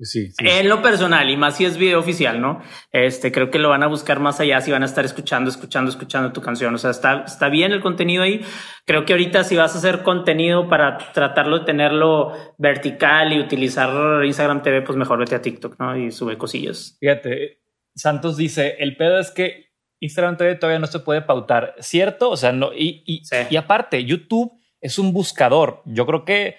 Sí, 0.00 0.32
En 0.38 0.68
lo 0.68 0.82
personal, 0.82 1.30
y 1.30 1.36
más 1.36 1.56
si 1.56 1.64
es 1.64 1.78
video 1.78 2.00
oficial, 2.00 2.40
¿no? 2.40 2.60
Este, 2.90 3.30
creo 3.30 3.50
que 3.50 3.60
lo 3.60 3.68
van 3.68 3.84
a 3.84 3.86
buscar 3.86 4.18
más 4.18 4.40
allá 4.40 4.60
si 4.60 4.72
van 4.72 4.82
a 4.82 4.86
estar 4.86 5.04
escuchando, 5.04 5.48
escuchando, 5.48 5.88
escuchando 5.88 6.32
tu 6.32 6.40
canción. 6.40 6.74
O 6.74 6.78
sea, 6.78 6.90
está, 6.90 7.22
está 7.24 7.48
bien 7.48 7.70
el 7.70 7.80
contenido 7.80 8.24
ahí. 8.24 8.40
Creo 8.86 9.04
que 9.04 9.12
ahorita 9.12 9.44
si 9.44 9.54
vas 9.54 9.74
a 9.74 9.78
hacer 9.78 10.02
contenido 10.02 10.68
para 10.68 10.98
tratarlo 11.12 11.60
de 11.60 11.64
tenerlo 11.64 12.32
vertical 12.58 13.32
y 13.32 13.38
utilizar 13.38 14.24
Instagram 14.24 14.62
TV, 14.62 14.82
pues 14.82 14.98
mejor 14.98 15.20
vete 15.20 15.36
a 15.36 15.42
TikTok, 15.42 15.78
¿no? 15.78 15.96
Y 15.96 16.10
sube 16.10 16.36
cosillas. 16.36 16.96
Fíjate, 16.98 17.62
Santos 17.94 18.36
dice, 18.36 18.76
el 18.80 18.96
pedo 18.96 19.20
es 19.20 19.30
que 19.30 19.74
Instagram 20.00 20.36
TV 20.36 20.56
todavía 20.56 20.80
no 20.80 20.88
se 20.88 20.98
puede 20.98 21.22
pautar, 21.22 21.76
¿cierto? 21.78 22.30
O 22.30 22.36
sea, 22.36 22.50
no, 22.50 22.72
y, 22.74 23.04
y, 23.06 23.22
y 23.48 23.56
aparte, 23.56 24.04
YouTube 24.04 24.52
es 24.80 24.98
un 24.98 25.12
buscador. 25.12 25.82
Yo 25.86 26.04
creo 26.04 26.24
que 26.24 26.56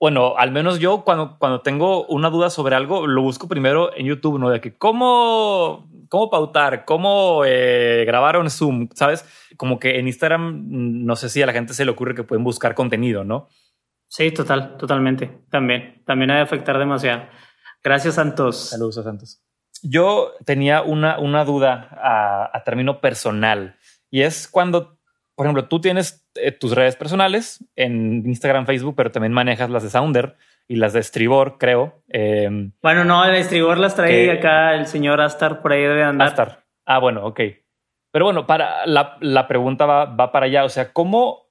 bueno, 0.00 0.34
al 0.38 0.50
menos 0.50 0.78
yo 0.78 1.04
cuando, 1.04 1.36
cuando 1.38 1.60
tengo 1.60 2.06
una 2.06 2.30
duda 2.30 2.48
sobre 2.48 2.74
algo, 2.74 3.06
lo 3.06 3.20
busco 3.20 3.48
primero 3.48 3.94
en 3.94 4.06
YouTube, 4.06 4.38
¿no? 4.38 4.48
De 4.48 4.58
que 4.62 4.74
cómo, 4.74 5.90
cómo 6.08 6.30
pautar, 6.30 6.86
cómo 6.86 7.42
eh, 7.44 8.04
grabar 8.06 8.38
un 8.38 8.48
Zoom, 8.48 8.88
¿sabes? 8.94 9.26
Como 9.58 9.78
que 9.78 9.98
en 9.98 10.06
Instagram, 10.06 10.54
mm, 10.54 11.04
no 11.04 11.16
sé 11.16 11.28
si 11.28 11.42
a 11.42 11.46
la 11.46 11.52
gente 11.52 11.74
se 11.74 11.84
le 11.84 11.90
ocurre 11.90 12.14
que 12.14 12.24
pueden 12.24 12.42
buscar 12.42 12.74
contenido, 12.74 13.24
¿no? 13.24 13.48
Sí, 14.08 14.32
total, 14.32 14.78
totalmente. 14.78 15.42
También, 15.50 16.02
también 16.06 16.30
ha 16.30 16.36
de 16.36 16.42
afectar 16.42 16.78
demasiado. 16.78 17.24
Gracias, 17.84 18.14
Santos. 18.14 18.70
Saludos 18.70 18.96
a 18.96 19.02
Santos. 19.02 19.44
Yo 19.82 20.32
tenía 20.46 20.80
una, 20.80 21.18
una 21.18 21.44
duda 21.44 21.90
a, 22.02 22.56
a 22.56 22.64
término 22.64 23.02
personal 23.02 23.76
y 24.10 24.22
es 24.22 24.48
cuando 24.48 24.98
por 25.40 25.46
ejemplo, 25.46 25.68
tú 25.68 25.80
tienes 25.80 26.19
tus 26.58 26.74
redes 26.74 26.96
personales 26.96 27.64
en 27.76 28.26
Instagram, 28.26 28.66
Facebook, 28.66 28.94
pero 28.96 29.10
también 29.10 29.32
manejas 29.32 29.70
las 29.70 29.82
de 29.82 29.90
Sounder 29.90 30.36
y 30.68 30.76
las 30.76 30.92
de 30.92 31.00
Estribor, 31.00 31.58
creo. 31.58 32.02
Em, 32.08 32.72
bueno, 32.80 33.04
no, 33.04 33.24
el 33.24 33.34
Estribor 33.34 33.78
las 33.78 33.96
trae 33.96 34.30
acá 34.30 34.74
el 34.74 34.86
señor 34.86 35.20
Astar 35.20 35.62
por 35.62 35.72
ahí 35.72 35.82
debe 35.82 36.04
andar. 36.04 36.28
Astar. 36.28 36.64
Ah, 36.86 36.98
bueno, 36.98 37.26
ok. 37.26 37.40
Pero 38.12 38.24
bueno, 38.24 38.46
para 38.46 38.86
la, 38.86 39.16
la 39.20 39.48
pregunta 39.48 39.86
va, 39.86 40.04
va, 40.04 40.32
para 40.32 40.46
allá. 40.46 40.64
O 40.64 40.68
sea, 40.68 40.92
¿cómo, 40.92 41.48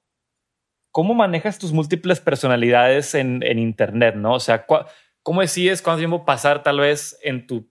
cómo 0.90 1.14
manejas 1.14 1.58
tus 1.58 1.72
múltiples 1.72 2.20
personalidades 2.20 3.14
en, 3.14 3.42
en 3.42 3.58
Internet? 3.58 4.14
¿no? 4.14 4.34
O 4.34 4.40
sea, 4.40 4.66
¿cómo 5.22 5.40
decides 5.40 5.82
cuánto 5.82 5.98
tiempo 5.98 6.24
pasar 6.24 6.62
tal 6.62 6.80
vez 6.80 7.18
en 7.22 7.46
tu 7.46 7.70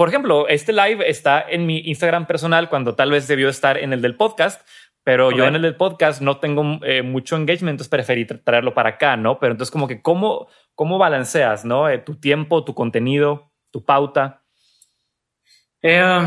por 0.00 0.08
ejemplo, 0.08 0.48
este 0.48 0.72
live 0.72 1.06
está 1.10 1.44
en 1.46 1.66
mi 1.66 1.80
Instagram 1.80 2.26
personal 2.26 2.70
cuando 2.70 2.94
tal 2.94 3.10
vez 3.10 3.28
debió 3.28 3.50
estar 3.50 3.76
en 3.76 3.92
el 3.92 4.00
del 4.00 4.16
podcast, 4.16 4.66
pero 5.02 5.30
yo 5.32 5.46
en 5.46 5.56
el 5.56 5.76
podcast 5.76 6.20
no 6.20 6.38
tengo 6.38 6.78
eh, 6.84 7.02
mucho 7.02 7.36
engagement, 7.36 7.74
entonces 7.74 7.88
preferí 7.88 8.26
traerlo 8.26 8.74
para 8.74 8.90
acá, 8.90 9.16
¿no? 9.16 9.38
Pero 9.38 9.52
entonces 9.52 9.70
como 9.70 9.88
que 9.88 10.02
cómo, 10.02 10.48
cómo 10.74 10.98
balanceas, 10.98 11.64
¿no? 11.64 11.88
Eh, 11.88 11.98
tu 11.98 12.16
tiempo, 12.16 12.64
tu 12.64 12.74
contenido, 12.74 13.52
tu 13.70 13.84
pauta. 13.84 14.42
Eh, 15.82 16.26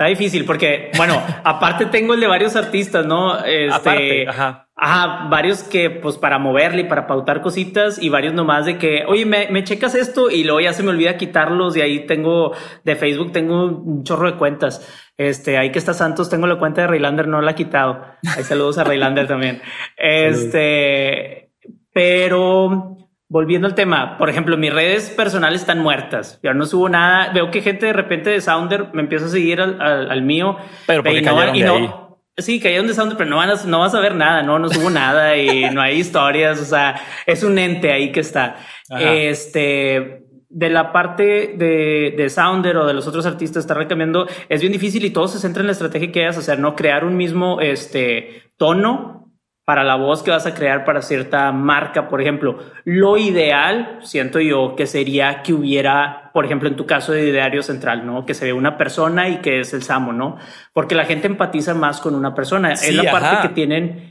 está 0.00 0.08
difícil 0.08 0.46
porque, 0.46 0.90
bueno, 0.96 1.22
aparte 1.44 1.84
tengo 1.86 2.14
el 2.14 2.20
de 2.20 2.26
varios 2.26 2.56
artistas, 2.56 3.04
¿no? 3.04 3.36
Este, 3.44 3.70
aparte, 3.70 4.28
ajá. 4.28 4.66
Ajá, 4.82 5.28
varios 5.28 5.62
que 5.62 5.90
pues 5.90 6.16
para 6.16 6.38
moverle 6.38 6.80
y 6.80 6.84
para 6.84 7.06
pautar 7.06 7.42
cositas 7.42 8.02
y 8.02 8.08
varios 8.08 8.32
nomás 8.32 8.64
de 8.64 8.78
que, 8.78 9.04
oye, 9.06 9.26
me, 9.26 9.48
me, 9.50 9.62
checas 9.62 9.94
esto 9.94 10.30
y 10.30 10.42
luego 10.42 10.60
ya 10.60 10.72
se 10.72 10.82
me 10.82 10.88
olvida 10.88 11.18
quitarlos 11.18 11.76
y 11.76 11.82
ahí 11.82 12.06
tengo 12.06 12.52
de 12.82 12.96
Facebook, 12.96 13.30
tengo 13.30 13.66
un 13.66 14.02
chorro 14.02 14.30
de 14.30 14.38
cuentas. 14.38 14.88
Este, 15.18 15.58
ahí 15.58 15.70
que 15.70 15.78
está 15.78 15.92
Santos, 15.92 16.30
tengo 16.30 16.46
la 16.46 16.58
cuenta 16.58 16.80
de 16.80 16.86
Raylander, 16.86 17.28
no 17.28 17.42
la 17.42 17.50
he 17.50 17.54
quitado. 17.54 18.02
Ahí 18.34 18.42
saludos 18.42 18.78
a 18.78 18.84
Raylander 18.84 19.26
también. 19.26 19.60
Este, 19.98 21.50
pero 21.92 22.96
volviendo 23.30 23.68
al 23.68 23.76
tema, 23.76 24.18
por 24.18 24.28
ejemplo, 24.28 24.58
mis 24.58 24.72
redes 24.72 25.08
personales 25.10 25.62
están 25.62 25.78
muertas. 25.78 26.40
Ya 26.42 26.52
no 26.52 26.66
subo 26.66 26.88
nada. 26.88 27.32
Veo 27.32 27.50
que 27.50 27.62
gente 27.62 27.86
de 27.86 27.92
repente 27.92 28.28
de 28.28 28.40
Sounder 28.40 28.88
me 28.92 29.02
empieza 29.02 29.26
a 29.26 29.28
seguir 29.28 29.60
al, 29.60 29.80
al, 29.80 30.22
mío. 30.22 30.58
Pero 30.86 31.04
porque 31.04 31.22
no, 31.22 31.54
y 31.54 31.62
no, 31.62 32.18
Sí, 32.36 32.58
cayeron 32.58 32.88
de 32.88 32.94
Sounder, 32.94 33.16
pero 33.16 33.30
no, 33.30 33.36
van 33.36 33.50
a, 33.50 33.54
no 33.66 33.80
vas 33.80 33.94
a 33.94 34.00
ver 34.00 34.16
nada, 34.16 34.42
no, 34.42 34.58
no 34.58 34.68
subo 34.68 34.90
nada 34.90 35.36
y 35.36 35.70
no 35.70 35.80
hay 35.80 35.98
historias. 36.00 36.60
O 36.60 36.64
sea, 36.64 37.00
es 37.24 37.44
un 37.44 37.56
ente 37.56 37.92
ahí 37.92 38.10
que 38.10 38.20
está. 38.20 38.56
Este, 38.98 40.24
de 40.48 40.68
la 40.68 40.90
parte 40.90 41.54
de, 41.56 42.12
de, 42.16 42.30
Sounder 42.30 42.78
o 42.78 42.86
de 42.86 42.94
los 42.94 43.06
otros 43.06 43.26
artistas 43.26 43.62
está 43.62 43.74
recambiando, 43.74 44.26
es 44.48 44.60
bien 44.60 44.72
difícil 44.72 45.04
y 45.04 45.10
todo 45.10 45.28
se 45.28 45.38
centra 45.38 45.60
en 45.60 45.68
la 45.68 45.72
estrategia 45.72 46.10
que 46.10 46.18
vayas 46.18 46.36
a 46.36 46.40
hacer, 46.40 46.58
¿no? 46.58 46.74
Crear 46.74 47.04
un 47.04 47.16
mismo 47.16 47.60
este, 47.60 48.50
tono 48.56 49.29
para 49.70 49.84
la 49.84 49.94
voz 49.94 50.24
que 50.24 50.32
vas 50.32 50.46
a 50.46 50.52
crear 50.52 50.84
para 50.84 51.00
cierta 51.00 51.52
marca, 51.52 52.08
por 52.08 52.20
ejemplo. 52.20 52.58
Lo 52.82 53.16
ideal, 53.16 54.00
siento 54.02 54.40
yo, 54.40 54.74
que 54.74 54.84
sería 54.84 55.44
que 55.44 55.52
hubiera, 55.52 56.32
por 56.34 56.44
ejemplo, 56.44 56.68
en 56.68 56.74
tu 56.74 56.86
caso 56.86 57.12
de 57.12 57.28
Ideario 57.28 57.62
Central, 57.62 58.04
¿no? 58.04 58.26
Que 58.26 58.34
se 58.34 58.46
ve 58.46 58.52
una 58.52 58.76
persona 58.76 59.28
y 59.28 59.36
que 59.36 59.60
es 59.60 59.72
el 59.72 59.84
Samo, 59.84 60.12
¿no? 60.12 60.38
Porque 60.72 60.96
la 60.96 61.04
gente 61.04 61.28
empatiza 61.28 61.72
más 61.74 62.00
con 62.00 62.16
una 62.16 62.34
persona. 62.34 62.72
es 62.72 62.92
la 62.92 63.12
parte 63.12 63.46
que 63.46 63.54
tienen 63.54 64.09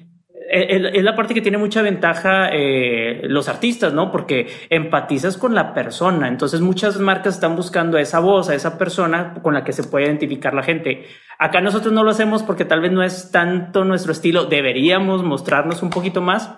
es 0.51 1.03
la 1.03 1.15
parte 1.15 1.33
que 1.33 1.41
tiene 1.41 1.57
mucha 1.57 1.81
ventaja 1.81 2.49
eh, 2.51 3.21
los 3.23 3.47
artistas, 3.47 3.93
¿no? 3.93 4.11
Porque 4.11 4.47
empatizas 4.69 5.37
con 5.37 5.53
la 5.53 5.73
persona. 5.73 6.27
Entonces 6.27 6.61
muchas 6.61 6.99
marcas 6.99 7.35
están 7.35 7.55
buscando 7.55 7.97
a 7.97 8.01
esa 8.01 8.19
voz, 8.19 8.49
a 8.49 8.55
esa 8.55 8.77
persona 8.77 9.35
con 9.43 9.53
la 9.53 9.63
que 9.63 9.73
se 9.73 9.83
puede 9.83 10.05
identificar 10.05 10.53
la 10.53 10.63
gente. 10.63 11.05
Acá 11.37 11.61
nosotros 11.61 11.93
no 11.93 12.03
lo 12.03 12.11
hacemos 12.11 12.41
porque 12.43 12.65
tal 12.65 12.81
vez 12.81 12.91
no 12.91 13.03
es 13.03 13.31
tanto 13.31 13.83
nuestro 13.83 14.11
estilo. 14.11 14.45
Deberíamos 14.45 15.23
mostrarnos 15.23 15.83
un 15.83 15.91
poquito 15.91 16.21
más. 16.21 16.51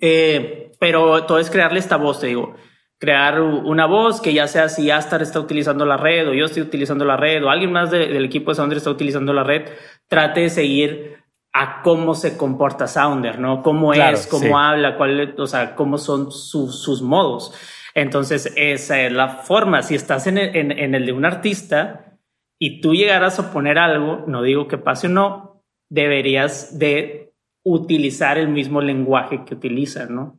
Eh, 0.00 0.72
pero 0.80 1.24
todo 1.26 1.38
es 1.38 1.48
crearle 1.48 1.78
esta 1.78 1.96
voz, 1.96 2.20
te 2.20 2.26
digo. 2.26 2.56
Crear 2.98 3.40
una 3.40 3.86
voz 3.86 4.20
que 4.20 4.32
ya 4.32 4.48
sea 4.48 4.68
si 4.68 4.90
Astar 4.90 5.22
está 5.22 5.38
utilizando 5.38 5.86
la 5.86 5.96
red 5.96 6.28
o 6.28 6.34
yo 6.34 6.44
estoy 6.46 6.62
utilizando 6.62 7.04
la 7.04 7.16
red 7.16 7.44
o 7.44 7.50
alguien 7.50 7.72
más 7.72 7.90
del 7.90 8.24
equipo 8.24 8.50
de 8.50 8.56
Soundry 8.56 8.78
está 8.78 8.90
utilizando 8.90 9.32
la 9.32 9.42
red, 9.42 9.68
trate 10.08 10.40
de 10.42 10.50
seguir 10.50 11.21
a 11.52 11.82
cómo 11.82 12.14
se 12.14 12.36
comporta 12.36 12.86
Sounder, 12.86 13.38
¿no? 13.38 13.62
Cómo 13.62 13.92
es, 13.92 14.26
cómo 14.26 14.58
habla, 14.58 14.96
cuál, 14.96 15.34
o 15.38 15.46
sea, 15.46 15.74
cómo 15.74 15.98
son 15.98 16.32
sus 16.32 17.02
modos. 17.02 17.54
Entonces, 17.94 18.52
esa 18.56 19.02
es 19.02 19.12
la 19.12 19.28
forma. 19.28 19.82
Si 19.82 19.94
estás 19.94 20.26
en 20.26 20.38
el, 20.38 20.56
en, 20.56 20.94
el 20.94 21.04
de 21.04 21.12
un 21.12 21.24
artista 21.24 22.18
y 22.58 22.80
tú 22.80 22.94
llegaras 22.94 23.38
a 23.38 23.52
poner 23.52 23.78
algo, 23.78 24.24
no 24.26 24.42
digo 24.42 24.66
que 24.66 24.78
pase 24.78 25.08
o 25.08 25.10
no, 25.10 25.62
deberías 25.90 26.78
de 26.78 27.34
utilizar 27.64 28.38
el 28.38 28.48
mismo 28.48 28.80
lenguaje 28.80 29.44
que 29.44 29.54
utilizan, 29.54 30.14
¿no? 30.14 30.38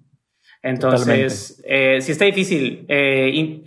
Entonces, 0.64 1.62
eh, 1.68 2.00
sí 2.02 2.12
está 2.12 2.26
difícil. 2.26 2.86
Eh, 2.88 3.64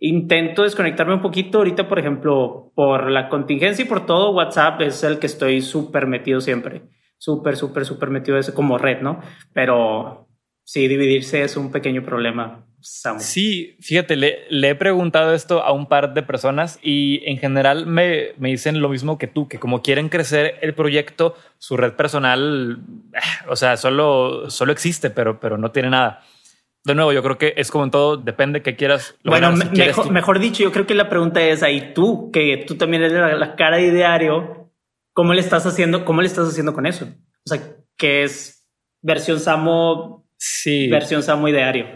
intento 0.00 0.62
desconectarme 0.62 1.14
un 1.14 1.22
poquito. 1.22 1.58
Ahorita, 1.58 1.88
por 1.88 1.98
ejemplo, 1.98 2.72
por 2.74 3.10
la 3.10 3.28
contingencia 3.28 3.84
y 3.84 3.88
por 3.88 4.06
todo, 4.06 4.32
WhatsApp 4.32 4.80
es 4.82 5.02
el 5.04 5.18
que 5.18 5.26
estoy 5.26 5.62
súper 5.62 6.06
metido 6.06 6.40
siempre. 6.40 6.82
Súper, 7.18 7.56
súper, 7.56 7.84
súper 7.84 8.10
metido 8.10 8.38
como 8.54 8.78
red, 8.78 9.00
¿no? 9.00 9.20
Pero 9.52 10.28
sí, 10.64 10.86
dividirse 10.88 11.42
es 11.42 11.56
un 11.56 11.72
pequeño 11.72 12.04
problema. 12.04 12.66
Sí, 13.18 13.76
fíjate, 13.80 14.14
le, 14.16 14.46
he 14.50 14.74
preguntado 14.76 15.34
esto 15.34 15.62
a 15.62 15.72
un 15.72 15.86
par 15.86 16.14
de 16.14 16.22
personas 16.22 16.78
y 16.82 17.20
en 17.24 17.38
general 17.38 17.86
me, 17.86 18.28
me, 18.38 18.50
dicen 18.50 18.80
lo 18.80 18.88
mismo 18.88 19.18
que 19.18 19.26
tú, 19.26 19.48
que 19.48 19.58
como 19.58 19.82
quieren 19.82 20.08
crecer 20.08 20.56
el 20.60 20.72
proyecto, 20.72 21.34
su 21.58 21.76
red 21.76 21.94
personal, 21.94 22.78
eh, 23.12 23.18
o 23.48 23.56
sea, 23.56 23.76
solo, 23.76 24.50
solo 24.50 24.70
existe, 24.70 25.10
pero, 25.10 25.40
pero 25.40 25.58
no 25.58 25.72
tiene 25.72 25.90
nada. 25.90 26.22
De 26.86 26.94
nuevo, 26.94 27.12
yo 27.12 27.20
creo 27.20 27.36
que 27.36 27.52
es 27.56 27.72
como 27.72 27.82
en 27.82 27.90
todo, 27.90 28.16
depende 28.16 28.62
que 28.62 28.76
quieras. 28.76 29.16
Bueno, 29.24 29.50
mejor, 30.08 30.38
dicho, 30.38 30.62
yo 30.62 30.70
creo 30.70 30.86
que 30.86 30.94
la 30.94 31.08
pregunta 31.08 31.42
es 31.42 31.64
ahí 31.64 31.92
tú, 31.92 32.30
que 32.30 32.64
tú 32.64 32.76
también 32.76 33.02
eres 33.02 33.40
la, 33.40 33.56
cara 33.56 33.78
de 33.78 33.90
diario, 33.90 34.70
¿cómo 35.12 35.34
le 35.34 35.40
estás 35.40 35.66
haciendo, 35.66 36.04
cómo 36.04 36.20
le 36.20 36.28
estás 36.28 36.46
haciendo 36.46 36.74
con 36.74 36.86
eso? 36.86 37.06
O 37.44 37.48
sea, 37.48 37.60
que 37.96 38.22
es 38.22 38.68
versión 39.02 39.40
Samo, 39.40 40.28
sí. 40.36 40.88
versión 40.88 41.24
Samo 41.24 41.48
y 41.48 41.52
diario. 41.52 41.86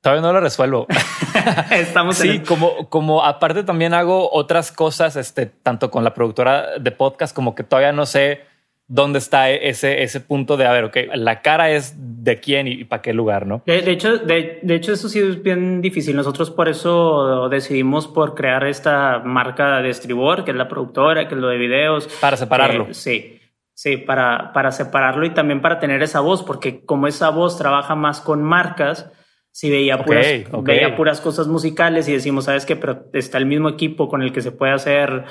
Todavía 0.00 0.22
no 0.22 0.32
lo 0.32 0.40
resuelvo. 0.40 0.86
Estamos 1.72 2.16
sí, 2.16 2.38
como, 2.38 2.88
como 2.88 3.24
aparte 3.24 3.64
también 3.64 3.94
hago 3.94 4.30
otras 4.32 4.70
cosas, 4.70 5.16
este, 5.16 5.46
tanto 5.46 5.90
con 5.90 6.04
la 6.04 6.14
productora 6.14 6.78
de 6.78 6.92
podcast 6.92 7.34
como 7.34 7.56
que 7.56 7.64
todavía 7.64 7.90
no 7.90 8.06
sé 8.06 8.42
dónde 8.88 9.18
está 9.18 9.50
ese, 9.50 10.02
ese 10.02 10.20
punto 10.20 10.56
de, 10.56 10.66
a 10.66 10.72
ver, 10.72 10.84
ok, 10.84 10.96
la 11.14 11.42
cara 11.42 11.70
es 11.70 11.94
de 11.98 12.38
quién 12.38 12.68
y, 12.68 12.84
para 12.84 13.02
qué 13.02 13.12
lugar, 13.12 13.46
¿no? 13.46 13.62
De, 13.66 13.90
hecho, 13.90 14.18
de, 14.18 14.60
hecho, 14.68 14.92
eso 14.92 15.08
sí 15.08 15.18
es 15.18 15.42
bien 15.42 15.80
difícil. 15.80 16.14
Nosotros 16.16 16.50
por 16.50 16.68
eso 16.68 17.48
decidimos 17.48 18.06
por 18.06 18.34
crear 18.34 18.64
esta 18.66 19.20
marca 19.20 19.80
de 19.80 19.90
estribor, 19.90 20.44
que 20.44 20.52
es 20.52 20.56
la 20.56 20.68
productora, 20.68 21.28
que 21.28 21.34
es 21.34 21.40
lo 21.40 21.48
de 21.48 21.58
videos. 21.58 22.08
Para 22.20 22.36
separarlo. 22.36 22.92
sí. 22.92 23.32
Sí, 23.78 23.98
para, 23.98 24.54
para 24.54 24.72
separarlo 24.72 25.26
y 25.26 25.34
también 25.34 25.60
para 25.60 25.78
tener 25.78 26.02
esa 26.02 26.20
voz, 26.20 26.42
porque 26.42 26.86
como 26.86 27.08
esa 27.08 27.28
voz 27.28 27.58
trabaja 27.58 27.94
más 27.94 28.22
con 28.22 28.42
marcas, 28.42 29.12
si 29.50 29.68
veía, 29.68 30.02
puras, 30.02 30.26
veía 30.62 30.96
puras 30.96 31.20
cosas 31.20 31.46
musicales 31.46 32.08
y 32.08 32.12
decimos, 32.12 32.46
¿sabes 32.46 32.64
qué? 32.64 32.74
Pero 32.74 33.04
está 33.12 33.36
el 33.36 33.44
mismo 33.44 33.68
equipo 33.68 34.08
con 34.08 34.22
el 34.22 34.32
que 34.32 34.40
se 34.40 34.50
puede 34.50 34.72
hacer 34.72 35.24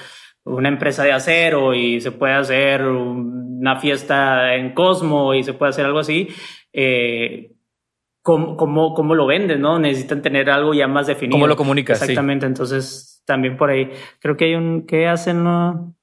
una 0.45 0.69
empresa 0.69 1.03
de 1.03 1.11
acero 1.11 1.73
y 1.73 1.99
se 1.99 2.11
puede 2.11 2.33
hacer 2.33 2.83
una 2.83 3.79
fiesta 3.79 4.55
en 4.55 4.73
Cosmo 4.73 5.33
y 5.33 5.43
se 5.43 5.53
puede 5.53 5.71
hacer 5.71 5.85
algo 5.85 5.99
así. 5.99 6.29
Eh, 6.71 7.51
¿cómo, 8.21 8.55
cómo, 8.93 9.15
lo 9.15 9.25
venden? 9.25 9.61
¿no? 9.61 9.79
Necesitan 9.79 10.21
tener 10.21 10.49
algo 10.49 10.73
ya 10.73 10.87
más 10.87 11.07
definido. 11.07 11.35
¿Cómo 11.35 11.47
lo 11.47 11.55
comunicas? 11.55 12.01
Exactamente. 12.01 12.45
Entonces, 12.45 13.23
también 13.25 13.57
por 13.57 13.69
ahí 13.69 13.91
creo 14.19 14.37
que 14.37 14.45
hay 14.45 14.55
un. 14.55 14.85
¿Qué 14.85 15.07
hacen? 15.07 15.43
No? 15.43 15.95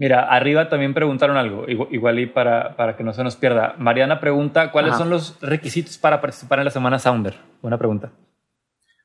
Mira, 0.00 0.28
arriba 0.28 0.68
también 0.68 0.94
preguntaron 0.94 1.36
algo, 1.36 1.64
igual, 1.66 2.20
y 2.20 2.26
para, 2.26 2.76
para, 2.76 2.96
que 2.96 3.02
no 3.02 3.12
se 3.12 3.24
nos 3.24 3.34
pierda. 3.34 3.74
Mariana 3.78 4.20
pregunta, 4.20 4.70
¿cuáles 4.70 4.96
son 4.96 5.10
los 5.10 5.40
requisitos 5.40 5.98
para 5.98 6.20
participar 6.20 6.60
en 6.60 6.66
la 6.66 6.70
Semana 6.70 7.00
Sounder? 7.00 7.34
Buena 7.60 7.78
pregunta. 7.78 8.12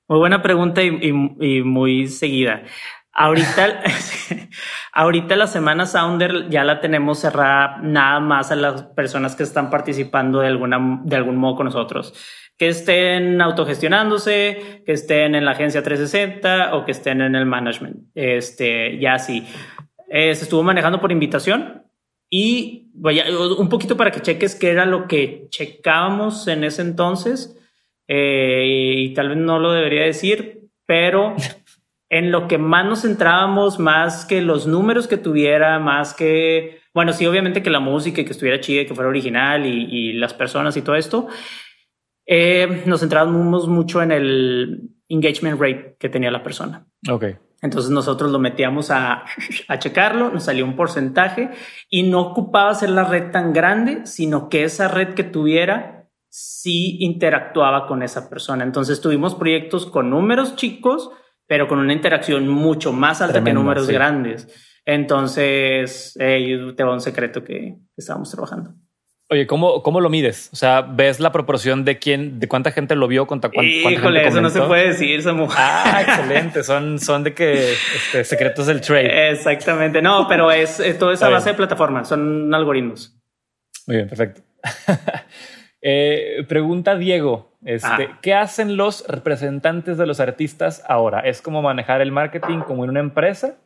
Muy 0.07 0.19
buena 0.19 0.43
pregunta 0.43 0.83
y, 0.83 1.11
muy 1.63 2.07
seguida. 2.09 2.61
Ahorita, 3.15 3.83
ahorita 4.93 5.35
la 5.35 5.45
Semana 5.45 5.85
Sounder 5.85 6.49
ya 6.49 6.63
la 6.63 6.81
tenemos 6.81 7.19
cerrada 7.19 7.77
nada 7.81 8.19
más 8.19 8.51
a 8.51 8.55
las 8.55 8.83
personas 8.83 9.35
que 9.35 9.43
están 9.43 9.69
participando 9.69 10.39
de, 10.39 10.47
alguna, 10.47 11.01
de 11.03 11.15
algún 11.15 11.37
modo 11.37 11.57
con 11.57 11.65
nosotros. 11.67 12.13
Que 12.57 12.69
estén 12.69 13.39
autogestionándose, 13.39 14.83
que 14.85 14.93
estén 14.93 15.35
en 15.35 15.45
la 15.45 15.51
agencia 15.51 15.83
360 15.83 16.75
o 16.75 16.85
que 16.85 16.91
estén 16.91 17.21
en 17.21 17.35
el 17.35 17.45
management. 17.45 18.07
Este, 18.15 18.97
ya 18.99 19.19
sí. 19.19 19.47
Eh, 20.09 20.33
se 20.33 20.43
estuvo 20.45 20.63
manejando 20.63 20.99
por 20.99 21.11
invitación 21.11 21.83
y 22.29 22.89
vaya, 22.95 23.25
un 23.59 23.69
poquito 23.69 23.95
para 23.95 24.09
que 24.09 24.21
cheques 24.21 24.55
qué 24.55 24.71
era 24.71 24.87
lo 24.87 25.07
que 25.07 25.47
checábamos 25.49 26.47
en 26.47 26.63
ese 26.63 26.81
entonces. 26.81 27.59
Eh, 28.07 28.63
y 28.65 29.13
tal 29.13 29.29
vez 29.29 29.37
no 29.37 29.59
lo 29.59 29.71
debería 29.71 30.03
decir, 30.03 30.63
pero 30.87 31.35
en 32.13 32.31
lo 32.31 32.47
que 32.47 32.59
más 32.59 32.85
nos 32.85 33.01
centrábamos, 33.01 33.79
más 33.79 34.23
que 34.23 34.39
los 34.43 34.67
números 34.67 35.07
que 35.07 35.17
tuviera, 35.17 35.79
más 35.79 36.13
que, 36.13 36.81
bueno, 36.93 37.11
sí, 37.11 37.25
obviamente 37.25 37.63
que 37.63 37.71
la 37.71 37.79
música 37.79 38.21
y 38.21 38.25
que 38.25 38.33
estuviera 38.33 38.59
chida, 38.59 38.85
que 38.85 38.93
fuera 38.93 39.09
original 39.09 39.65
y, 39.65 40.13
las 40.13 40.35
personas 40.35 40.77
y 40.77 40.83
todo 40.83 40.95
esto, 40.95 41.27
eh, 42.27 42.83
nos 42.85 42.99
centrábamos 42.99 43.67
mucho 43.67 44.03
en 44.03 44.11
el 44.11 44.91
engagement 45.09 45.59
rate 45.59 45.95
que 45.99 46.07
tenía 46.07 46.29
la 46.29 46.43
persona. 46.43 46.85
Ok. 47.09 47.25
Entonces 47.63 47.89
nosotros 47.89 48.31
lo 48.31 48.37
metíamos 48.37 48.91
a, 48.91 49.23
a, 49.67 49.79
checarlo, 49.79 50.29
nos 50.29 50.43
salió 50.43 50.65
un 50.65 50.75
porcentaje 50.75 51.49
y 51.89 52.03
no 52.03 52.21
ocupaba 52.21 52.75
ser 52.75 52.91
la 52.91 53.05
red 53.05 53.31
tan 53.31 53.53
grande, 53.53 54.05
sino 54.05 54.49
que 54.49 54.65
esa 54.65 54.87
red 54.87 55.15
que 55.15 55.23
tuviera 55.23 56.11
sí 56.29 56.97
interactuaba 56.99 57.87
con 57.87 58.03
esa 58.03 58.29
persona. 58.29 58.63
Entonces 58.63 59.01
tuvimos 59.01 59.33
proyectos 59.33 59.87
con 59.87 60.11
números 60.11 60.55
chicos, 60.55 61.09
pero 61.53 61.67
con 61.67 61.77
una 61.77 61.93
interacción 61.93 62.47
mucho 62.47 62.91
más 62.91 63.21
alta 63.21 63.43
que 63.43 63.53
números 63.53 63.87
grandes. 63.87 64.47
Entonces, 64.85 66.17
eh, 66.19 66.73
te 66.75 66.83
va 66.83 66.93
un 66.93 66.99
secreto 66.99 67.43
que 67.43 67.75
estábamos 67.95 68.31
trabajando. 68.31 68.73
Oye, 69.29 69.45
¿cómo, 69.45 69.83
¿cómo 69.83 70.01
lo 70.01 70.09
mides? 70.09 70.49
O 70.51 70.55
sea, 70.55 70.81
¿ves 70.81 71.19
la 71.19 71.31
proporción 71.31 71.85
de 71.85 71.99
quién, 71.99 72.39
de 72.39 72.47
cuánta 72.47 72.71
gente 72.71 72.95
lo 72.95 73.07
vio 73.07 73.27
contra 73.27 73.51
cuánta, 73.51 73.71
Híjole, 73.71 74.25
eso 74.25 74.41
no 74.41 74.49
se 74.49 74.63
puede 74.63 74.87
decir, 74.87 75.21
Samu. 75.21 75.47
Ah, 75.55 76.01
excelente. 76.07 76.63
Son, 76.63 76.97
son 76.97 77.23
de 77.23 77.35
que 77.35 77.73
este, 77.73 78.23
secretos 78.23 78.65
del 78.65 78.81
trade. 78.81 79.29
Exactamente. 79.29 80.01
No, 80.01 80.27
pero 80.27 80.51
es, 80.51 80.81
todo 80.97 81.11
esa 81.11 81.29
base 81.29 81.51
de 81.51 81.55
plataforma. 81.55 82.03
Son 82.03 82.51
algoritmos. 82.51 83.15
Muy 83.85 83.97
bien, 83.97 84.09
perfecto. 84.09 84.41
eh, 85.83 86.45
pregunta 86.47 86.95
Diego. 86.95 87.51
Este, 87.65 88.09
¿Qué 88.21 88.33
hacen 88.33 88.77
los 88.77 89.05
representantes 89.07 89.97
de 89.97 90.05
los 90.05 90.19
artistas 90.19 90.83
ahora? 90.87 91.19
¿Es 91.19 91.41
como 91.41 91.61
manejar 91.61 92.01
el 92.01 92.11
marketing 92.11 92.59
como 92.59 92.83
en 92.83 92.89
una 92.89 92.99
empresa? 93.01 93.57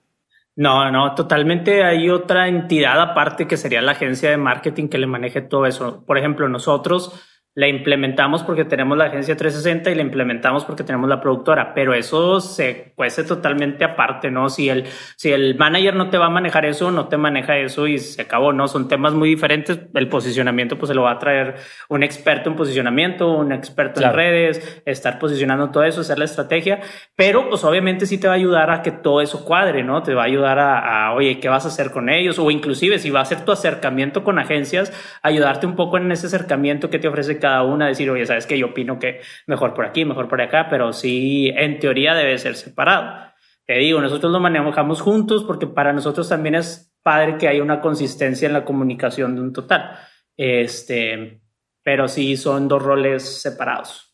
No, 0.56 0.92
no, 0.92 1.14
totalmente 1.14 1.84
hay 1.84 2.10
otra 2.10 2.48
entidad 2.48 3.00
aparte 3.00 3.48
que 3.48 3.58
sería 3.58 3.82
la 3.84 3.92
agencia 3.92 4.32
de 4.32 4.38
marketing 4.38 4.88
que 4.88 4.98
le 4.98 5.06
maneje 5.06 5.42
todo 5.42 5.68
eso. 5.68 6.04
Por 6.06 6.18
ejemplo, 6.18 6.50
nosotros 6.50 7.37
la 7.58 7.68
implementamos 7.68 8.44
porque 8.44 8.66
tenemos 8.66 9.00
la 9.00 9.06
agencia 9.06 9.36
360 9.36 9.90
y 9.90 9.96
la 9.96 10.04
implementamos 10.04 10.64
porque 10.64 10.84
tenemos 10.84 11.10
la 11.10 11.20
productora, 11.20 11.74
pero 11.74 11.96
eso 11.96 12.40
se 12.40 12.94
cuece 12.94 13.24
totalmente 13.24 13.84
aparte, 13.84 14.30
¿no? 14.30 14.48
Si 14.50 14.70
el, 14.70 14.86
si 15.16 15.32
el 15.32 15.56
manager 15.58 15.96
no 15.96 16.12
te 16.12 16.20
va 16.20 16.28
a 16.28 16.30
manejar 16.30 16.66
eso, 16.66 16.92
no 16.92 17.08
te 17.08 17.18
maneja 17.18 17.58
eso 17.58 17.88
y 17.88 17.98
se 17.98 18.22
acabó, 18.22 18.54
¿no? 18.54 18.68
Son 18.68 18.88
temas 18.88 19.16
muy 19.16 19.30
diferentes. 19.30 19.80
El 19.96 20.08
posicionamiento, 20.08 20.78
pues 20.78 20.90
se 20.90 20.94
lo 20.94 21.02
va 21.02 21.14
a 21.14 21.18
traer 21.18 21.56
un 21.90 22.04
experto 22.04 22.52
en 22.52 22.56
posicionamiento, 22.56 23.32
un 23.32 23.52
experto 23.52 24.04
en 24.04 24.14
redes, 24.14 24.84
estar 24.86 25.18
posicionando 25.18 25.72
todo 25.72 25.84
eso, 25.84 26.02
hacer 26.02 26.20
la 26.20 26.26
estrategia, 26.26 26.82
pero 27.16 27.50
pues 27.50 27.64
obviamente 27.64 28.06
sí 28.06 28.20
te 28.20 28.28
va 28.28 28.34
a 28.34 28.38
ayudar 28.38 28.70
a 28.70 28.84
que 28.84 28.92
todo 28.92 29.20
eso 29.20 29.44
cuadre, 29.44 29.84
¿no? 29.84 30.04
Te 30.04 30.14
va 30.14 30.22
a 30.22 30.26
ayudar 30.26 30.60
a, 30.60 31.08
a 31.08 31.14
oye, 31.16 31.40
¿qué 31.40 31.50
vas 31.50 31.66
a 31.66 31.70
hacer 31.70 31.90
con 31.90 32.10
ellos? 32.10 32.38
O 32.38 32.52
inclusive 32.52 33.00
si 33.00 33.10
va 33.10 33.22
a 33.22 33.26
ser 33.26 33.44
tu 33.46 33.52
acercamiento 33.52 34.24
con 34.24 34.38
agencias, 34.38 34.94
ayudarte 35.24 35.66
un 35.66 35.76
poco 35.76 35.98
en 35.98 36.12
ese 36.12 36.28
acercamiento 36.28 36.92
que 36.92 37.00
te 37.00 37.08
ofrece 37.08 37.40
cada 37.40 37.47
una, 37.64 37.88
decir, 37.88 38.10
oye, 38.10 38.26
sabes 38.26 38.46
que 38.46 38.58
yo 38.58 38.68
opino 38.68 39.00
que 39.00 39.22
mejor 39.46 39.74
por 39.74 39.86
aquí, 39.86 40.06
mejor 40.06 40.28
por 40.28 40.42
acá, 40.42 40.68
pero 40.70 40.94
sí, 40.94 41.52
en 41.56 41.80
teoría 41.80 42.14
debe 42.14 42.38
ser 42.38 42.56
separado. 42.56 43.32
Te 43.66 43.74
digo, 43.80 44.00
nosotros 44.00 44.32
lo 44.32 44.40
manejamos 44.40 45.02
juntos 45.02 45.44
porque 45.44 45.68
para 45.68 45.94
nosotros 45.94 46.30
también 46.30 46.56
es 46.56 46.94
padre 47.04 47.38
que 47.38 47.48
haya 47.48 47.62
una 47.62 47.82
consistencia 47.82 48.48
en 48.48 48.54
la 48.54 48.66
comunicación 48.66 49.36
de 49.36 49.42
un 49.42 49.54
total. 49.54 49.98
Este, 50.38 51.42
pero 51.84 52.08
sí 52.08 52.38
son 52.38 52.68
dos 52.68 52.82
roles 52.82 53.42
separados. 53.42 54.14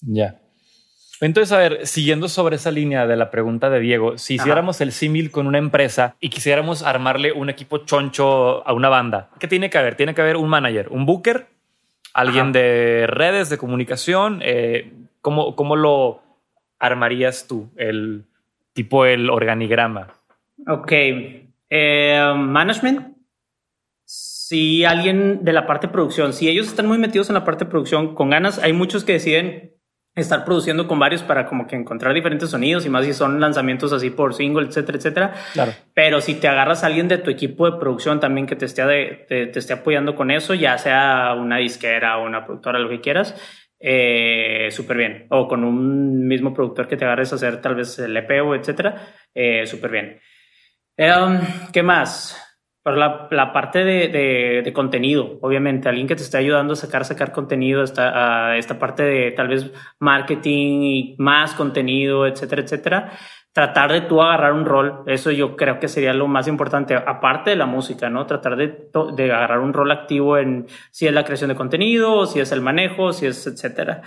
Ya. 0.00 0.40
Entonces, 1.20 1.52
a 1.52 1.58
ver, 1.58 1.86
siguiendo 1.86 2.28
sobre 2.28 2.56
esa 2.56 2.70
línea 2.70 3.06
de 3.06 3.16
la 3.16 3.30
pregunta 3.30 3.70
de 3.70 3.80
Diego, 3.80 4.18
si 4.18 4.34
hiciéramos 4.34 4.80
el 4.80 4.92
símil 4.92 5.30
con 5.30 5.46
una 5.48 5.58
empresa 5.58 6.16
y 6.20 6.28
quisiéramos 6.28 6.82
armarle 6.82 7.32
un 7.32 7.50
equipo 7.50 7.78
choncho 7.78 8.66
a 8.66 8.72
una 8.72 8.88
banda, 8.88 9.30
¿qué 9.40 9.48
tiene 9.48 9.68
que 9.70 9.78
haber? 9.78 9.96
Tiene 9.96 10.14
que 10.14 10.20
haber 10.20 10.36
un 10.36 10.48
manager, 10.48 10.88
un 10.90 11.06
booker, 11.06 11.48
alguien 12.18 12.52
de 12.52 13.06
redes, 13.06 13.48
de 13.48 13.58
comunicación. 13.58 14.40
Eh, 14.42 14.92
¿cómo, 15.20 15.54
¿Cómo 15.54 15.76
lo 15.76 16.20
armarías 16.80 17.46
tú, 17.46 17.70
el 17.76 18.24
tipo 18.72 19.06
el 19.06 19.30
organigrama? 19.30 20.08
Ok. 20.66 20.92
Eh, 21.70 22.34
management. 22.36 23.16
Si 24.04 24.84
alguien 24.84 25.44
de 25.44 25.52
la 25.52 25.66
parte 25.66 25.86
de 25.86 25.92
producción, 25.92 26.32
si 26.32 26.48
ellos 26.48 26.66
están 26.66 26.86
muy 26.86 26.98
metidos 26.98 27.28
en 27.28 27.34
la 27.34 27.44
parte 27.44 27.64
de 27.64 27.70
producción 27.70 28.14
con 28.14 28.30
ganas, 28.30 28.58
hay 28.58 28.72
muchos 28.72 29.04
que 29.04 29.12
deciden 29.12 29.74
estar 30.20 30.44
produciendo 30.44 30.86
con 30.86 30.98
varios 30.98 31.22
para 31.22 31.46
como 31.46 31.66
que 31.66 31.76
encontrar 31.76 32.14
diferentes 32.14 32.50
sonidos 32.50 32.86
y 32.86 32.88
más 32.88 33.04
si 33.04 33.14
son 33.14 33.40
lanzamientos 33.40 33.92
así 33.92 34.10
por 34.10 34.34
single, 34.34 34.66
etcétera, 34.66 34.98
etcétera. 34.98 35.34
Claro. 35.52 35.72
Pero 35.94 36.20
si 36.20 36.34
te 36.34 36.48
agarras 36.48 36.82
a 36.82 36.86
alguien 36.86 37.08
de 37.08 37.18
tu 37.18 37.30
equipo 37.30 37.70
de 37.70 37.78
producción 37.78 38.20
también 38.20 38.46
que 38.46 38.56
te 38.56 38.64
esté, 38.64 39.26
te, 39.28 39.58
esté 39.58 39.72
apoyando 39.72 40.14
con 40.14 40.30
eso, 40.30 40.54
ya 40.54 40.78
sea 40.78 41.34
una 41.34 41.58
disquera 41.58 42.18
o 42.18 42.26
una 42.26 42.44
productora, 42.44 42.78
lo 42.78 42.88
que 42.88 43.00
quieras, 43.00 43.34
eh, 43.80 44.68
súper 44.70 44.96
bien. 44.96 45.26
O 45.30 45.46
con 45.46 45.64
un 45.64 46.26
mismo 46.26 46.54
productor 46.54 46.88
que 46.88 46.96
te 46.96 47.04
agarres 47.04 47.32
a 47.32 47.36
hacer 47.36 47.60
tal 47.60 47.74
vez 47.74 47.98
el 47.98 48.16
EP 48.16 48.42
o 48.42 48.54
etcétera, 48.54 49.14
eh, 49.34 49.66
súper 49.66 49.90
bien. 49.90 50.20
Em, 50.96 51.40
¿Qué 51.72 51.82
más? 51.82 52.47
Pero 52.88 53.00
la, 53.00 53.28
la 53.30 53.52
parte 53.52 53.84
de, 53.84 54.08
de, 54.08 54.62
de, 54.64 54.72
contenido, 54.72 55.38
obviamente, 55.42 55.90
alguien 55.90 56.06
que 56.06 56.16
te 56.16 56.22
esté 56.22 56.38
ayudando 56.38 56.72
a 56.72 56.76
sacar, 56.76 57.04
sacar 57.04 57.32
contenido, 57.32 57.82
esta, 57.82 58.48
a 58.48 58.56
esta 58.56 58.78
parte 58.78 59.02
de 59.02 59.30
tal 59.32 59.48
vez 59.48 59.70
marketing 59.98 60.80
y 60.82 61.16
más 61.18 61.52
contenido, 61.52 62.26
etcétera, 62.26 62.62
etcétera. 62.62 63.12
Tratar 63.52 63.92
de 63.92 64.00
tú 64.02 64.22
agarrar 64.22 64.54
un 64.54 64.64
rol, 64.64 65.02
eso 65.06 65.30
yo 65.30 65.54
creo 65.54 65.78
que 65.80 65.88
sería 65.88 66.14
lo 66.14 66.28
más 66.28 66.48
importante, 66.48 66.94
aparte 66.94 67.50
de 67.50 67.56
la 67.56 67.66
música, 67.66 68.08
¿no? 68.08 68.24
Tratar 68.24 68.56
de, 68.56 68.88
de 69.14 69.32
agarrar 69.32 69.58
un 69.58 69.74
rol 69.74 69.90
activo 69.90 70.38
en 70.38 70.66
si 70.90 71.06
es 71.06 71.12
la 71.12 71.24
creación 71.24 71.48
de 71.48 71.56
contenido, 71.56 72.24
si 72.24 72.40
es 72.40 72.52
el 72.52 72.62
manejo, 72.62 73.12
si 73.12 73.26
es 73.26 73.46
etcétera. 73.46 74.00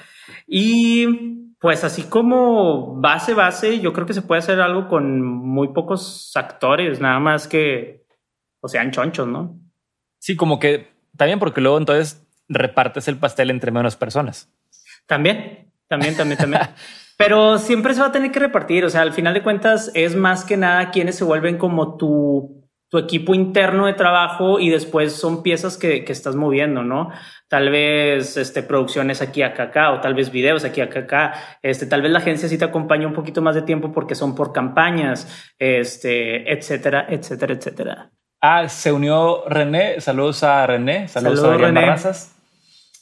Y 0.47 1.51
pues 1.59 1.83
así 1.83 2.09
como 2.09 2.99
base, 2.99 3.35
base, 3.35 3.79
yo 3.79 3.93
creo 3.93 4.07
que 4.07 4.13
se 4.13 4.23
puede 4.23 4.39
hacer 4.39 4.59
algo 4.59 4.87
con 4.87 5.21
muy 5.21 5.67
pocos 5.67 6.31
actores, 6.35 6.99
nada 6.99 7.19
más 7.19 7.47
que 7.47 8.00
o 8.61 8.67
sean 8.67 8.91
chonchos, 8.91 9.27
¿no? 9.27 9.59
Sí, 10.19 10.35
como 10.35 10.59
que 10.59 10.87
también 11.17 11.39
porque 11.39 11.61
luego 11.61 11.77
entonces 11.77 12.25
repartes 12.47 13.07
el 13.07 13.17
pastel 13.17 13.49
entre 13.49 13.71
menos 13.71 13.95
personas. 13.95 14.49
También, 15.05 15.71
también, 15.87 16.15
también, 16.15 16.37
también. 16.37 16.61
Pero 17.17 17.59
siempre 17.59 17.93
se 17.93 18.01
va 18.01 18.07
a 18.07 18.11
tener 18.11 18.31
que 18.31 18.39
repartir. 18.39 18.85
O 18.85 18.89
sea, 18.89 19.01
al 19.01 19.13
final 19.13 19.33
de 19.33 19.43
cuentas 19.43 19.91
es 19.93 20.15
más 20.15 20.43
que 20.43 20.57
nada 20.57 20.89
quienes 20.89 21.15
se 21.15 21.23
vuelven 21.23 21.57
como 21.57 21.95
tu, 21.97 22.67
tu 22.89 22.97
equipo 22.97 23.35
interno 23.35 23.85
de 23.85 23.93
trabajo 23.93 24.59
y 24.59 24.69
después 24.69 25.13
son 25.13 25.43
piezas 25.43 25.77
que, 25.77 26.03
que, 26.03 26.11
estás 26.11 26.35
moviendo, 26.35 26.83
¿no? 26.83 27.11
Tal 27.47 27.69
vez 27.69 28.37
este, 28.37 28.63
producciones 28.63 29.21
aquí, 29.21 29.43
acá, 29.43 29.63
acá, 29.63 29.91
o 29.91 30.01
tal 30.01 30.15
vez 30.15 30.31
videos 30.31 30.63
aquí, 30.63 30.81
acá, 30.81 31.01
acá. 31.01 31.33
Este, 31.61 31.85
tal 31.85 32.01
vez 32.01 32.11
la 32.11 32.19
agencia 32.19 32.49
sí 32.49 32.57
te 32.57 32.65
acompaña 32.65 33.07
un 33.07 33.13
poquito 33.13 33.41
más 33.41 33.53
de 33.53 33.61
tiempo 33.61 33.91
porque 33.91 34.15
son 34.15 34.33
por 34.33 34.51
campañas, 34.51 35.53
este, 35.59 36.51
etcétera, 36.51 37.05
etcétera, 37.07 37.53
etcétera. 37.53 38.11
Ah, 38.41 38.67
se 38.67 38.91
unió 38.91 39.47
René. 39.47 40.01
Saludos 40.01 40.43
a 40.43 40.65
René. 40.65 41.07
Saludos, 41.07 41.43
a 41.43 41.57
René. 41.57 41.79
Barrazas. 41.79 42.35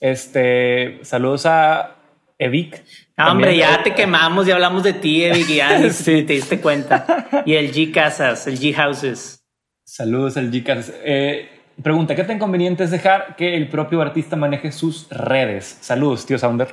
Este, 0.02 1.00
saludos 1.04 1.46
a 1.46 1.96
Evic. 2.38 2.84
Hombre, 3.18 3.56
ya 3.58 3.84
te 3.84 3.94
quemamos, 3.94 4.48
y 4.48 4.52
hablamos 4.52 4.84
de 4.84 4.94
ti, 4.94 5.24
Evic, 5.26 5.48
ya 5.48 5.90
sí. 5.94 6.24
te 6.24 6.34
diste 6.34 6.60
cuenta. 6.60 7.44
Y 7.46 7.54
el 7.56 7.74
G 7.74 7.94
Casas, 7.94 8.48
el 8.48 8.60
G 8.60 8.74
Houses. 8.74 9.46
Saludos 9.84 10.38
al 10.38 10.52
G 10.52 10.64
Casas. 10.64 10.96
Eh, 11.04 11.50
pregunta, 11.82 12.16
¿qué 12.16 12.24
tan 12.24 12.40
conveniente 12.40 12.84
es 12.84 12.92
dejar 12.92 13.36
que 13.36 13.56
el 13.56 13.70
propio 13.70 14.02
artista 14.02 14.36
maneje 14.36 14.72
sus 14.72 15.10
redes? 15.10 15.80
Saludos, 15.82 16.26
tío 16.26 16.38
Sounder. 16.38 16.70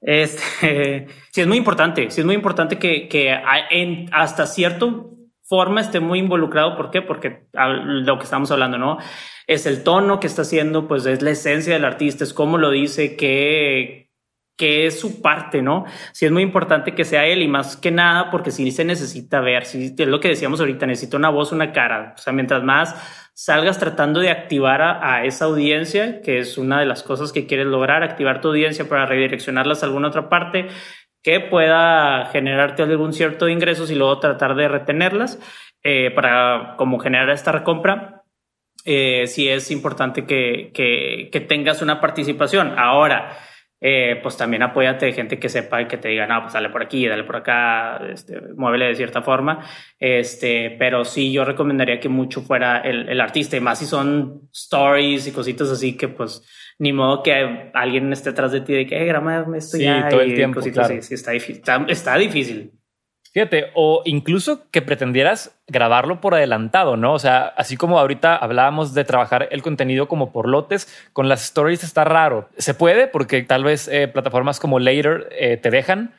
Este, 0.00 1.06
sí, 1.32 1.40
es 1.40 1.46
muy 1.46 1.56
importante. 1.56 2.10
Sí, 2.10 2.20
es 2.20 2.26
muy 2.26 2.36
importante 2.36 2.78
que, 2.78 3.08
que 3.08 3.36
en, 3.70 4.08
hasta 4.12 4.46
cierto 4.46 5.15
forma 5.48 5.80
esté 5.80 6.00
muy 6.00 6.18
involucrado. 6.18 6.76
¿Por 6.76 6.90
qué? 6.90 7.02
Porque 7.02 7.46
lo 7.52 8.18
que 8.18 8.24
estamos 8.24 8.50
hablando, 8.50 8.78
¿no? 8.78 8.98
Es 9.46 9.66
el 9.66 9.84
tono 9.84 10.20
que 10.20 10.26
está 10.26 10.42
haciendo, 10.42 10.88
pues 10.88 11.06
es 11.06 11.22
la 11.22 11.30
esencia 11.30 11.74
del 11.74 11.84
artista, 11.84 12.24
es 12.24 12.34
cómo 12.34 12.58
lo 12.58 12.70
dice, 12.70 13.16
que, 13.16 14.10
que 14.56 14.86
es 14.86 14.98
su 14.98 15.22
parte, 15.22 15.62
¿no? 15.62 15.84
Sí 16.12 16.26
es 16.26 16.32
muy 16.32 16.42
importante 16.42 16.94
que 16.94 17.04
sea 17.04 17.26
él 17.26 17.42
y 17.42 17.48
más 17.48 17.76
que 17.76 17.92
nada 17.92 18.30
porque 18.30 18.50
si 18.50 18.70
se 18.72 18.84
necesita 18.84 19.40
ver, 19.40 19.66
si 19.66 19.94
es 19.96 20.08
lo 20.08 20.18
que 20.18 20.28
decíamos 20.28 20.60
ahorita, 20.60 20.86
necesita 20.86 21.16
una 21.16 21.30
voz, 21.30 21.52
una 21.52 21.72
cara. 21.72 22.14
O 22.16 22.20
sea, 22.20 22.32
mientras 22.32 22.64
más 22.64 22.96
salgas 23.34 23.78
tratando 23.78 24.20
de 24.20 24.30
activar 24.30 24.82
a, 24.82 25.14
a, 25.14 25.24
esa 25.26 25.44
audiencia, 25.44 26.22
que 26.22 26.38
es 26.40 26.58
una 26.58 26.80
de 26.80 26.86
las 26.86 27.02
cosas 27.02 27.32
que 27.32 27.46
quieres 27.46 27.66
lograr, 27.66 28.02
activar 28.02 28.40
tu 28.40 28.48
audiencia 28.48 28.88
para 28.88 29.06
redireccionarlas 29.06 29.82
a 29.82 29.86
alguna 29.86 30.08
otra 30.08 30.28
parte, 30.28 30.68
que 31.26 31.40
pueda 31.40 32.26
generarte 32.26 32.84
algún 32.84 33.12
cierto 33.12 33.48
ingresos 33.48 33.90
y 33.90 33.96
luego 33.96 34.20
tratar 34.20 34.54
de 34.54 34.68
retenerlas 34.68 35.40
eh, 35.82 36.12
para 36.12 36.76
como 36.76 37.00
generar 37.00 37.30
esta 37.30 37.50
recompra. 37.50 38.22
Eh, 38.84 39.26
sí 39.26 39.48
es 39.48 39.72
importante 39.72 40.24
que, 40.24 40.70
que, 40.72 41.28
que, 41.32 41.40
tengas 41.40 41.82
una 41.82 42.00
participación. 42.00 42.78
Ahora, 42.78 43.36
eh, 43.80 44.18
pues 44.22 44.36
también 44.36 44.62
apóyate 44.62 45.06
de 45.06 45.12
gente 45.12 45.38
que 45.38 45.48
sepa 45.48 45.82
y 45.82 45.86
que 45.86 45.98
te 45.98 46.08
diga, 46.08 46.26
no, 46.26 46.42
pues 46.42 46.54
dale 46.54 46.70
por 46.70 46.82
aquí, 46.82 47.06
dale 47.06 47.24
por 47.24 47.36
acá, 47.36 47.98
este, 48.12 48.40
muévele 48.56 48.86
de 48.86 48.94
cierta 48.94 49.22
forma. 49.22 49.66
Este, 49.98 50.76
pero 50.78 51.04
sí, 51.04 51.32
yo 51.32 51.44
recomendaría 51.44 52.00
que 52.00 52.08
mucho 52.08 52.42
fuera 52.42 52.78
el, 52.78 53.08
el 53.08 53.20
artista 53.20 53.56
y 53.56 53.60
más 53.60 53.78
si 53.78 53.86
son 53.86 54.48
stories 54.52 55.26
y 55.26 55.32
cositas 55.32 55.70
así 55.70 55.96
que 55.96 56.08
pues 56.08 56.42
ni 56.78 56.92
modo 56.92 57.22
que 57.22 57.70
alguien 57.72 58.12
esté 58.12 58.30
atrás 58.30 58.52
de 58.52 58.60
ti 58.60 58.72
de 58.74 58.86
que, 58.86 59.00
eh, 59.00 59.04
grama 59.06 59.46
esto 59.56 59.76
sí, 59.76 59.84
ya. 59.84 60.08
todo 60.08 60.20
el 60.20 60.34
tiempo. 60.34 60.60
Cositas 60.60 60.86
claro. 60.86 60.98
así. 61.00 61.08
Sí, 61.08 61.14
está 61.14 61.30
difícil. 61.32 61.56
Está, 61.56 61.84
está, 61.88 62.16
difícil. 62.16 62.72
Fíjate, 63.36 63.66
o 63.74 64.00
incluso 64.06 64.62
que 64.70 64.80
pretendieras 64.80 65.54
grabarlo 65.66 66.22
por 66.22 66.34
adelantado, 66.34 66.96
¿no? 66.96 67.12
O 67.12 67.18
sea, 67.18 67.48
así 67.58 67.76
como 67.76 67.98
ahorita 67.98 68.34
hablábamos 68.34 68.94
de 68.94 69.04
trabajar 69.04 69.48
el 69.50 69.60
contenido 69.60 70.08
como 70.08 70.32
por 70.32 70.48
lotes, 70.48 70.88
con 71.12 71.28
las 71.28 71.44
stories 71.44 71.84
está 71.84 72.04
raro. 72.04 72.48
Se 72.56 72.72
puede 72.72 73.08
porque 73.08 73.42
tal 73.42 73.62
vez 73.62 73.88
eh, 73.88 74.08
plataformas 74.08 74.58
como 74.58 74.78
Later 74.78 75.28
eh, 75.32 75.58
te 75.58 75.68
dejan, 75.68 76.14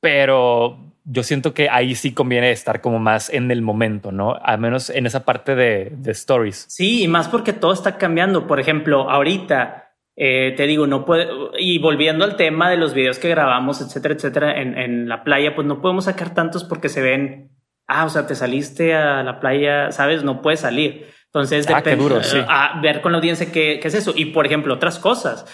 pero 0.00 0.78
yo 1.04 1.22
siento 1.22 1.52
que 1.52 1.68
ahí 1.68 1.94
sí 1.94 2.14
conviene 2.14 2.50
estar 2.50 2.80
como 2.80 2.98
más 2.98 3.28
en 3.28 3.50
el 3.50 3.60
momento, 3.60 4.10
¿no? 4.10 4.34
Al 4.34 4.58
menos 4.58 4.88
en 4.88 5.04
esa 5.04 5.26
parte 5.26 5.54
de, 5.54 5.92
de 5.94 6.12
stories. 6.12 6.64
Sí, 6.66 7.02
y 7.02 7.08
más 7.08 7.28
porque 7.28 7.52
todo 7.52 7.74
está 7.74 7.98
cambiando. 7.98 8.46
Por 8.46 8.58
ejemplo, 8.58 9.10
ahorita 9.10 9.81
eh, 10.16 10.54
te 10.56 10.66
digo, 10.66 10.86
no 10.86 11.04
puede, 11.04 11.28
y 11.58 11.78
volviendo 11.78 12.24
al 12.24 12.36
tema 12.36 12.70
de 12.70 12.76
los 12.76 12.94
videos 12.94 13.18
que 13.18 13.28
grabamos, 13.28 13.80
etcétera, 13.80 14.14
etcétera, 14.14 14.60
en, 14.60 14.76
en 14.78 15.08
la 15.08 15.24
playa, 15.24 15.54
pues 15.54 15.66
no 15.66 15.80
podemos 15.80 16.04
sacar 16.04 16.34
tantos 16.34 16.64
porque 16.64 16.88
se 16.88 17.00
ven, 17.00 17.50
ah, 17.86 18.04
o 18.04 18.08
sea, 18.08 18.26
te 18.26 18.34
saliste 18.34 18.94
a 18.94 19.22
la 19.22 19.40
playa, 19.40 19.92
sabes, 19.92 20.24
no 20.24 20.42
puedes 20.42 20.60
salir. 20.60 21.06
Entonces, 21.26 21.66
ah, 21.70 21.76
depende, 21.76 22.02
duro, 22.02 22.22
sí. 22.22 22.38
a 22.46 22.78
ver 22.82 23.00
con 23.00 23.12
la 23.12 23.18
audiencia 23.18 23.50
qué, 23.50 23.78
qué 23.80 23.88
es 23.88 23.94
eso. 23.94 24.12
Y 24.14 24.26
por 24.26 24.44
ejemplo, 24.44 24.74
otras 24.74 24.98
cosas 24.98 25.46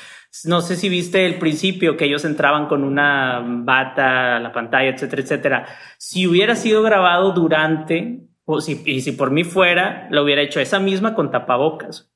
no 0.44 0.60
sé 0.60 0.76
si 0.76 0.88
viste 0.88 1.26
el 1.26 1.38
principio 1.38 1.96
que 1.96 2.04
ellos 2.04 2.24
entraban 2.24 2.66
con 2.66 2.84
una 2.84 3.42
bata 3.42 4.36
a 4.36 4.40
la 4.40 4.52
pantalla, 4.52 4.90
etcétera, 4.90 5.22
etcétera. 5.22 5.66
Si 5.96 6.26
hubiera 6.26 6.54
sido 6.54 6.82
grabado 6.82 7.32
durante, 7.32 8.20
o 8.44 8.60
si, 8.60 8.82
y 8.84 9.00
si 9.00 9.12
por 9.12 9.30
mí 9.30 9.44
fuera, 9.44 10.06
lo 10.10 10.22
hubiera 10.22 10.42
hecho 10.42 10.60
esa 10.60 10.78
misma 10.78 11.14
con 11.14 11.30
tapabocas. 11.30 12.12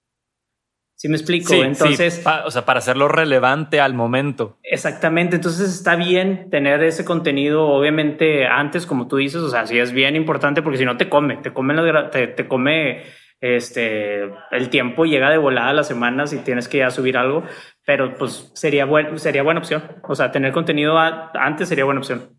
¿Sí 1.02 1.08
me 1.08 1.16
explico? 1.16 1.52
Sí, 1.52 1.58
entonces, 1.58 2.22
sí. 2.22 2.30
o 2.44 2.50
sea, 2.52 2.64
para 2.64 2.78
hacerlo 2.78 3.08
relevante 3.08 3.80
al 3.80 3.92
momento. 3.92 4.56
Exactamente. 4.62 5.34
Entonces 5.34 5.68
está 5.68 5.96
bien 5.96 6.48
tener 6.48 6.80
ese 6.84 7.04
contenido, 7.04 7.66
obviamente, 7.66 8.46
antes, 8.46 8.86
como 8.86 9.08
tú 9.08 9.16
dices, 9.16 9.40
o 9.40 9.50
sea, 9.50 9.66
sí 9.66 9.80
es 9.80 9.90
bien 9.90 10.14
importante 10.14 10.62
porque 10.62 10.78
si 10.78 10.84
no 10.84 10.96
te 10.96 11.08
come, 11.08 11.38
te 11.38 11.52
come, 11.52 11.74
te, 12.12 12.28
te 12.28 12.46
come 12.46 13.02
este, 13.40 14.30
el 14.52 14.68
tiempo 14.70 15.04
llega 15.04 15.28
de 15.28 15.38
volada 15.38 15.72
las 15.72 15.88
semanas 15.88 16.32
y 16.34 16.38
tienes 16.38 16.68
que 16.68 16.78
ya 16.78 16.90
subir 16.90 17.16
algo, 17.16 17.42
pero 17.84 18.16
pues 18.16 18.52
sería, 18.54 18.84
buen, 18.84 19.18
sería 19.18 19.42
buena 19.42 19.58
opción. 19.58 19.82
O 20.04 20.14
sea, 20.14 20.30
tener 20.30 20.52
contenido 20.52 20.98
a, 20.98 21.32
antes 21.34 21.68
sería 21.68 21.84
buena 21.84 21.98
opción. 21.98 22.30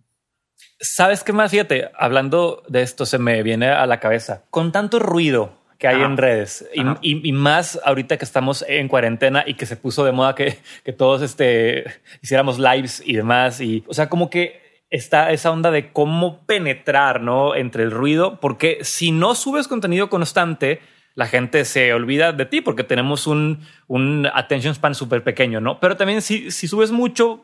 ¿Sabes 0.80 1.26
qué 1.26 1.34
más? 1.34 1.52
Fíjate, 1.52 1.92
hablando 1.98 2.64
de 2.70 2.82
esto 2.82 3.06
se 3.06 3.18
me 3.18 3.44
viene 3.44 3.68
a 3.68 3.86
la 3.88 4.00
cabeza. 4.00 4.46
Con 4.50 4.72
tanto 4.72 5.00
ruido 5.00 5.63
que 5.84 5.90
hay 5.90 6.02
en 6.02 6.16
redes 6.16 6.66
y, 6.74 6.82
y, 7.02 7.28
y, 7.28 7.32
más 7.34 7.78
ahorita 7.84 8.16
que 8.16 8.24
estamos 8.24 8.64
en 8.70 8.88
cuarentena 8.88 9.44
y 9.46 9.56
que 9.56 9.66
se 9.66 9.76
puso 9.76 10.06
de 10.06 10.14
moda 10.14 10.34
que, 10.34 10.58
que 10.86 10.94
todos 10.94 11.22
este, 11.22 11.84
hiciéramos 12.22 12.58
lives 12.58 13.04
y 13.06 13.18
demás. 13.18 13.60
Y, 13.60 13.84
o 13.88 13.94
sea, 13.94 14.08
como 14.08 14.30
que 14.30 14.82
está 14.90 15.34
esa 15.34 15.52
onda 15.52 15.72
de 15.72 15.92
cómo 15.92 16.46
penetrar 16.46 17.20
¿no? 17.20 17.54
entre 17.54 17.84
el 17.84 17.92
ruido, 17.92 18.40
porque 18.40 18.78
si 18.84 19.12
no 19.12 19.36
subes 19.36 19.68
contenido 19.68 20.10
constante, 20.10 20.80
la 21.16 21.28
gente 21.28 21.66
se 21.66 21.94
olvida 21.94 22.32
de 22.32 22.46
ti 22.46 22.62
porque 22.62 22.86
tenemos 22.86 23.28
un, 23.28 23.68
un 23.88 24.30
attention 24.34 24.76
span 24.76 24.96
súper 24.96 25.22
pequeño, 25.22 25.60
¿no? 25.60 25.82
Pero 25.82 25.98
también 25.98 26.22
si, 26.22 26.50
si 26.50 26.70
subes 26.70 26.92
mucho, 26.92 27.44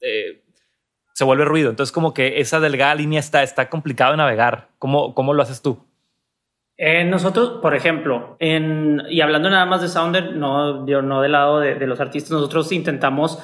eh, 0.00 0.42
se 1.12 1.24
vuelve 1.24 1.44
ruido. 1.44 1.68
Entonces 1.68 1.92
como 1.92 2.14
que 2.14 2.40
esa 2.40 2.60
delgada 2.60 2.94
línea 2.94 3.20
está, 3.20 3.42
está 3.42 3.68
complicado 3.68 4.12
de 4.12 4.16
navegar. 4.16 4.70
¿Cómo, 4.78 5.14
cómo 5.14 5.34
lo 5.34 5.42
haces 5.42 5.60
tú? 5.60 5.89
Eh, 6.82 7.04
nosotros, 7.04 7.58
por 7.60 7.74
ejemplo, 7.74 8.38
en, 8.38 9.02
y 9.10 9.20
hablando 9.20 9.50
nada 9.50 9.66
más 9.66 9.82
de 9.82 9.88
Sounder, 9.88 10.34
no, 10.34 10.86
yo, 10.86 11.02
no 11.02 11.20
del 11.20 11.32
lado 11.32 11.60
de, 11.60 11.74
de 11.74 11.86
los 11.86 12.00
artistas, 12.00 12.30
nosotros 12.30 12.72
intentamos 12.72 13.38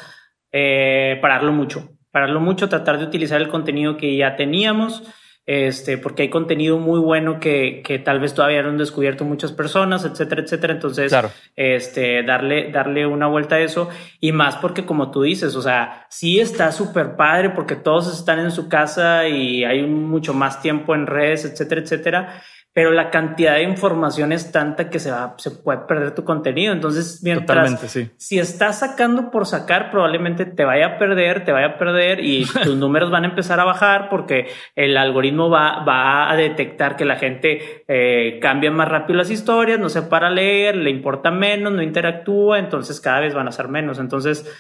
eh, 0.53 1.19
pararlo 1.21 1.53
mucho, 1.53 1.91
pararlo 2.11 2.41
mucho, 2.41 2.71
tratar 2.71 2.99
de 2.99 3.05
utilizar 3.05 3.39
el 3.43 3.49
contenido 3.49 3.99
que 3.99 4.17
ya 4.17 4.37
teníamos 4.37 5.03
este, 5.47 5.97
porque 5.97 6.23
hay 6.23 6.29
contenido 6.29 6.79
muy 6.79 6.99
bueno 6.99 7.39
que, 7.39 7.81
que 7.85 8.01
tal 8.01 8.19
vez 8.19 8.35
todavía 8.35 8.65
no 8.65 8.71
han 8.71 8.79
descubierto 8.79 9.25
muchas 9.25 9.53
personas, 9.53 10.05
etcétera, 10.05 10.43
etcétera. 10.43 10.73
Entonces, 10.75 11.11
claro. 11.11 11.31
este, 11.55 12.25
darle, 12.25 12.73
darle 12.73 13.07
una 13.07 13.29
vuelta 13.29 13.55
a 13.55 13.61
eso 13.61 13.89
y 14.19 14.33
más 14.33 14.57
porque 14.57 14.85
como 14.85 15.13
tú 15.13 15.23
dices, 15.23 15.55
o 15.55 15.63
sea, 15.63 16.05
sí 16.11 16.41
está 16.41 16.73
súper 16.73 17.15
padre 17.15 17.51
porque 17.51 17.77
todos 17.77 18.13
están 18.13 18.41
en 18.41 18.51
su 18.51 18.69
casa 18.69 19.29
y 19.29 19.63
hay 19.63 19.83
mucho 19.87 20.35
más 20.35 20.61
tiempo 20.61 20.97
en 20.97 21.07
redes, 21.07 21.45
etcétera, 21.45 21.81
etcétera. 21.81 22.43
Pero 22.77 22.91
la 22.91 23.09
cantidad 23.09 23.55
de 23.55 23.63
información 23.63 24.33
es 24.33 24.53
tanta 24.53 24.91
que 24.91 24.99
se 24.99 25.11
va, 25.11 25.35
se 25.39 25.51
puede 25.51 25.79
perder 25.89 26.15
tu 26.15 26.25
contenido. 26.25 26.75
Entonces, 26.75 27.23
mientras 27.23 27.81
sí. 27.91 28.11
si 28.19 28.39
estás 28.39 28.81
sacando 28.81 29.31
por 29.31 29.47
sacar, 29.47 29.91
probablemente 29.91 30.45
te 30.45 30.63
vaya 30.63 30.87
a 30.89 30.99
perder, 30.99 31.43
te 31.47 31.53
vaya 31.53 31.69
a 31.69 31.79
perder 31.79 32.23
y 32.23 32.45
tus 32.65 32.77
números 32.77 33.11
van 33.11 33.25
a 33.25 33.29
empezar 33.29 33.61
a 33.61 33.65
bajar 33.65 34.11
porque 34.11 34.49
el 34.75 34.99
algoritmo 34.99 35.49
va, 35.49 35.85
va 35.87 36.31
a 36.31 36.37
detectar 36.37 36.97
que 36.97 37.07
la 37.07 37.17
gente 37.17 37.83
eh, 37.89 38.39
cambia 38.43 38.71
más 38.71 38.89
rápido 38.89 39.17
las 39.17 39.31
historias, 39.31 39.79
no 39.79 39.89
se 39.89 40.03
para 40.03 40.29
leer, 40.29 40.77
le 40.77 40.91
importa 40.91 41.31
menos, 41.31 41.73
no 41.73 41.81
interactúa, 41.81 42.59
entonces 42.59 43.01
cada 43.01 43.21
vez 43.21 43.33
van 43.33 43.49
a 43.49 43.53
ser 43.53 43.69
menos. 43.69 43.99
Entonces, 43.99 44.55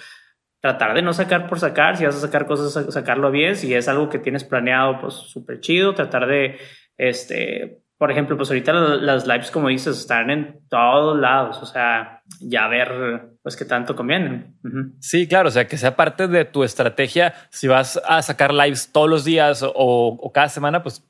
tratar 0.62 0.94
de 0.94 1.02
no 1.02 1.12
sacar 1.12 1.46
por 1.46 1.60
sacar, 1.60 1.98
si 1.98 2.06
vas 2.06 2.16
a 2.16 2.20
sacar 2.20 2.46
cosas, 2.46 2.94
sacarlo 2.94 3.30
bien, 3.30 3.56
si 3.56 3.74
es 3.74 3.88
algo 3.88 4.08
que 4.08 4.18
tienes 4.18 4.42
planeado, 4.42 5.02
pues 5.02 5.12
súper 5.12 5.60
chido, 5.60 5.92
tratar 5.92 6.26
de, 6.26 6.56
este, 6.96 7.82
por 7.98 8.10
ejemplo, 8.10 8.36
pues 8.36 8.50
ahorita 8.50 8.72
las 8.72 9.26
lives, 9.26 9.50
como 9.50 9.68
dices, 9.68 9.98
están 9.98 10.28
en 10.30 10.60
todos 10.68 11.18
lados, 11.18 11.58
o 11.62 11.66
sea, 11.66 12.22
ya 12.40 12.68
ver, 12.68 13.38
pues 13.42 13.56
qué 13.56 13.64
tanto 13.64 13.96
convienen. 13.96 14.54
Sí, 15.00 15.26
claro, 15.26 15.48
o 15.48 15.50
sea, 15.50 15.66
que 15.66 15.78
sea 15.78 15.96
parte 15.96 16.28
de 16.28 16.44
tu 16.44 16.62
estrategia, 16.62 17.32
si 17.50 17.68
vas 17.68 18.00
a 18.06 18.20
sacar 18.20 18.52
lives 18.52 18.92
todos 18.92 19.08
los 19.08 19.24
días 19.24 19.64
o, 19.66 20.30
cada 20.34 20.50
semana, 20.50 20.82
pues, 20.82 21.02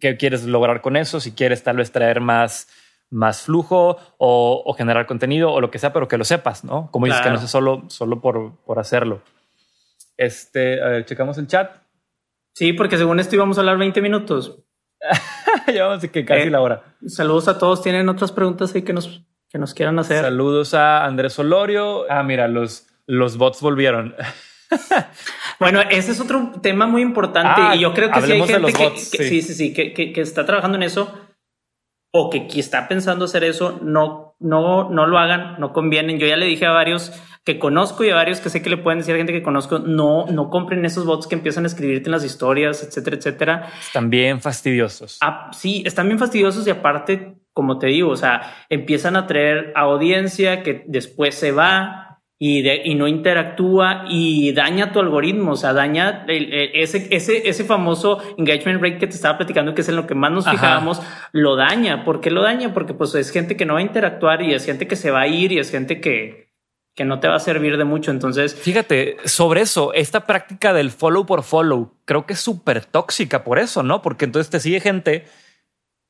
¿qué 0.00 0.16
quieres 0.16 0.44
lograr 0.44 0.80
con 0.80 0.96
eso? 0.96 1.20
Si 1.20 1.30
quieres 1.30 1.62
tal 1.62 1.76
vez 1.76 1.92
traer 1.92 2.20
más, 2.20 2.66
más 3.08 3.42
flujo 3.42 3.96
o, 4.18 4.74
generar 4.76 5.06
contenido 5.06 5.52
o 5.52 5.60
lo 5.60 5.70
que 5.70 5.78
sea, 5.78 5.92
pero 5.92 6.08
que 6.08 6.18
lo 6.18 6.24
sepas, 6.24 6.64
¿no? 6.64 6.90
Como 6.90 7.06
dices, 7.06 7.20
que 7.20 7.30
no 7.30 7.38
sea 7.38 7.46
solo, 7.46 7.84
solo 7.88 8.20
por, 8.20 8.56
por 8.64 8.80
hacerlo. 8.80 9.22
Este, 10.16 10.82
a 10.82 10.88
ver, 10.88 11.04
checamos 11.04 11.38
el 11.38 11.46
chat. 11.46 11.70
Sí, 12.52 12.72
porque 12.72 12.96
según 12.96 13.20
esto 13.20 13.36
íbamos 13.36 13.58
a 13.58 13.60
hablar 13.60 13.78
20 13.78 14.02
minutos. 14.02 14.58
Llevamos 15.66 16.04
que 16.08 16.24
casi 16.24 16.48
eh, 16.48 16.50
la 16.50 16.60
hora. 16.60 16.82
Saludos 17.06 17.48
a 17.48 17.58
todos. 17.58 17.82
¿Tienen 17.82 18.08
otras 18.08 18.32
preguntas 18.32 18.74
ahí 18.74 18.82
que 18.82 18.92
nos, 18.92 19.22
que 19.48 19.58
nos 19.58 19.74
quieran 19.74 19.98
hacer? 19.98 20.22
Saludos 20.22 20.74
a 20.74 21.04
Andrés 21.04 21.38
Olorio. 21.38 22.10
Ah, 22.10 22.22
mira, 22.22 22.48
los, 22.48 22.86
los 23.06 23.36
bots 23.36 23.60
volvieron. 23.60 24.14
bueno, 25.60 25.80
ese 25.90 26.12
es 26.12 26.20
otro 26.20 26.52
tema 26.60 26.86
muy 26.86 27.02
importante 27.02 27.76
y 27.76 27.80
yo 27.80 27.94
creo 27.94 28.10
que 28.10 28.20
sí 28.22 28.32
hay 28.32 28.42
gente 28.42 28.72
que, 28.72 28.98
sí. 28.98 29.42
sí, 29.42 29.54
sí, 29.54 29.72
que, 29.72 29.92
que, 29.92 30.20
está 30.20 30.44
trabajando 30.44 30.76
en 30.76 30.82
eso 30.82 31.12
o 32.12 32.30
que, 32.30 32.48
que 32.48 32.60
está 32.60 32.88
pensando 32.88 33.26
hacer 33.26 33.44
eso. 33.44 33.78
No, 33.82 34.34
no, 34.40 34.90
no 34.90 35.06
lo 35.06 35.18
hagan, 35.18 35.60
no 35.60 35.72
convienen. 35.72 36.18
Yo 36.18 36.26
ya 36.26 36.36
le 36.36 36.46
dije 36.46 36.66
a 36.66 36.72
varios 36.72 37.12
que 37.46 37.60
conozco 37.60 38.02
y 38.02 38.10
a 38.10 38.16
varios 38.16 38.40
que 38.40 38.50
sé 38.50 38.60
que 38.60 38.68
le 38.68 38.76
pueden 38.76 38.98
decir 38.98 39.14
a 39.14 39.18
gente 39.18 39.32
que 39.32 39.42
conozco, 39.44 39.78
no, 39.78 40.26
no 40.26 40.50
compren 40.50 40.84
esos 40.84 41.06
bots 41.06 41.28
que 41.28 41.36
empiezan 41.36 41.62
a 41.62 41.68
escribirte 41.68 42.08
en 42.08 42.12
las 42.12 42.24
historias, 42.24 42.82
etcétera, 42.82 43.16
etcétera. 43.16 43.68
Están 43.80 44.10
bien 44.10 44.40
fastidiosos. 44.40 45.18
Ah, 45.22 45.48
sí, 45.52 45.84
están 45.86 46.08
bien 46.08 46.18
fastidiosos 46.18 46.66
y 46.66 46.70
aparte, 46.70 47.36
como 47.52 47.78
te 47.78 47.86
digo, 47.86 48.10
o 48.10 48.16
sea, 48.16 48.66
empiezan 48.68 49.14
a 49.14 49.28
traer 49.28 49.72
audiencia 49.76 50.64
que 50.64 50.82
después 50.88 51.36
se 51.36 51.52
va 51.52 52.18
y, 52.36 52.62
de, 52.62 52.82
y 52.84 52.96
no 52.96 53.06
interactúa 53.06 54.06
y 54.08 54.52
daña 54.52 54.90
tu 54.90 54.98
algoritmo, 54.98 55.52
o 55.52 55.56
sea, 55.56 55.72
daña 55.72 56.26
ese, 56.26 57.06
ese, 57.12 57.48
ese 57.48 57.64
famoso 57.64 58.20
engagement 58.38 58.82
rate 58.82 58.98
que 58.98 59.06
te 59.06 59.14
estaba 59.14 59.38
platicando, 59.38 59.72
que 59.72 59.82
es 59.82 59.88
en 59.88 59.94
lo 59.94 60.08
que 60.08 60.16
más 60.16 60.32
nos 60.32 60.50
fijábamos, 60.50 61.00
lo 61.30 61.54
daña. 61.54 62.02
¿Por 62.04 62.20
qué 62.20 62.32
lo 62.32 62.42
daña? 62.42 62.74
Porque 62.74 62.92
pues 62.92 63.14
es 63.14 63.30
gente 63.30 63.56
que 63.56 63.66
no 63.66 63.74
va 63.74 63.78
a 63.78 63.82
interactuar 63.82 64.42
y 64.42 64.52
es 64.52 64.66
gente 64.66 64.88
que 64.88 64.96
se 64.96 65.12
va 65.12 65.20
a 65.20 65.28
ir 65.28 65.52
y 65.52 65.60
es 65.60 65.70
gente 65.70 66.00
que, 66.00 66.45
que 66.96 67.04
no 67.04 67.20
te 67.20 67.28
va 67.28 67.36
a 67.36 67.40
servir 67.40 67.76
de 67.76 67.84
mucho. 67.84 68.10
Entonces, 68.10 68.54
fíjate 68.54 69.18
sobre 69.26 69.60
eso, 69.60 69.92
esta 69.92 70.26
práctica 70.26 70.72
del 70.72 70.90
follow 70.90 71.26
por 71.26 71.42
follow, 71.42 71.92
creo 72.06 72.24
que 72.24 72.32
es 72.32 72.40
súper 72.40 72.86
tóxica 72.86 73.44
por 73.44 73.58
eso, 73.58 73.82
no? 73.82 74.00
Porque 74.00 74.24
entonces 74.24 74.50
te 74.50 74.58
sigue 74.58 74.80
gente 74.80 75.26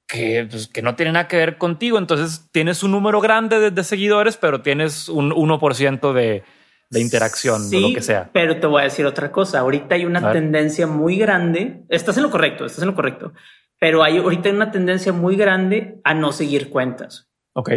que, 0.06 0.46
pues, 0.48 0.68
que 0.68 0.82
no 0.82 0.94
tiene 0.94 1.10
nada 1.10 1.26
que 1.26 1.36
ver 1.36 1.58
contigo. 1.58 1.98
Entonces 1.98 2.48
tienes 2.52 2.84
un 2.84 2.92
número 2.92 3.20
grande 3.20 3.72
de, 3.72 3.84
seguidores, 3.84 4.36
pero 4.36 4.62
tienes 4.62 5.08
un 5.08 5.32
1% 5.32 6.12
de, 6.12 6.44
de 6.88 7.00
interacción 7.00 7.62
o 7.62 7.80
lo 7.80 7.92
que 7.92 8.02
sea. 8.02 8.30
Pero 8.32 8.60
te 8.60 8.68
voy 8.68 8.82
a 8.82 8.84
decir 8.84 9.06
otra 9.06 9.32
cosa. 9.32 9.58
Ahorita 9.58 9.96
hay 9.96 10.04
una 10.04 10.30
tendencia 10.30 10.86
muy 10.86 11.16
grande. 11.16 11.82
Estás 11.88 12.16
en 12.16 12.22
lo 12.22 12.30
correcto, 12.30 12.64
estás 12.64 12.82
en 12.82 12.90
lo 12.90 12.94
correcto. 12.94 13.32
Pero 13.80 14.04
hay 14.04 14.18
ahorita 14.18 14.50
una 14.50 14.70
tendencia 14.70 15.12
muy 15.12 15.34
grande 15.34 16.00
a 16.04 16.14
no 16.14 16.30
seguir 16.30 16.70
cuentas. 16.70 17.28
Ok. 17.54 17.72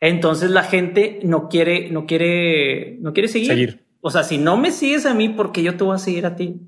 Entonces 0.00 0.50
la 0.50 0.62
gente 0.62 1.20
no 1.22 1.48
quiere, 1.48 1.90
no 1.90 2.06
quiere, 2.06 2.96
no 3.00 3.12
quiere 3.12 3.28
seguir. 3.28 3.84
O 4.00 4.10
sea, 4.10 4.24
si 4.24 4.38
no 4.38 4.56
me 4.56 4.72
sigues 4.72 5.04
a 5.04 5.14
mí, 5.14 5.28
porque 5.28 5.62
yo 5.62 5.76
te 5.76 5.84
voy 5.84 5.94
a 5.94 5.98
seguir 5.98 6.24
a 6.24 6.36
ti? 6.36 6.60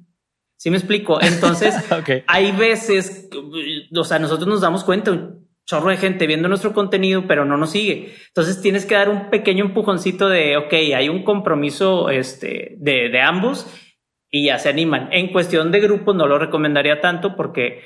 ¿Sí 0.59 0.71
me 0.71 0.77
explico? 0.77 1.21
Entonces, 1.21 1.75
hay 2.27 2.53
veces, 2.53 3.29
o 3.97 4.05
sea, 4.05 4.19
nosotros 4.19 4.47
nos 4.47 4.61
damos 4.61 4.85
cuenta, 4.85 5.11
un 5.11 5.49
chorro 5.65 5.89
de 5.89 5.97
gente 5.97 6.27
viendo 6.27 6.49
nuestro 6.49 6.75
contenido, 6.75 7.27
pero 7.27 7.47
no 7.47 7.57
nos 7.57 7.71
sigue. 7.71 8.13
Entonces 8.29 8.61
tienes 8.61 8.85
que 8.85 8.95
dar 8.95 9.09
un 9.09 9.31
pequeño 9.31 9.65
empujoncito 9.65 10.29
de, 10.29 10.59
ok, 10.59 10.73
hay 10.95 11.09
un 11.09 11.25
compromiso 11.25 12.11
este, 12.11 12.77
de, 12.79 13.09
de 13.09 13.21
ambos 13.21 13.67
y 14.31 14.47
ya 14.47 14.59
se 14.59 14.69
animan. 14.69 15.09
En 15.13 15.33
cuestión 15.33 15.73
de 15.73 15.81
grupos 15.81 16.15
no 16.15 16.27
lo 16.27 16.39
recomendaría 16.39 17.01
tanto 17.01 17.35
porque 17.35 17.81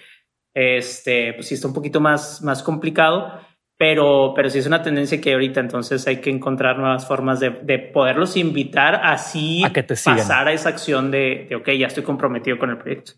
este, 0.55 1.35
pues 1.35 1.47
sí 1.47 1.55
está 1.55 1.69
un 1.69 1.75
poquito 1.75 2.01
más, 2.01 2.43
más 2.43 2.63
complicado 2.63 3.46
pero, 3.79 4.33
pero 4.35 4.49
sí 4.49 4.59
es 4.59 4.67
una 4.67 4.83
tendencia 4.83 5.21
que 5.21 5.35
ahorita 5.35 5.61
entonces 5.61 6.07
hay 6.07 6.21
que 6.21 6.31
encontrar 6.31 6.79
nuevas 6.79 7.07
formas 7.07 7.41
de, 7.41 7.51
de 7.51 7.79
poderlos 7.79 8.37
invitar 8.37 9.01
así 9.03 9.65
a 9.65 9.73
que 9.73 9.83
te 9.83 9.95
pasar 9.95 10.49
a 10.49 10.53
esa 10.53 10.71
acción 10.71 11.11
de, 11.11 11.47
de, 11.49 11.57
ok, 11.57 11.71
ya 11.73 11.87
estoy 11.87 12.03
comprometido 12.03 12.59
con 12.59 12.71
el 12.71 12.79
proyecto. 12.79 13.13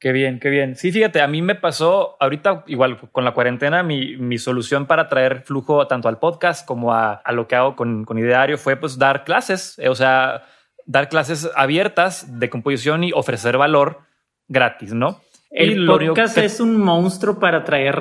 Qué 0.00 0.12
bien, 0.12 0.38
qué 0.38 0.50
bien. 0.50 0.76
Sí, 0.76 0.90
fíjate, 0.90 1.22
a 1.22 1.26
mí 1.26 1.40
me 1.40 1.54
pasó 1.54 2.16
ahorita 2.20 2.64
igual 2.66 2.98
con 3.10 3.24
la 3.24 3.32
cuarentena, 3.32 3.82
mi, 3.82 4.16
mi 4.16 4.38
solución 4.38 4.86
para 4.86 5.08
traer 5.08 5.42
flujo 5.42 5.86
tanto 5.86 6.08
al 6.08 6.18
podcast 6.18 6.66
como 6.66 6.92
a, 6.92 7.14
a 7.14 7.32
lo 7.32 7.46
que 7.46 7.56
hago 7.56 7.76
con, 7.76 8.04
con, 8.04 8.18
Ideario 8.18 8.58
fue 8.58 8.76
pues 8.76 8.98
dar 8.98 9.24
clases, 9.24 9.78
eh, 9.78 9.88
o 9.88 9.94
sea, 9.94 10.44
dar 10.84 11.08
clases 11.08 11.50
abiertas 11.56 12.38
de 12.38 12.50
composición 12.50 13.04
y 13.04 13.12
ofrecer 13.12 13.56
valor 13.56 14.00
gratis, 14.48 14.92
¿no? 14.92 15.20
El 15.56 15.86
podcast 15.86 16.36
es 16.38 16.58
un 16.58 16.76
monstruo 16.78 17.38
para 17.38 17.58
atraer 17.58 17.96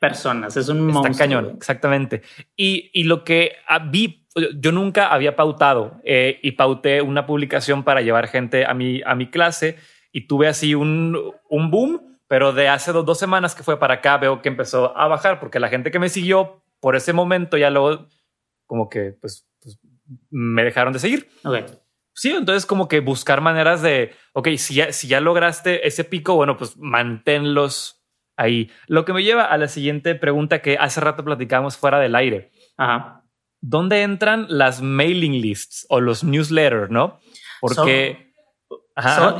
personas, 0.00 0.56
es 0.56 0.68
un 0.68 0.84
monstruo. 0.86 1.16
cañón, 1.16 1.52
exactamente. 1.56 2.22
Y, 2.56 2.90
y 2.92 3.04
lo 3.04 3.22
que 3.22 3.52
ah, 3.68 3.78
vi, 3.78 4.26
yo 4.58 4.72
nunca 4.72 5.06
había 5.06 5.36
pautado 5.36 6.00
eh, 6.02 6.40
y 6.42 6.52
pauté 6.52 7.00
una 7.00 7.24
publicación 7.24 7.84
para 7.84 8.00
llevar 8.00 8.26
gente 8.26 8.66
a 8.66 8.74
mi, 8.74 9.00
a 9.06 9.14
mi 9.14 9.30
clase 9.30 9.76
y 10.10 10.26
tuve 10.26 10.48
así 10.48 10.74
un, 10.74 11.16
un 11.48 11.70
boom, 11.70 12.18
pero 12.26 12.52
de 12.52 12.68
hace 12.68 12.90
dos, 12.90 13.06
dos 13.06 13.18
semanas 13.18 13.54
que 13.54 13.62
fue 13.62 13.78
para 13.78 13.94
acá 13.94 14.18
veo 14.18 14.42
que 14.42 14.48
empezó 14.48 14.96
a 14.98 15.06
bajar 15.06 15.38
porque 15.38 15.60
la 15.60 15.68
gente 15.68 15.92
que 15.92 16.00
me 16.00 16.08
siguió 16.08 16.64
por 16.80 16.96
ese 16.96 17.12
momento 17.12 17.56
ya 17.56 17.70
luego 17.70 18.08
como 18.66 18.88
que 18.88 19.14
pues, 19.20 19.46
pues 19.62 19.78
me 20.30 20.64
dejaron 20.64 20.92
de 20.92 20.98
seguir. 20.98 21.28
Okay. 21.44 21.64
Sí, 22.14 22.30
entonces 22.30 22.66
como 22.66 22.88
que 22.88 23.00
buscar 23.00 23.40
maneras 23.40 23.82
de, 23.82 24.14
ok, 24.34 24.48
si 24.56 24.74
ya, 24.74 24.92
si 24.92 25.08
ya 25.08 25.20
lograste 25.20 25.86
ese 25.86 26.04
pico, 26.04 26.34
bueno, 26.34 26.56
pues 26.56 26.76
manténlos 26.76 28.02
ahí. 28.36 28.70
Lo 28.86 29.04
que 29.04 29.12
me 29.12 29.22
lleva 29.22 29.44
a 29.44 29.56
la 29.58 29.68
siguiente 29.68 30.14
pregunta 30.14 30.60
que 30.60 30.76
hace 30.78 31.00
rato 31.00 31.24
platicamos 31.24 31.76
fuera 31.76 31.98
del 31.98 32.14
aire. 32.14 32.50
Ajá. 32.76 33.24
¿Dónde 33.60 34.02
entran 34.02 34.46
las 34.48 34.82
mailing 34.82 35.40
lists 35.40 35.86
o 35.88 36.00
los 36.00 36.24
newsletters, 36.24 36.90
no? 36.90 37.20
Porque 37.60 38.32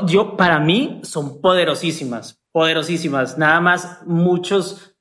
yo, 0.07 0.37
para 0.37 0.59
mí, 0.59 1.01
son 1.03 1.41
poderosísimas, 1.41 2.41
poderosísimas. 2.51 3.37
Nada 3.37 3.59
más 3.59 4.01
muchos 4.05 4.92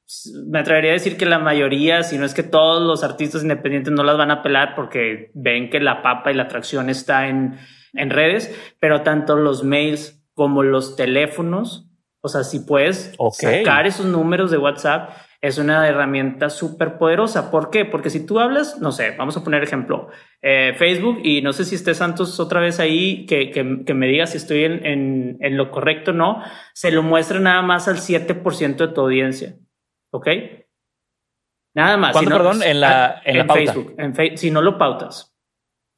me 0.47 0.61
atrevería 0.61 0.91
a 0.91 0.95
decir 0.95 1.17
que 1.17 1.27
la 1.27 1.39
mayoría, 1.39 2.03
si 2.03 2.19
no 2.19 2.25
es 2.25 2.35
que 2.35 2.43
todos 2.43 2.83
los 2.83 3.05
artistas 3.05 3.43
independientes 3.43 3.93
no 3.93 4.05
las 4.05 4.17
van 4.17 4.31
a 4.31 4.43
pelar 4.43 4.75
porque 4.75 5.31
ven 5.35 5.71
que 5.71 5.81
la 5.81 6.03
papa 6.03 6.31
y 6.31 6.35
la 6.35 6.45
atracción 6.45 6.91
está 6.91 7.29
en, 7.29 7.59
en 7.95 8.11
redes, 8.11 8.55
pero 8.81 9.03
tanto 9.03 9.37
los 9.37 9.65
mails 9.65 10.23
como 10.35 10.63
los 10.63 10.97
teléfonos, 10.97 11.89
o 12.21 12.29
sea, 12.29 12.45
si 12.45 12.61
puedes 12.61 13.15
sacar 13.33 13.87
esos 13.87 14.07
números 14.07 14.51
de 14.51 14.59
WhatsApp, 14.59 15.11
es 15.43 15.59
una 15.59 15.89
herramienta 15.89 16.51
súper 16.51 16.99
poderosa. 16.99 17.51
¿Por 17.51 17.71
qué? 17.71 17.85
Porque 17.85 18.11
si 18.11 18.25
tú 18.25 18.39
hablas, 18.39 18.81
no 18.81 18.93
sé, 18.93 19.17
vamos 19.19 19.37
a 19.37 19.43
poner 19.43 19.65
ejemplo, 19.65 20.09
eh, 20.41 20.73
Facebook, 20.79 21.19
y 21.25 21.43
no 21.43 21.53
sé 21.53 21.65
si 21.65 21.75
esté 21.75 21.95
Santos 21.95 22.39
otra 22.39 22.61
vez 22.61 22.79
ahí, 22.79 23.27
que, 23.27 23.51
que, 23.51 23.85
que 23.85 23.95
me 23.95 24.07
diga 24.07 24.27
si 24.27 24.37
estoy 24.37 24.63
en, 24.63 24.87
en, 24.87 25.37
en, 25.41 25.57
lo 25.57 25.73
correcto 25.73 26.13
o 26.13 26.15
no, 26.15 26.43
se 26.75 26.93
lo 26.93 27.03
muestra 27.03 27.41
nada 27.41 27.61
más 27.61 27.89
al 27.89 27.97
7% 27.97 28.77
de 28.77 28.89
tu 28.89 29.01
audiencia. 29.01 29.57
¿Ok? 30.13 30.29
Nada 31.75 31.97
más. 31.97 32.13
¿Cuándo, 32.13 32.31
perdón? 32.31 32.63
En 32.63 32.81
la, 32.81 33.07
ah, 33.07 33.23
en, 33.25 33.49
Facebook. 33.49 33.95
En 33.99 34.37
si 34.37 34.51
no 34.51 34.61
lo 34.61 34.79
pautas. 34.79 35.35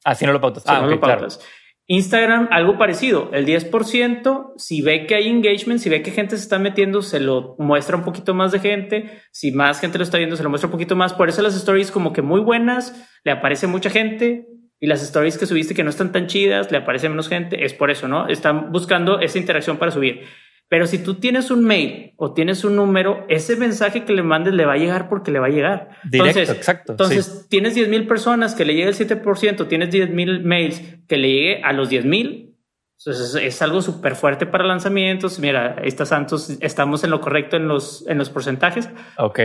Ah, 0.03 0.15
si 0.15 0.25
no 0.25 0.31
lo 0.31 0.39
pautas. 0.39 0.63
Si 0.63 0.69
ah, 0.69 0.81
no 0.81 0.87
lo 0.87 0.99
pautas. 0.99 1.39
Instagram, 1.87 2.47
algo 2.51 2.77
parecido. 2.77 3.29
El 3.33 3.45
10%, 3.45 4.53
si 4.57 4.81
ve 4.81 5.05
que 5.05 5.15
hay 5.15 5.27
engagement, 5.27 5.79
si 5.79 5.89
ve 5.89 6.01
que 6.01 6.11
gente 6.11 6.35
se 6.35 6.43
está 6.43 6.57
metiendo, 6.57 7.01
se 7.01 7.19
lo 7.19 7.55
muestra 7.59 7.95
un 7.95 8.03
poquito 8.03 8.33
más 8.33 8.51
de 8.51 8.59
gente. 8.59 9.21
Si 9.31 9.51
más 9.51 9.79
gente 9.79 9.97
lo 9.97 10.03
está 10.03 10.17
viendo, 10.17 10.35
se 10.35 10.43
lo 10.43 10.49
muestra 10.49 10.67
un 10.67 10.71
poquito 10.71 10.95
más. 10.95 11.13
Por 11.13 11.29
eso 11.29 11.41
las 11.41 11.55
stories 11.55 11.91
como 11.91 12.11
que 12.11 12.21
muy 12.21 12.39
buenas, 12.39 13.07
le 13.23 13.31
aparece 13.31 13.67
mucha 13.67 13.89
gente. 13.89 14.47
Y 14.79 14.87
las 14.87 15.03
stories 15.03 15.37
que 15.37 15.45
subiste 15.45 15.73
que 15.73 15.83
no 15.83 15.89
están 15.89 16.11
tan 16.11 16.27
chidas, 16.27 16.71
le 16.71 16.77
aparece 16.77 17.07
menos 17.07 17.29
gente. 17.29 17.65
Es 17.65 17.73
por 17.73 17.91
eso, 17.91 18.07
¿no? 18.07 18.27
Están 18.27 18.71
buscando 18.71 19.19
esa 19.19 19.37
interacción 19.37 19.77
para 19.77 19.91
subir. 19.91 20.25
Pero 20.67 20.87
si 20.87 20.97
tú 20.97 21.15
tienes 21.15 21.51
un 21.51 21.63
mail 21.63 22.13
o 22.17 22.33
tienes 22.33 22.63
un 22.63 22.75
número, 22.75 23.25
ese 23.29 23.55
mensaje 23.55 24.03
que 24.03 24.13
le 24.13 24.23
mandes 24.23 24.53
le 24.53 24.65
va 24.65 24.73
a 24.73 24.77
llegar 24.77 25.09
porque 25.09 25.31
le 25.31 25.39
va 25.39 25.47
a 25.47 25.51
llegar. 25.51 25.89
Directo, 26.03 26.51
exacto. 26.51 26.93
Entonces, 26.93 27.47
tienes 27.49 27.75
10 27.75 27.89
mil 27.89 28.07
personas 28.07 28.55
que 28.55 28.65
le 28.65 28.73
llegue 28.73 28.89
el 28.89 28.95
7%, 28.95 29.67
tienes 29.67 29.91
10 29.91 30.09
mil 30.09 30.43
mails 30.43 30.81
que 31.07 31.17
le 31.17 31.31
llegue 31.31 31.63
a 31.63 31.71
los 31.71 31.89
10 31.89 32.05
mil. 32.05 32.55
Entonces, 32.97 33.35
es 33.35 33.61
algo 33.61 33.81
súper 33.81 34.15
fuerte 34.15 34.47
para 34.47 34.65
lanzamientos. 34.65 35.37
Mira, 35.39 35.75
está 35.83 36.05
Santos, 36.05 36.57
estamos 36.61 37.03
en 37.03 37.11
lo 37.11 37.21
correcto 37.21 37.57
en 37.57 37.67
los, 37.67 38.07
en 38.07 38.17
los 38.17 38.31
porcentajes. 38.31 38.89
Ok. 39.17 39.39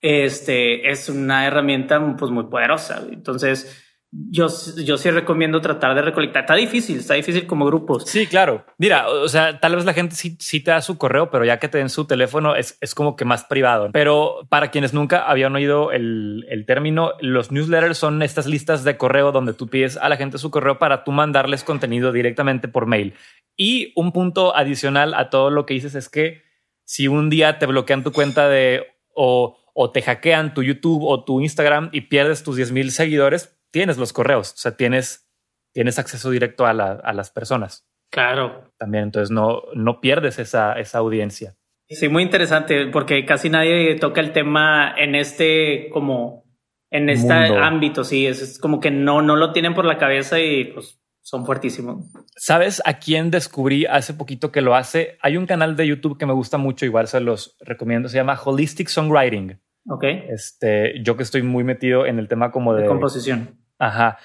Este 0.00 0.90
es 0.90 1.08
una 1.08 1.46
herramienta 1.46 2.16
pues 2.16 2.32
muy 2.32 2.44
poderosa. 2.44 3.06
Entonces, 3.10 3.85
yo, 4.30 4.48
yo 4.76 4.96
sí 4.96 5.10
recomiendo 5.10 5.60
tratar 5.60 5.94
de 5.94 6.02
recolectar. 6.02 6.44
Está 6.44 6.54
difícil, 6.54 6.98
está 6.98 7.14
difícil 7.14 7.46
como 7.46 7.66
grupos. 7.66 8.04
Sí, 8.06 8.26
claro. 8.26 8.64
Mira, 8.78 9.08
o 9.08 9.28
sea, 9.28 9.60
tal 9.60 9.76
vez 9.76 9.84
la 9.84 9.92
gente 9.92 10.14
sí, 10.14 10.36
sí 10.40 10.60
te 10.60 10.70
da 10.70 10.80
su 10.80 10.96
correo, 10.96 11.30
pero 11.30 11.44
ya 11.44 11.58
que 11.58 11.68
te 11.68 11.78
den 11.78 11.90
su 11.90 12.06
teléfono 12.06 12.54
es, 12.54 12.78
es 12.80 12.94
como 12.94 13.16
que 13.16 13.24
más 13.24 13.44
privado. 13.44 13.90
Pero 13.92 14.46
para 14.48 14.70
quienes 14.70 14.94
nunca 14.94 15.28
habían 15.28 15.54
oído 15.54 15.92
el, 15.92 16.46
el, 16.48 16.66
término, 16.66 17.12
los 17.20 17.50
newsletters 17.52 17.98
son 17.98 18.22
estas 18.22 18.46
listas 18.46 18.84
de 18.84 18.96
correo 18.96 19.32
donde 19.32 19.54
tú 19.54 19.68
pides 19.68 19.96
a 19.96 20.08
la 20.08 20.16
gente 20.16 20.38
su 20.38 20.50
correo 20.50 20.78
para 20.78 21.04
tú 21.04 21.12
mandarles 21.12 21.64
contenido 21.64 22.12
directamente 22.12 22.68
por 22.68 22.86
mail. 22.86 23.14
Y 23.56 23.92
un 23.96 24.12
punto 24.12 24.56
adicional 24.56 25.14
a 25.14 25.30
todo 25.30 25.50
lo 25.50 25.66
que 25.66 25.74
dices 25.74 25.94
es 25.94 26.08
que 26.08 26.42
si 26.84 27.08
un 27.08 27.30
día 27.30 27.58
te 27.58 27.66
bloquean 27.66 28.04
tu 28.04 28.12
cuenta 28.12 28.48
de 28.48 28.86
o, 29.14 29.58
o 29.74 29.90
te 29.90 30.02
hackean 30.02 30.54
tu 30.54 30.62
YouTube 30.62 31.02
o 31.04 31.24
tu 31.24 31.40
Instagram 31.40 31.90
y 31.92 32.02
pierdes 32.02 32.42
tus 32.42 32.56
10 32.56 32.72
mil 32.72 32.90
seguidores, 32.92 33.55
tienes 33.76 33.98
los 33.98 34.14
correos, 34.14 34.54
o 34.54 34.56
sea, 34.56 34.74
tienes, 34.74 35.28
tienes 35.74 35.98
acceso 35.98 36.30
directo 36.30 36.64
a, 36.64 36.70
a 36.70 37.12
las 37.12 37.30
personas. 37.30 37.86
Claro. 38.10 38.72
También, 38.78 39.04
entonces 39.04 39.30
no, 39.30 39.64
no 39.74 40.00
pierdes 40.00 40.38
esa, 40.38 40.72
esa 40.80 40.96
audiencia. 40.96 41.58
Sí, 41.86 42.08
muy 42.08 42.22
interesante, 42.22 42.86
porque 42.86 43.26
casi 43.26 43.50
nadie 43.50 43.94
toca 43.96 44.22
el 44.22 44.32
tema 44.32 44.94
en 44.96 45.14
este 45.14 45.90
como 45.92 46.46
en 46.90 47.10
este 47.10 47.34
ámbito, 47.34 48.02
sí, 48.02 48.26
es, 48.26 48.58
como 48.58 48.80
que 48.80 48.90
no, 48.90 49.20
no 49.20 49.36
lo 49.36 49.52
tienen 49.52 49.74
por 49.74 49.84
la 49.84 49.98
cabeza 49.98 50.40
y 50.40 50.72
pues 50.72 50.98
son 51.20 51.44
fuertísimos. 51.44 52.06
¿Sabes 52.34 52.80
a 52.86 52.98
quién 52.98 53.30
descubrí 53.30 53.84
hace 53.84 54.14
poquito 54.14 54.50
que 54.52 54.62
lo 54.62 54.74
hace? 54.74 55.18
Hay 55.20 55.36
un 55.36 55.44
canal 55.44 55.76
de 55.76 55.86
YouTube 55.86 56.16
que 56.16 56.24
me 56.24 56.32
gusta 56.32 56.56
mucho, 56.56 56.86
igual 56.86 57.08
se 57.08 57.20
los 57.20 57.58
recomiendo, 57.60 58.08
se 58.08 58.16
llama 58.16 58.40
Holistic 58.42 58.88
Songwriting. 58.88 59.60
Ok. 59.90 60.04
Este, 60.30 61.02
yo 61.02 61.18
que 61.18 61.24
estoy 61.24 61.42
muy 61.42 61.62
metido 61.62 62.06
en 62.06 62.18
el 62.18 62.26
tema 62.26 62.50
como 62.50 62.72
de, 62.72 62.82
de 62.82 62.88
composición. 62.88 63.65
Ajá. 63.78 64.18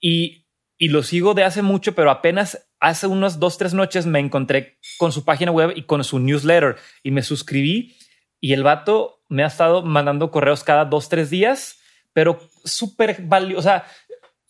Y, 0.00 0.46
y 0.78 0.88
lo 0.88 1.02
sigo 1.02 1.34
de 1.34 1.44
hace 1.44 1.62
mucho, 1.62 1.94
pero 1.94 2.10
apenas 2.10 2.70
hace 2.80 3.06
unas 3.06 3.38
dos, 3.38 3.58
tres 3.58 3.74
noches 3.74 4.06
me 4.06 4.18
encontré 4.18 4.78
con 4.98 5.12
su 5.12 5.24
página 5.24 5.52
web 5.52 5.72
y 5.76 5.82
con 5.82 6.02
su 6.02 6.18
newsletter 6.18 6.76
y 7.02 7.10
me 7.10 7.22
suscribí 7.22 7.96
y 8.40 8.54
el 8.54 8.62
vato 8.62 9.22
me 9.28 9.44
ha 9.44 9.46
estado 9.46 9.82
mandando 9.82 10.30
correos 10.30 10.64
cada 10.64 10.86
dos, 10.86 11.08
tres 11.08 11.30
días, 11.30 11.78
pero 12.12 12.40
súper 12.64 13.22
valioso. 13.22 13.60
O 13.60 13.62
sea, 13.62 13.84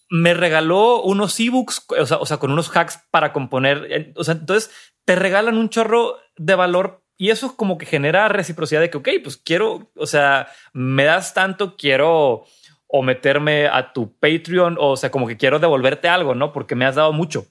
me 0.08 0.32
regaló 0.34 1.02
unos 1.02 1.38
ebooks, 1.38 1.86
o 1.88 2.06
sea, 2.06 2.16
o 2.18 2.26
sea, 2.26 2.38
con 2.38 2.52
unos 2.52 2.74
hacks 2.74 3.00
para 3.10 3.32
componer. 3.32 4.12
O 4.16 4.24
sea, 4.24 4.34
entonces 4.34 4.70
te 5.04 5.16
regalan 5.16 5.58
un 5.58 5.68
chorro 5.68 6.18
de 6.36 6.54
valor 6.54 7.04
y 7.16 7.30
eso 7.30 7.56
como 7.56 7.76
que 7.76 7.84
genera 7.84 8.28
reciprocidad 8.28 8.80
de 8.80 8.90
que, 8.90 8.98
ok, 8.98 9.08
pues 9.22 9.36
quiero, 9.36 9.90
o 9.94 10.06
sea, 10.06 10.48
me 10.72 11.04
das 11.04 11.34
tanto, 11.34 11.76
quiero 11.76 12.46
o 12.92 13.02
meterme 13.02 13.66
a 13.66 13.92
tu 13.92 14.18
Patreon, 14.18 14.76
o, 14.78 14.96
sea, 14.96 15.10
como 15.10 15.26
que 15.26 15.36
quiero 15.36 15.58
devolverte 15.58 16.08
algo, 16.08 16.34
¿no? 16.34 16.52
Porque 16.52 16.74
me 16.74 16.84
has 16.84 16.96
dado 16.96 17.12
mucho. 17.12 17.46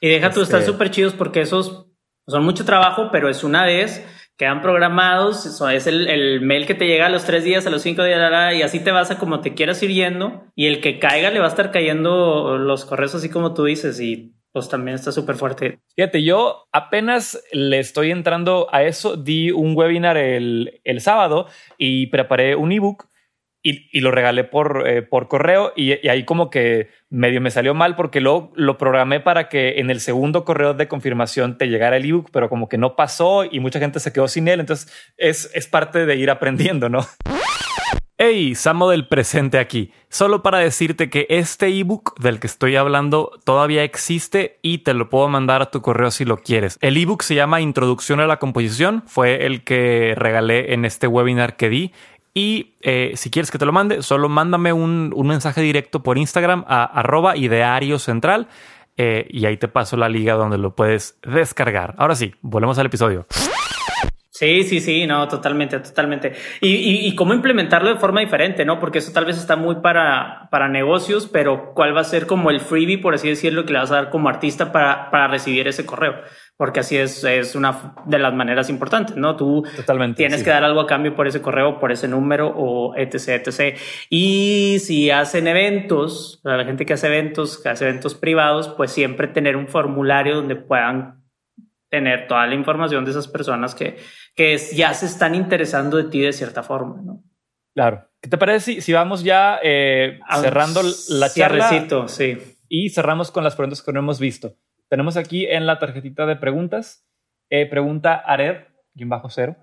Y 0.00 0.08
deja 0.08 0.30
tú, 0.30 0.42
están 0.42 0.60
este 0.60 0.72
súper 0.72 0.90
chidos 0.90 1.14
porque 1.14 1.40
esos 1.40 1.86
son 2.26 2.44
mucho 2.44 2.64
trabajo, 2.64 3.08
pero 3.10 3.28
es 3.28 3.42
una 3.42 3.64
vez, 3.64 4.06
quedan 4.36 4.62
programados, 4.62 5.46
eso 5.46 5.68
es 5.68 5.86
el, 5.86 6.40
mail 6.42 6.66
que 6.66 6.74
te 6.74 6.86
llega 6.86 7.06
a 7.06 7.10
los 7.10 7.24
tres 7.24 7.44
días, 7.44 7.66
a 7.66 7.70
los 7.70 7.82
cinco 7.82 8.04
días, 8.04 8.20
y 8.54 8.62
así 8.62 8.80
te 8.80 8.92
vas 8.92 9.10
a 9.10 9.18
como 9.18 9.40
te 9.40 9.54
quieras 9.54 9.82
ir 9.82 9.90
yendo, 9.90 10.44
y 10.54 10.66
el 10.66 10.80
que 10.80 10.98
caiga 10.98 11.30
le 11.30 11.40
va 11.40 11.46
a 11.46 11.50
estar 11.50 11.70
cayendo 11.70 12.56
los 12.58 12.84
correos 12.84 13.14
así 13.14 13.28
como 13.28 13.52
tú 13.52 13.64
dices, 13.64 14.00
y 14.00 14.34
pues 14.52 14.68
también 14.68 14.94
está 14.94 15.10
súper 15.10 15.34
fuerte. 15.34 15.80
Fíjate, 15.96 16.22
yo 16.22 16.68
apenas 16.70 17.42
le 17.52 17.80
estoy 17.80 18.12
entrando 18.12 18.68
a 18.70 18.84
eso, 18.84 19.16
di 19.16 19.50
un 19.50 19.76
webinar 19.76 20.16
el, 20.16 20.80
el 20.84 21.00
sábado 21.00 21.48
y 21.76 22.06
preparé 22.06 22.54
un 22.54 22.70
ebook 22.70 23.08
y, 23.66 24.00
lo 24.00 24.10
regalé 24.10 24.44
por, 24.44 24.86
eh, 24.86 25.00
por 25.00 25.26
correo 25.26 25.72
y, 25.74 26.06
ahí 26.06 26.24
como 26.24 26.50
que 26.50 26.90
medio 27.08 27.40
me 27.40 27.50
salió 27.50 27.72
mal 27.72 27.96
porque 27.96 28.20
luego 28.20 28.52
lo 28.54 28.76
programé 28.76 29.20
para 29.20 29.48
que 29.48 29.80
en 29.80 29.88
el 29.88 30.00
segundo 30.00 30.44
correo 30.44 30.74
de 30.74 30.86
confirmación 30.86 31.56
te 31.56 31.68
llegara 31.68 31.96
el 31.96 32.04
ebook, 32.04 32.28
pero 32.30 32.50
como 32.50 32.68
que 32.68 32.76
no 32.76 32.94
pasó 32.94 33.44
y 33.44 33.60
mucha 33.60 33.80
gente 33.80 34.00
se 34.00 34.12
quedó 34.12 34.28
sin 34.28 34.48
él. 34.48 34.60
Entonces 34.60 34.92
es, 35.16 35.50
es 35.54 35.66
parte 35.66 36.04
de 36.04 36.14
ir 36.16 36.30
aprendiendo, 36.30 36.90
¿no? 36.90 37.06
Hey, 38.16 38.54
Samo 38.54 38.90
del 38.90 39.08
presente 39.08 39.58
aquí. 39.58 39.90
Solo 40.08 40.44
para 40.44 40.58
decirte 40.58 41.10
que 41.10 41.26
este 41.30 41.66
ebook 41.66 42.16
del 42.20 42.38
que 42.38 42.46
estoy 42.46 42.76
hablando 42.76 43.32
todavía 43.44 43.82
existe 43.82 44.60
y 44.62 44.78
te 44.78 44.94
lo 44.94 45.08
puedo 45.08 45.28
mandar 45.28 45.62
a 45.62 45.72
tu 45.72 45.82
correo 45.82 46.12
si 46.12 46.24
lo 46.24 46.36
quieres. 46.36 46.78
El 46.80 46.96
ebook 46.96 47.22
se 47.22 47.34
llama 47.34 47.60
Introducción 47.60 48.20
a 48.20 48.28
la 48.28 48.38
composición. 48.38 49.02
Fue 49.08 49.46
el 49.46 49.64
que 49.64 50.14
regalé 50.16 50.74
en 50.74 50.84
este 50.84 51.08
webinar 51.08 51.56
que 51.56 51.68
di 51.68 51.92
y 52.34 52.74
eh, 52.80 53.12
si 53.14 53.30
quieres 53.30 53.52
que 53.52 53.58
te 53.58 53.64
lo 53.64 53.72
mande, 53.72 54.02
solo 54.02 54.28
mándame 54.28 54.72
un, 54.72 55.14
mensaje 55.24 55.60
directo 55.62 56.02
por 56.02 56.18
Instagram 56.18 56.64
a 56.66 56.84
arroba 56.84 57.36
ideario 57.36 58.00
central 58.00 58.48
eh, 58.96 59.26
y 59.30 59.46
ahí 59.46 59.56
te 59.56 59.68
paso 59.68 59.96
la 59.96 60.08
liga 60.08 60.34
donde 60.34 60.58
lo 60.58 60.74
puedes 60.74 61.16
descargar. 61.22 61.94
Ahora 61.96 62.16
sí, 62.16 62.34
volvemos 62.42 62.78
al 62.78 62.86
episodio. 62.86 63.26
Sí, 64.36 64.64
sí, 64.64 64.80
sí, 64.80 65.06
no, 65.06 65.28
totalmente, 65.28 65.78
totalmente. 65.78 66.32
Y, 66.60 67.06
y, 67.06 67.14
cómo 67.14 67.34
implementarlo 67.34 67.88
de 67.88 68.00
forma 68.00 68.18
diferente, 68.18 68.64
¿no? 68.64 68.80
Porque 68.80 68.98
eso 68.98 69.12
tal 69.12 69.26
vez 69.26 69.38
está 69.38 69.54
muy 69.54 69.76
para, 69.76 70.48
para 70.50 70.68
negocios, 70.68 71.28
pero 71.32 71.72
¿cuál 71.72 71.96
va 71.96 72.00
a 72.00 72.04
ser 72.04 72.26
como 72.26 72.50
el 72.50 72.58
freebie, 72.58 72.98
por 72.98 73.14
así 73.14 73.28
decirlo, 73.28 73.64
que 73.64 73.72
le 73.72 73.78
vas 73.78 73.92
a 73.92 73.94
dar 73.94 74.10
como 74.10 74.28
artista 74.28 74.72
para, 74.72 75.08
para 75.12 75.28
recibir 75.28 75.68
ese 75.68 75.86
correo? 75.86 76.14
porque 76.56 76.80
así 76.80 76.96
es, 76.96 77.24
es 77.24 77.56
una 77.56 77.94
de 78.06 78.18
las 78.18 78.32
maneras 78.32 78.70
importantes, 78.70 79.16
¿no? 79.16 79.34
Tú 79.36 79.64
Totalmente, 79.76 80.18
tienes 80.18 80.44
que 80.44 80.50
dar 80.50 80.62
algo 80.62 80.80
a 80.80 80.86
cambio 80.86 81.16
por 81.16 81.26
ese 81.26 81.42
correo, 81.42 81.80
por 81.80 81.90
ese 81.90 82.06
número 82.06 82.52
o 82.54 82.94
etc, 82.96 83.46
etc. 83.46 83.76
Y 84.08 84.78
si 84.78 85.10
hacen 85.10 85.48
eventos, 85.48 86.40
para 86.44 86.58
la 86.58 86.64
gente 86.64 86.86
que 86.86 86.92
hace 86.92 87.08
eventos, 87.08 87.60
que 87.60 87.70
hace 87.70 87.88
eventos 87.88 88.14
privados, 88.14 88.68
pues 88.68 88.92
siempre 88.92 89.26
tener 89.26 89.56
un 89.56 89.66
formulario 89.66 90.36
donde 90.36 90.54
puedan 90.54 91.23
tener 91.94 92.26
toda 92.26 92.44
la 92.48 92.56
información 92.56 93.04
de 93.04 93.12
esas 93.12 93.28
personas 93.28 93.72
que, 93.72 93.98
que 94.34 94.58
ya 94.74 94.92
se 94.94 95.06
están 95.06 95.36
interesando 95.36 95.96
de 95.96 96.04
ti 96.10 96.22
de 96.22 96.32
cierta 96.32 96.64
forma, 96.64 97.00
¿no? 97.00 97.22
Claro. 97.72 98.08
¿Qué 98.20 98.28
te 98.28 98.36
parece 98.36 98.74
si, 98.74 98.80
si 98.80 98.92
vamos 98.92 99.22
ya 99.22 99.60
eh, 99.62 100.18
cerrando 100.40 100.80
la 101.10 101.30
charla? 101.30 102.08
sí. 102.08 102.38
Y 102.68 102.90
cerramos 102.90 103.30
con 103.30 103.44
las 103.44 103.54
preguntas 103.54 103.80
que 103.80 103.92
no 103.92 104.00
hemos 104.00 104.18
visto. 104.18 104.56
Tenemos 104.88 105.16
aquí 105.16 105.46
en 105.46 105.66
la 105.66 105.78
tarjetita 105.78 106.26
de 106.26 106.34
preguntas, 106.34 107.06
eh, 107.48 107.66
pregunta 107.66 108.14
Ared, 108.14 108.64
bajo 108.94 109.28
cero. 109.30 109.56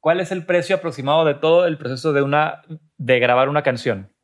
¿Cuál 0.00 0.20
es 0.20 0.32
el 0.32 0.46
precio 0.46 0.76
aproximado 0.76 1.26
de 1.26 1.34
todo 1.34 1.66
el 1.66 1.76
proceso 1.76 2.14
de, 2.14 2.22
una, 2.22 2.62
de 2.96 3.18
grabar 3.18 3.50
una 3.50 3.62
canción? 3.62 4.14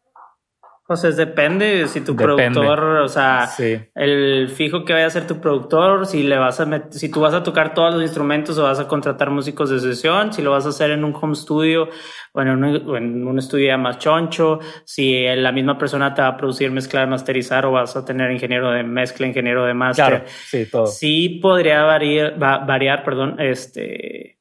Pues 0.86 1.16
depende 1.16 1.88
si 1.88 2.00
tu 2.00 2.14
productor, 2.14 2.78
o 2.78 3.08
sea, 3.08 3.48
el 3.96 4.48
fijo 4.48 4.84
que 4.84 4.92
vaya 4.92 5.06
a 5.06 5.10
ser 5.10 5.26
tu 5.26 5.40
productor, 5.40 6.06
si 6.06 6.22
le 6.22 6.38
vas 6.38 6.60
a 6.60 6.90
si 6.90 7.10
tú 7.10 7.20
vas 7.20 7.34
a 7.34 7.42
tocar 7.42 7.74
todos 7.74 7.94
los 7.94 8.02
instrumentos 8.04 8.56
o 8.56 8.62
vas 8.62 8.78
a 8.78 8.86
contratar 8.86 9.30
músicos 9.30 9.68
de 9.68 9.80
sesión, 9.80 10.32
si 10.32 10.42
lo 10.42 10.52
vas 10.52 10.64
a 10.64 10.68
hacer 10.68 10.92
en 10.92 11.02
un 11.02 11.12
home 11.12 11.34
studio 11.34 11.88
o 12.32 12.40
en 12.40 12.50
un, 12.50 12.96
en 12.96 13.26
un 13.26 13.36
estudio 13.36 13.76
más 13.78 13.98
choncho, 13.98 14.60
si 14.84 15.24
la 15.26 15.50
misma 15.50 15.76
persona 15.76 16.14
te 16.14 16.22
va 16.22 16.28
a 16.28 16.36
producir, 16.36 16.70
mezclar, 16.70 17.08
masterizar 17.08 17.66
o 17.66 17.72
vas 17.72 17.96
a 17.96 18.04
tener 18.04 18.30
ingeniero 18.30 18.70
de 18.70 18.84
mezcla, 18.84 19.26
ingeniero 19.26 19.64
de 19.64 19.74
master. 19.74 20.06
Claro, 20.06 20.24
sí, 20.26 20.66
todo. 20.70 20.86
Sí 20.86 21.40
podría 21.42 21.82
variar, 21.82 22.38
variar, 22.38 23.02
perdón, 23.02 23.40
este, 23.40 24.38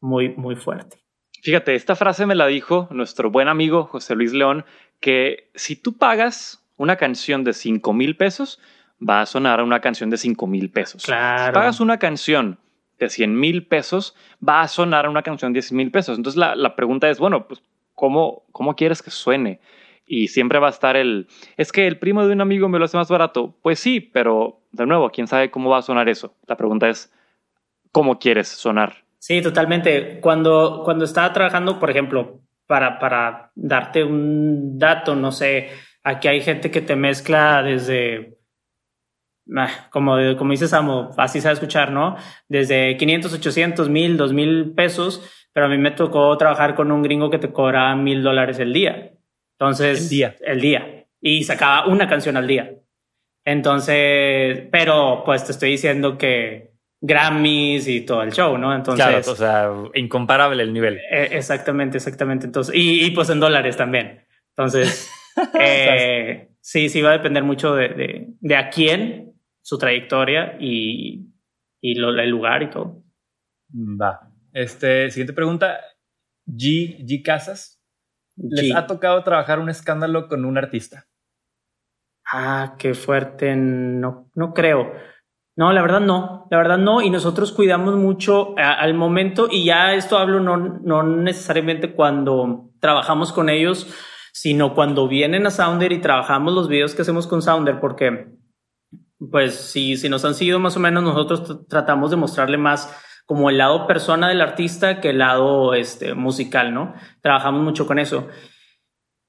muy, 0.00 0.30
muy 0.30 0.56
fuerte. 0.56 1.04
Fíjate, 1.44 1.74
esta 1.74 1.94
frase 1.94 2.24
me 2.24 2.34
la 2.34 2.46
dijo 2.46 2.88
nuestro 2.90 3.30
buen 3.30 3.48
amigo 3.48 3.84
José 3.84 4.14
Luis 4.14 4.32
León 4.32 4.64
que 5.04 5.50
si 5.54 5.76
tú 5.76 5.98
pagas 5.98 6.64
una 6.78 6.96
canción 6.96 7.44
de 7.44 7.52
5 7.52 7.92
mil 7.92 8.16
pesos, 8.16 8.58
va 9.06 9.20
a 9.20 9.26
sonar 9.26 9.62
una 9.62 9.80
canción 9.80 10.08
de 10.08 10.16
5 10.16 10.46
mil 10.46 10.70
pesos. 10.70 11.02
Si 11.02 11.12
pagas 11.12 11.80
una 11.80 11.98
canción 11.98 12.58
de 12.98 13.10
100 13.10 13.38
mil 13.38 13.66
pesos, 13.66 14.16
va 14.40 14.62
a 14.62 14.68
sonar 14.68 15.06
una 15.06 15.20
canción 15.20 15.52
de 15.52 15.58
10 15.58 15.72
mil 15.72 15.90
pesos. 15.90 16.16
Entonces 16.16 16.38
la, 16.38 16.74
pregunta 16.74 17.10
es, 17.10 17.18
bueno, 17.18 17.46
pues, 17.46 17.62
¿cómo, 17.94 18.44
¿cómo 18.50 18.76
quieres 18.76 19.02
que 19.02 19.10
suene? 19.10 19.60
Y 20.06 20.28
siempre 20.28 20.58
va 20.58 20.68
a 20.68 20.70
estar 20.70 20.96
el, 20.96 21.28
es 21.58 21.70
que 21.70 21.86
el 21.86 21.98
primo 21.98 22.26
de 22.26 22.32
un 22.32 22.40
amigo 22.40 22.70
me 22.70 22.78
lo 22.78 22.86
hace 22.86 22.96
más 22.96 23.10
barato. 23.10 23.54
Pues 23.60 23.78
sí, 23.78 24.00
pero 24.00 24.62
de 24.72 24.86
nuevo, 24.86 25.10
¿quién 25.10 25.26
sabe 25.26 25.50
cómo 25.50 25.68
va 25.68 25.80
a 25.80 25.82
sonar 25.82 26.08
eso? 26.08 26.34
La 26.46 26.56
pregunta 26.56 26.88
es, 26.88 27.12
¿cómo 27.92 28.18
quieres 28.18 28.48
sonar? 28.48 29.04
Sí, 29.18 29.42
totalmente. 29.42 30.20
Cuando, 30.20 30.80
cuando 30.82 31.04
estaba 31.04 31.30
trabajando, 31.34 31.78
por 31.78 31.90
ejemplo, 31.90 32.40
para, 32.66 32.98
para 32.98 33.50
darte 33.54 34.04
un 34.04 34.78
dato, 34.78 35.14
no 35.14 35.32
sé, 35.32 35.70
aquí 36.02 36.28
hay 36.28 36.40
gente 36.40 36.70
que 36.70 36.80
te 36.80 36.96
mezcla 36.96 37.62
desde 37.62 38.38
ah, 39.56 39.88
como, 39.90 40.16
como 40.36 40.50
dices, 40.50 40.72
Amo, 40.72 41.10
así 41.16 41.40
se 41.40 41.48
va 41.48 41.50
a 41.50 41.54
escuchar, 41.54 41.90
¿no? 41.90 42.16
Desde 42.48 42.96
500, 42.96 43.32
800, 43.32 43.88
1000, 43.88 44.16
2000 44.16 44.74
pesos, 44.74 45.48
pero 45.52 45.66
a 45.66 45.68
mí 45.68 45.78
me 45.78 45.92
tocó 45.92 46.36
trabajar 46.36 46.74
con 46.74 46.90
un 46.90 47.02
gringo 47.02 47.30
que 47.30 47.38
te 47.38 47.52
cobraba 47.52 47.94
mil 47.96 48.22
dólares 48.22 48.58
el 48.58 48.72
día. 48.72 49.12
Entonces, 49.58 50.02
el 50.02 50.08
día. 50.08 50.36
El 50.40 50.60
día. 50.60 51.06
Y 51.20 51.44
sacaba 51.44 51.86
una 51.86 52.08
canción 52.08 52.36
al 52.36 52.46
día. 52.46 52.74
Entonces, 53.44 54.68
pero 54.72 55.22
pues 55.24 55.44
te 55.44 55.52
estoy 55.52 55.70
diciendo 55.70 56.18
que 56.18 56.73
Grammys 57.06 57.86
y 57.86 58.00
todo 58.00 58.22
el 58.22 58.32
show, 58.32 58.56
¿no? 58.56 58.74
Entonces, 58.74 59.04
claro, 59.04 59.30
o 59.30 59.36
sea, 59.36 59.70
incomparable 59.92 60.62
el 60.62 60.72
nivel. 60.72 60.96
Eh, 61.10 61.28
exactamente, 61.32 61.98
exactamente. 61.98 62.46
Entonces, 62.46 62.74
y, 62.74 63.04
y, 63.04 63.10
pues 63.10 63.28
en 63.28 63.40
dólares 63.40 63.76
también. 63.76 64.24
Entonces, 64.56 65.10
eh, 65.60 66.48
sí, 66.60 66.88
sí 66.88 67.02
va 67.02 67.10
a 67.10 67.18
depender 67.18 67.44
mucho 67.44 67.74
de, 67.74 67.88
de, 67.90 68.28
de 68.40 68.56
a 68.56 68.70
quién, 68.70 69.34
su 69.60 69.76
trayectoria 69.76 70.56
y, 70.58 71.28
y 71.82 71.94
lo, 71.96 72.18
el 72.18 72.30
lugar 72.30 72.62
y 72.62 72.70
todo. 72.70 73.02
Va. 73.74 74.32
Este, 74.54 75.10
siguiente 75.10 75.34
pregunta. 75.34 75.80
G, 76.46 77.04
G 77.06 77.22
Casas. 77.22 77.82
¿Les 78.36 78.70
G. 78.70 78.76
ha 78.78 78.86
tocado 78.86 79.22
trabajar 79.24 79.58
un 79.58 79.68
escándalo 79.68 80.26
con 80.26 80.46
un 80.46 80.56
artista? 80.56 81.06
Ah, 82.24 82.76
qué 82.78 82.94
fuerte. 82.94 83.54
No, 83.56 84.30
no 84.34 84.54
creo. 84.54 84.90
No, 85.56 85.72
la 85.72 85.82
verdad 85.82 86.00
no, 86.00 86.48
la 86.50 86.58
verdad 86.58 86.78
no, 86.78 87.00
y 87.00 87.10
nosotros 87.10 87.52
cuidamos 87.52 87.94
mucho 87.94 88.58
a, 88.58 88.72
al 88.72 88.94
momento, 88.94 89.46
y 89.50 89.64
ya 89.64 89.94
esto 89.94 90.18
hablo 90.18 90.40
no, 90.40 90.56
no 90.56 91.02
necesariamente 91.04 91.94
cuando 91.94 92.70
trabajamos 92.80 93.32
con 93.32 93.48
ellos, 93.48 93.86
sino 94.32 94.74
cuando 94.74 95.06
vienen 95.06 95.46
a 95.46 95.50
Sounder 95.50 95.92
y 95.92 96.00
trabajamos 96.00 96.54
los 96.54 96.68
videos 96.68 96.94
que 96.94 97.02
hacemos 97.02 97.28
con 97.28 97.40
Sounder, 97.40 97.78
porque 97.78 98.34
pues 99.30 99.54
si, 99.54 99.96
si 99.96 100.08
nos 100.08 100.24
han 100.24 100.34
seguido 100.34 100.58
más 100.58 100.76
o 100.76 100.80
menos, 100.80 101.04
nosotros 101.04 101.66
tratamos 101.68 102.10
de 102.10 102.16
mostrarle 102.16 102.58
más 102.58 102.92
como 103.26 103.48
el 103.48 103.58
lado 103.58 103.86
persona 103.86 104.28
del 104.28 104.40
artista 104.40 105.00
que 105.00 105.10
el 105.10 105.18
lado 105.18 105.74
este, 105.74 106.14
musical, 106.14 106.74
¿no? 106.74 106.94
Trabajamos 107.22 107.62
mucho 107.62 107.86
con 107.86 107.98
eso. 107.98 108.28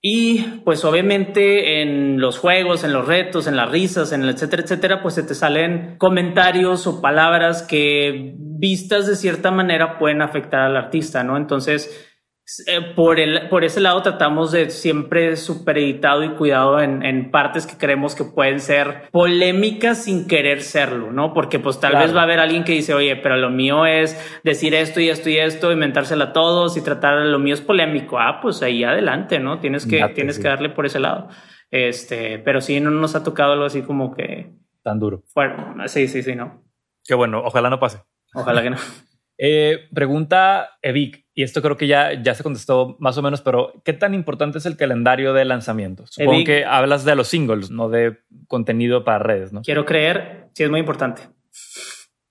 Y 0.08 0.62
pues 0.64 0.86
obviamente 0.86 1.82
en 1.82 2.22
los 2.22 2.38
juegos, 2.38 2.84
en 2.84 2.94
los 2.94 3.08
retos, 3.08 3.48
en 3.48 3.56
las 3.56 3.72
risas, 3.72 4.12
en 4.12 4.22
el 4.22 4.30
etcétera, 4.30 4.62
etcétera, 4.62 5.02
pues 5.02 5.16
se 5.16 5.24
te 5.24 5.34
salen 5.34 5.96
comentarios 5.98 6.86
o 6.86 7.02
palabras 7.02 7.64
que 7.64 8.36
vistas 8.38 9.08
de 9.08 9.16
cierta 9.16 9.50
manera 9.50 9.98
pueden 9.98 10.22
afectar 10.22 10.60
al 10.60 10.78
artista, 10.78 11.24
¿no? 11.24 11.38
Entonces, 11.38 12.15
eh, 12.68 12.82
por, 12.96 13.20
el, 13.20 13.50
por 13.50 13.64
ese 13.64 13.82
lado 13.82 14.04
tratamos 14.04 14.52
de 14.52 14.70
siempre 14.70 15.36
supereditado 15.36 16.24
y 16.24 16.30
cuidado 16.36 16.80
en, 16.80 17.04
en, 17.04 17.32
partes 17.32 17.66
que 17.66 17.76
creemos 17.76 18.14
que 18.14 18.24
pueden 18.24 18.60
ser 18.60 19.10
polémicas 19.12 20.04
sin 20.04 20.28
querer 20.28 20.62
serlo, 20.62 21.12
¿no? 21.12 21.34
Porque 21.34 21.58
pues 21.58 21.80
tal 21.80 21.92
claro. 21.92 22.06
vez 22.06 22.16
va 22.16 22.20
a 22.20 22.24
haber 22.26 22.40
alguien 22.40 22.64
que 22.64 22.74
dice, 22.74 22.94
oye, 22.94 23.16
pero 23.16 23.36
lo 23.36 23.50
mío 23.50 23.88
es 23.88 24.16
decir 24.44 24.76
esto 24.76 25.00
y 25.00 25.10
esto 25.10 25.30
y 25.30 25.40
esto, 25.40 25.72
inventársela 25.72 26.26
a 26.26 26.34
todos 26.34 26.78
y 26.78 26.82
tratar 26.82 27.18
lo 27.18 27.40
mío 27.40 27.56
es 27.56 27.62
polémico. 27.62 28.20
Ah, 28.20 28.40
pues 28.42 28.62
ahí 28.62 28.84
adelante, 28.84 29.40
¿no? 29.40 29.60
Tienes 29.60 29.88
que, 29.88 30.00
Date, 30.00 30.14
tienes 30.14 30.36
sí. 30.36 30.44
que 30.44 30.48
darle 30.48 30.70
por 30.70 30.86
ese 30.86 31.00
lado. 31.00 31.30
Este, 31.72 32.38
pero 32.38 32.62
sí, 32.62 32.80
no 32.80 32.92
nos 32.92 33.16
ha 33.16 33.24
tocado 33.24 33.54
algo 33.54 33.66
así 33.66 33.82
como 33.82 34.14
que... 34.14 34.54
Tan 34.84 35.00
duro. 35.00 35.24
Bueno, 35.34 35.76
sí, 35.88 36.08
sí, 36.08 36.22
sí, 36.22 36.36
no. 36.36 36.64
Qué 37.04 37.16
bueno, 37.16 37.42
ojalá 37.44 37.72
no 37.72 37.80
pase. 37.80 38.04
Ojalá 38.36 38.62
que 38.62 38.70
no. 38.70 38.78
Eh, 39.38 39.88
pregunta 39.94 40.78
Evic, 40.82 41.26
y 41.34 41.44
esto 41.44 41.62
creo 41.62 41.76
que 41.76 41.88
ya, 41.88 42.22
ya 42.22 42.34
se 42.34 42.44
contestó 42.44 42.96
más 43.00 43.18
o 43.18 43.22
menos, 43.22 43.42
pero 43.42 43.74
¿qué 43.84 43.94
tan 43.94 44.14
importante 44.14 44.58
es 44.58 44.66
el 44.66 44.78
calendario 44.78 45.34
de 45.34 45.46
lanzamientos? 45.46 46.12
Supongo 46.12 46.34
Evic, 46.34 46.48
que 46.48 46.66
hablas 46.66 47.04
de 47.04 47.16
los 47.16 47.28
singles, 47.28 47.70
no 47.70 47.90
de 47.90 48.20
contenido 48.48 49.04
para 49.04 49.20
redes, 49.20 49.52
¿no? 49.52 49.62
Quiero 49.62 49.86
creer, 49.86 50.50
sí 50.54 50.64
es 50.64 50.70
muy 50.70 50.80
importante. 50.80 51.24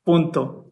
Punto. 0.03 0.64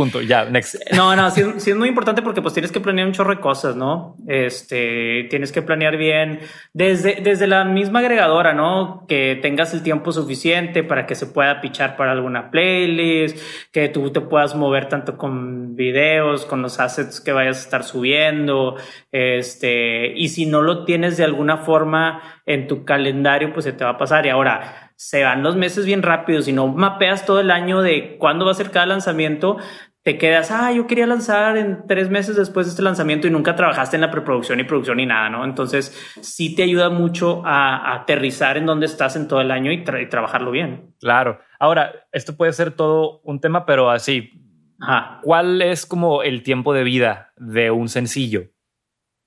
Punto, 0.00 0.22
ya, 0.22 0.46
next. 0.46 0.76
No, 0.96 1.14
no, 1.14 1.30
sí, 1.30 1.42
sí, 1.58 1.72
es 1.72 1.76
muy 1.76 1.86
importante 1.86 2.22
porque 2.22 2.40
pues 2.40 2.54
tienes 2.54 2.72
que 2.72 2.80
planear 2.80 3.06
un 3.06 3.12
chorro 3.12 3.34
de 3.34 3.40
cosas, 3.42 3.76
¿no? 3.76 4.16
Este, 4.26 5.26
tienes 5.28 5.52
que 5.52 5.60
planear 5.60 5.98
bien 5.98 6.40
desde, 6.72 7.16
desde 7.16 7.46
la 7.46 7.66
misma 7.66 7.98
agregadora, 7.98 8.54
¿no? 8.54 9.04
Que 9.06 9.38
tengas 9.42 9.74
el 9.74 9.82
tiempo 9.82 10.10
suficiente 10.10 10.82
para 10.84 11.04
que 11.04 11.14
se 11.14 11.26
pueda 11.26 11.60
pichar 11.60 11.98
para 11.98 12.12
alguna 12.12 12.50
playlist, 12.50 13.36
que 13.72 13.90
tú 13.90 14.10
te 14.10 14.22
puedas 14.22 14.54
mover 14.54 14.88
tanto 14.88 15.18
con 15.18 15.76
videos, 15.76 16.46
con 16.46 16.62
los 16.62 16.80
assets 16.80 17.20
que 17.20 17.32
vayas 17.32 17.58
a 17.58 17.60
estar 17.60 17.84
subiendo, 17.84 18.76
este, 19.12 20.14
y 20.16 20.28
si 20.30 20.46
no 20.46 20.62
lo 20.62 20.86
tienes 20.86 21.18
de 21.18 21.24
alguna 21.24 21.58
forma 21.58 22.22
en 22.46 22.68
tu 22.68 22.86
calendario, 22.86 23.52
pues 23.52 23.66
se 23.66 23.74
te 23.74 23.84
va 23.84 23.90
a 23.90 23.98
pasar. 23.98 24.24
Y 24.24 24.30
ahora, 24.30 24.90
se 25.00 25.24
van 25.24 25.42
los 25.42 25.56
meses 25.56 25.86
bien 25.86 26.02
rápido. 26.02 26.42
Si 26.42 26.52
no 26.52 26.66
mapeas 26.68 27.24
todo 27.24 27.40
el 27.40 27.50
año 27.50 27.80
de 27.80 28.18
cuándo 28.18 28.44
va 28.44 28.50
a 28.50 28.54
ser 28.54 28.70
cada 28.70 28.84
lanzamiento, 28.84 29.56
te 30.02 30.16
quedas, 30.16 30.50
ah, 30.50 30.72
yo 30.72 30.86
quería 30.86 31.06
lanzar 31.06 31.58
en 31.58 31.86
tres 31.86 32.08
meses 32.08 32.34
después 32.34 32.66
de 32.66 32.70
este 32.70 32.82
lanzamiento 32.82 33.26
y 33.26 33.30
nunca 33.30 33.54
trabajaste 33.54 33.96
en 33.96 34.00
la 34.00 34.10
preproducción 34.10 34.58
y 34.58 34.64
producción 34.64 34.96
ni 34.96 35.06
nada, 35.06 35.28
¿no? 35.28 35.44
Entonces, 35.44 35.94
sí 36.22 36.54
te 36.54 36.62
ayuda 36.62 36.88
mucho 36.88 37.42
a, 37.44 37.76
a 37.76 37.96
aterrizar 37.96 38.56
en 38.56 38.66
dónde 38.66 38.86
estás 38.86 39.16
en 39.16 39.28
todo 39.28 39.40
el 39.40 39.50
año 39.50 39.70
y, 39.72 39.84
tra 39.84 40.00
y, 40.00 40.08
trabajarlo 40.08 40.50
bien. 40.50 40.94
Claro. 41.00 41.40
Ahora, 41.58 41.92
esto 42.12 42.36
puede 42.36 42.52
ser 42.54 42.70
todo 42.70 43.20
un 43.24 43.40
tema, 43.40 43.66
pero 43.66 43.90
así, 43.90 44.30
Ajá. 44.80 45.20
¿cuál 45.22 45.60
es 45.60 45.84
como 45.84 46.22
el 46.22 46.42
tiempo 46.42 46.72
de 46.72 46.84
vida 46.84 47.32
de 47.36 47.70
un 47.70 47.88
sencillo? 47.88 48.44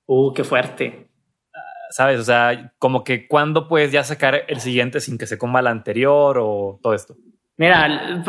Uh, 0.06 0.32
qué 0.34 0.42
fuerte. 0.42 1.08
¿sabes? 1.90 2.18
O 2.18 2.24
sea, 2.24 2.72
como 2.80 3.04
que 3.04 3.28
cuándo 3.28 3.68
puedes 3.68 3.92
ya 3.92 4.02
sacar 4.02 4.42
el 4.48 4.58
siguiente 4.58 4.98
sin 4.98 5.16
que 5.16 5.28
se 5.28 5.38
coma 5.38 5.60
el 5.60 5.68
anterior 5.68 6.38
o 6.40 6.80
todo 6.82 6.92
esto. 6.92 7.14
Mira, 7.56 8.24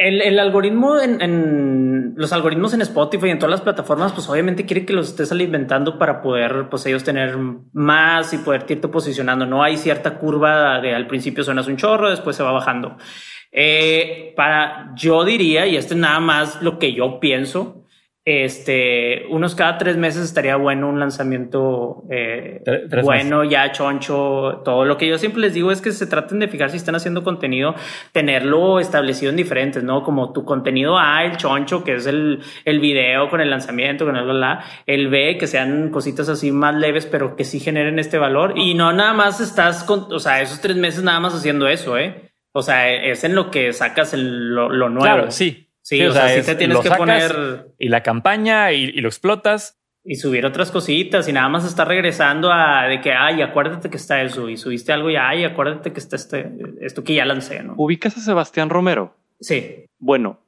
el, 0.00 0.22
el 0.22 0.38
algoritmo 0.38 0.98
en, 0.98 1.20
en, 1.20 2.14
los 2.16 2.32
algoritmos 2.32 2.72
en 2.72 2.80
Spotify 2.80 3.26
y 3.26 3.30
en 3.30 3.38
todas 3.38 3.50
las 3.50 3.60
plataformas, 3.60 4.12
pues 4.12 4.28
obviamente 4.30 4.64
quiere 4.64 4.86
que 4.86 4.94
los 4.94 5.10
estés 5.10 5.30
alimentando 5.30 5.98
para 5.98 6.22
poder, 6.22 6.68
pues 6.70 6.86
ellos 6.86 7.04
tener 7.04 7.36
más 7.72 8.32
y 8.32 8.38
poder 8.38 8.64
irte 8.66 8.88
posicionando. 8.88 9.44
No 9.44 9.62
hay 9.62 9.76
cierta 9.76 10.18
curva 10.18 10.80
de 10.80 10.94
al 10.94 11.06
principio 11.06 11.44
suenas 11.44 11.68
un 11.68 11.76
chorro, 11.76 12.08
después 12.08 12.34
se 12.34 12.42
va 12.42 12.50
bajando. 12.50 12.96
Eh, 13.52 14.32
para, 14.36 14.94
yo 14.96 15.22
diría, 15.24 15.66
y 15.66 15.76
esto 15.76 15.92
es 15.92 16.00
nada 16.00 16.20
más 16.20 16.62
lo 16.62 16.78
que 16.78 16.94
yo 16.94 17.20
pienso, 17.20 17.79
este, 18.24 19.24
unos 19.30 19.54
cada 19.54 19.78
tres 19.78 19.96
meses 19.96 20.24
estaría 20.24 20.56
bueno 20.56 20.88
un 20.88 21.00
lanzamiento 21.00 22.04
eh, 22.10 22.62
bueno, 23.02 23.38
meses. 23.38 23.52
ya 23.52 23.72
choncho, 23.72 24.60
todo. 24.62 24.84
Lo 24.84 24.98
que 24.98 25.08
yo 25.08 25.16
siempre 25.16 25.40
les 25.40 25.54
digo 25.54 25.72
es 25.72 25.80
que 25.80 25.90
se 25.92 26.06
traten 26.06 26.38
de 26.38 26.48
fijar 26.48 26.70
si 26.70 26.76
están 26.76 26.94
haciendo 26.94 27.24
contenido, 27.24 27.74
tenerlo 28.12 28.78
establecido 28.78 29.30
en 29.30 29.36
diferentes, 29.36 29.82
¿no? 29.82 30.02
Como 30.02 30.32
tu 30.32 30.44
contenido 30.44 30.98
A, 30.98 31.24
el 31.24 31.38
choncho, 31.38 31.82
que 31.82 31.94
es 31.94 32.06
el, 32.06 32.40
el 32.66 32.78
video 32.78 33.30
con 33.30 33.40
el 33.40 33.48
lanzamiento, 33.48 34.04
con 34.04 34.16
el 34.16 34.24
bla, 34.24 34.34
bla, 34.34 34.64
el 34.86 35.08
B, 35.08 35.38
que 35.38 35.46
sean 35.46 35.88
cositas 35.90 36.28
así 36.28 36.52
más 36.52 36.74
leves, 36.74 37.06
pero 37.06 37.36
que 37.36 37.44
sí 37.44 37.58
generen 37.58 37.98
este 37.98 38.18
valor. 38.18 38.52
Y 38.56 38.74
no 38.74 38.92
nada 38.92 39.14
más 39.14 39.40
estás 39.40 39.82
con, 39.82 40.12
o 40.12 40.18
sea, 40.18 40.42
esos 40.42 40.60
tres 40.60 40.76
meses 40.76 41.02
nada 41.02 41.20
más 41.20 41.34
haciendo 41.34 41.68
eso, 41.68 41.96
¿eh? 41.96 42.30
O 42.52 42.62
sea, 42.62 42.92
es 42.92 43.24
en 43.24 43.34
lo 43.34 43.50
que 43.50 43.72
sacas 43.72 44.12
el, 44.12 44.54
lo, 44.54 44.68
lo 44.68 44.88
nuevo. 44.90 45.04
Claro, 45.04 45.30
sí. 45.30 45.69
Sí, 45.82 45.98
sí, 45.98 46.06
o, 46.06 46.12
sea, 46.12 46.28
sea 46.28 46.42
sí 46.42 46.46
te 46.46 46.56
tienes 46.56 46.78
que 46.80 46.90
poner. 46.90 47.66
Y 47.78 47.88
la 47.88 48.02
campaña 48.02 48.72
y, 48.72 48.84
y, 48.84 49.00
lo 49.00 49.08
explotas. 49.08 49.78
Y 50.04 50.16
subir 50.16 50.46
otras 50.46 50.70
cositas 50.70 51.28
y 51.28 51.32
nada 51.32 51.48
más 51.48 51.64
estar 51.64 51.86
regresando 51.86 52.50
a 52.52 52.84
de 52.84 53.00
que, 53.00 53.12
ay, 53.12 53.42
acuérdate 53.42 53.90
que 53.90 53.96
está 53.96 54.22
eso. 54.22 54.48
Y 54.48 54.56
subiste 54.56 54.92
algo 54.92 55.10
y, 55.10 55.16
ay, 55.16 55.44
acuérdate 55.44 55.92
que 55.92 56.00
está 56.00 56.16
este, 56.16 56.52
esto 56.80 57.04
que 57.04 57.14
ya 57.14 57.24
lancé, 57.24 57.62
¿no? 57.62 57.74
¿Ubicas 57.76 58.16
a 58.16 58.20
Sebastián 58.20 58.70
Romero? 58.70 59.14
Sí. 59.40 59.84
Bueno, 59.98 60.40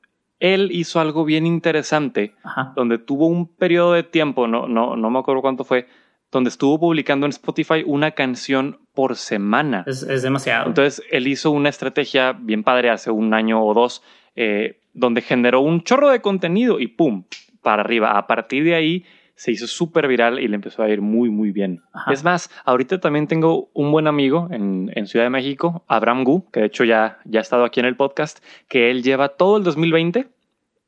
él 0.42 0.70
hizo 0.72 1.00
algo 1.00 1.24
bien 1.24 1.46
interesante 1.46 2.34
Ajá. 2.42 2.72
donde 2.74 2.98
tuvo 2.98 3.26
un 3.26 3.46
periodo 3.46 3.92
de 3.92 4.02
tiempo, 4.02 4.48
no, 4.48 4.66
no, 4.66 4.96
no 4.96 5.10
me 5.10 5.18
acuerdo 5.18 5.40
cuánto 5.40 5.64
fue, 5.64 5.86
donde 6.32 6.48
estuvo 6.48 6.80
publicando 6.80 7.26
en 7.26 7.30
Spotify 7.30 7.84
una 7.86 8.12
canción 8.12 8.80
por 8.94 9.16
semana. 9.16 9.84
Es, 9.86 10.02
es 10.02 10.22
demasiado. 10.22 10.66
Entonces, 10.66 11.02
él 11.10 11.28
hizo 11.28 11.50
una 11.50 11.68
estrategia 11.68 12.32
bien 12.32 12.64
padre 12.64 12.90
hace 12.90 13.10
un 13.10 13.34
año 13.34 13.62
o 13.62 13.72
dos. 13.74 14.02
Eh, 14.34 14.80
donde 14.92 15.20
generó 15.20 15.60
un 15.60 15.82
chorro 15.82 16.10
de 16.10 16.20
contenido 16.20 16.80
y 16.80 16.88
pum, 16.88 17.24
para 17.62 17.82
arriba. 17.82 18.18
A 18.18 18.26
partir 18.26 18.64
de 18.64 18.74
ahí 18.74 19.04
se 19.34 19.50
hizo 19.50 19.66
súper 19.66 20.06
viral 20.06 20.38
y 20.38 20.48
le 20.48 20.54
empezó 20.54 20.82
a 20.82 20.88
ir 20.88 21.00
muy, 21.00 21.30
muy 21.30 21.50
bien. 21.50 21.82
Ajá. 21.92 22.12
Es 22.12 22.22
más, 22.22 22.50
ahorita 22.64 23.00
también 23.00 23.26
tengo 23.26 23.70
un 23.72 23.90
buen 23.90 24.06
amigo 24.06 24.48
en, 24.50 24.90
en, 24.94 25.06
Ciudad 25.06 25.26
de 25.26 25.30
México, 25.30 25.84
Abraham 25.88 26.24
Gu, 26.24 26.50
que 26.50 26.60
de 26.60 26.66
hecho 26.66 26.84
ya, 26.84 27.18
ya 27.24 27.40
ha 27.40 27.42
estado 27.42 27.64
aquí 27.64 27.80
en 27.80 27.86
el 27.86 27.96
podcast, 27.96 28.38
que 28.68 28.90
él 28.90 29.02
lleva 29.02 29.30
todo 29.30 29.56
el 29.56 29.64
2020, 29.64 30.28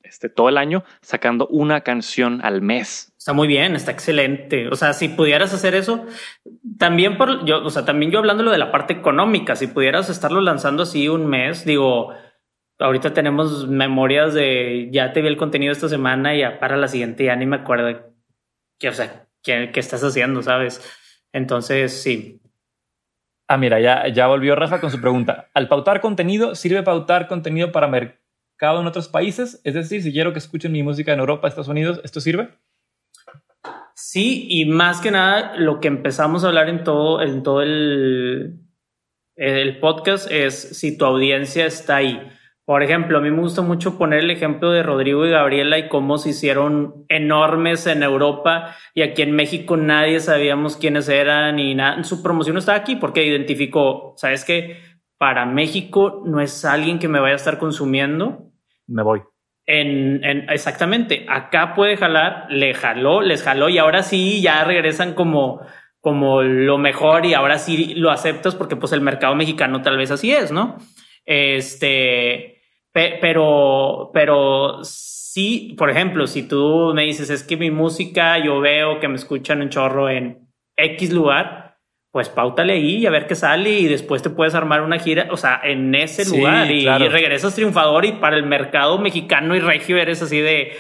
este, 0.05 0.29
todo 0.29 0.49
el 0.49 0.59
año, 0.59 0.85
sacando 1.01 1.49
una 1.49 1.81
canción 1.81 2.41
al 2.45 2.61
mes. 2.61 3.13
Está 3.19 3.33
muy 3.33 3.49
bien, 3.49 3.75
está 3.75 3.91
excelente. 3.91 4.69
O 4.69 4.77
sea, 4.77 4.93
si 4.93 5.09
pudieras 5.09 5.55
hacer 5.55 5.75
eso, 5.75 6.05
también 6.79 7.17
por 7.17 7.45
yo, 7.47 7.65
o 7.65 7.71
sea, 7.71 7.85
también 7.85 8.13
yo 8.13 8.19
hablándolo 8.19 8.51
de 8.51 8.59
la 8.59 8.71
parte 8.71 8.93
económica, 8.93 9.57
si 9.57 9.67
pudieras 9.67 10.11
estarlo 10.11 10.43
lanzando 10.43 10.83
así 10.83 11.09
un 11.09 11.27
mes, 11.27 11.65
digo, 11.65 12.11
ahorita 12.85 13.13
tenemos 13.15 13.69
memorias 13.69 14.35
de 14.35 14.89
ya 14.91 15.13
te 15.13 15.23
vi 15.23 15.29
el 15.29 15.37
contenido 15.37 15.73
esta 15.73 15.89
semana 15.89 16.35
y 16.35 16.41
ya 16.41 16.59
para 16.59 16.77
la 16.77 16.89
siguiente 16.89 17.25
ya 17.25 17.37
ni 17.37 17.47
me 17.47 17.57
acuerdo 17.57 18.13
que, 18.79 18.89
o 18.89 18.93
sea, 18.93 19.27
qué, 19.43 19.71
qué 19.73 19.81
estás 19.81 20.03
haciendo, 20.03 20.43
¿sabes? 20.43 20.83
Entonces, 21.33 22.03
sí. 22.03 22.41
Ah, 23.49 23.59
mira, 23.59 23.81
ya, 23.81 24.09
ya 24.09 24.27
volvió 24.27 24.55
Rafa 24.55 24.81
con 24.81 24.91
su 24.91 25.01
pregunta. 25.01 25.51
Al 25.55 25.69
pautar 25.69 26.01
contenido, 26.01 26.55
¿sirve 26.55 26.83
pautar 26.83 27.29
contenido 27.29 27.73
para 27.73 27.89
mercado 27.89 28.81
en 28.81 28.87
otros 28.87 29.09
países? 29.09 29.61
Es 29.65 29.75
decir, 29.75 30.03
si 30.03 30.13
quiero 30.13 30.33
que 30.33 30.39
escuchen 30.39 30.73
mi 30.73 30.83
música 30.83 31.13
en 31.13 31.21
Europa, 31.21 31.49
Estados 31.49 31.69
Unidos, 31.69 32.01
¿esto 32.05 32.21
sirve? 32.21 32.51
Sí, 33.95 34.47
y 34.49 34.65
más 34.65 35.01
que 35.01 35.11
nada, 35.11 35.57
lo 35.57 35.81
que 35.81 35.89
empezamos 35.89 36.45
a 36.45 36.49
hablar 36.49 36.69
en 36.69 36.85
todo, 36.85 37.23
en 37.23 37.43
todo 37.43 37.63
el, 37.63 38.61
el 39.37 39.79
podcast 39.79 40.31
es 40.31 40.55
si 40.79 40.97
tu 40.97 41.05
audiencia 41.05 41.67
está 41.67 41.97
ahí. 41.97 42.21
Por 42.67 42.83
ejemplo, 42.83 43.19
a 43.19 43.21
mí 43.21 43.31
me 43.31 43.43
gusta 43.43 43.61
mucho 43.61 43.99
poner 43.99 44.21
el 44.21 44.31
ejemplo 44.31 44.71
de 44.71 44.83
Rodrigo 44.83 45.27
y 45.27 45.31
Gabriela 45.31 45.77
y 45.77 45.89
cómo 45.89 46.17
se 46.17 46.31
hicieron 46.31 47.05
enormes 47.09 47.87
en 47.87 48.03
Europa 48.03 48.75
y 48.95 49.03
aquí 49.03 49.21
en 49.21 49.33
México 49.33 49.77
nadie 49.77 50.19
sabíamos 50.21 50.79
quiénes 50.79 51.11
eran 51.11 51.59
y 51.59 51.75
nada. 51.75 52.03
Su 52.05 52.23
promoción 52.23 52.57
está 52.57 52.75
aquí 52.75 52.97
porque 52.97 53.27
identificó, 53.27 54.15
¿sabes 54.17 54.47
qué? 54.47 54.79
Para 55.19 55.45
México 55.45 56.23
no 56.25 56.41
es 56.41 56.65
alguien 56.65 56.99
que 56.99 57.09
me 57.09 57.21
vaya 57.21 57.35
a 57.35 57.37
estar 57.37 57.59
consumiendo. 57.59 58.51
Me 58.87 59.03
voy. 59.03 59.21
En, 59.67 60.25
en, 60.25 60.49
exactamente, 60.51 61.27
acá 61.29 61.75
puede 61.75 61.99
jalar, 61.99 62.47
le 62.51 62.73
jaló, 62.73 63.21
les 63.21 63.43
jaló 63.43 63.69
y 63.69 63.77
ahora 63.77 64.03
sí 64.03 64.41
ya 64.41 64.65
regresan 64.65 65.15
como, 65.15 65.61
como 66.01 66.43
lo 66.43 66.79
mejor 66.79 67.27
y 67.27 67.35
ahora 67.35 67.59
sí 67.59 67.95
lo 67.95 68.11
aceptas 68.11 68.55
porque 68.55 68.77
pues 68.77 68.93
el 68.93 69.01
mercado 69.03 69.35
mexicano 69.35 69.83
tal 69.83 69.99
vez 69.99 70.11
así 70.11 70.33
es, 70.33 70.51
¿no? 70.51 70.79
Este, 71.25 72.54
pero, 72.95 74.11
pero 74.15 74.79
sí, 74.85 75.75
por 75.77 75.91
ejemplo, 75.91 76.29
si 76.29 76.45
tú 76.45 76.93
me 76.95 77.03
dices, 77.03 77.29
es 77.29 77.43
que 77.43 77.57
mi 77.57 77.73
música, 77.73 78.39
yo 78.39 78.61
veo 78.61 79.01
que 79.01 79.09
me 79.09 79.17
escuchan 79.17 79.61
un 79.61 79.69
chorro 79.69 80.09
en 80.09 80.49
X 80.77 81.13
lugar, 81.13 81.79
pues 82.13 82.29
pautale 82.29 82.75
ahí 82.75 82.99
y 82.99 83.07
a 83.07 83.11
ver 83.11 83.27
qué 83.27 83.35
sale 83.35 83.71
y 83.71 83.89
después 83.89 84.23
te 84.23 84.31
puedes 84.31 84.55
armar 84.55 84.83
una 84.83 85.01
gira, 85.01 85.27
o 85.33 85.37
sea, 85.37 85.61
en 85.65 85.93
ese 85.97 86.25
lugar 86.25 86.71
y, 86.71 86.87
regresas 86.87 87.57
triunfador 87.57 88.05
y 88.05 88.13
para 88.13 88.37
el 88.37 88.47
mercado 88.47 88.99
mexicano 88.99 89.57
y 89.57 89.59
regio 89.59 89.97
eres 89.97 90.23
así 90.23 90.41
de, 90.41 90.77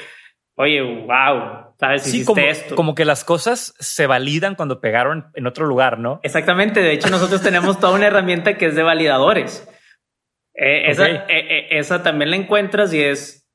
oye, 0.54 0.82
wow, 0.82 1.74
¿sabes? 1.80 2.04
Sí, 2.04 2.24
como, 2.24 2.40
esto. 2.40 2.76
como 2.76 2.94
que 2.94 3.04
las 3.04 3.24
cosas 3.24 3.74
se 3.80 4.06
validan 4.06 4.54
cuando 4.54 4.80
pegaron 4.80 5.32
en 5.34 5.48
otro 5.48 5.66
lugar, 5.66 5.98
¿no? 5.98 6.20
Exactamente, 6.22 6.78
de 6.78 6.92
hecho 6.92 7.10
nosotros 7.10 7.42
tenemos 7.42 7.80
toda 7.80 7.94
una 7.94 8.06
herramienta 8.06 8.56
que 8.56 8.66
es 8.66 8.76
de 8.76 8.84
validadores. 8.84 9.68
Eh, 10.54 10.90
esa, 10.90 11.08
eh, 11.08 11.24
eh, 11.28 11.66
esa 11.70 12.02
también 12.02 12.30
la 12.30 12.36
encuentras 12.36 12.94
y 12.94 13.02
es, 13.02 13.46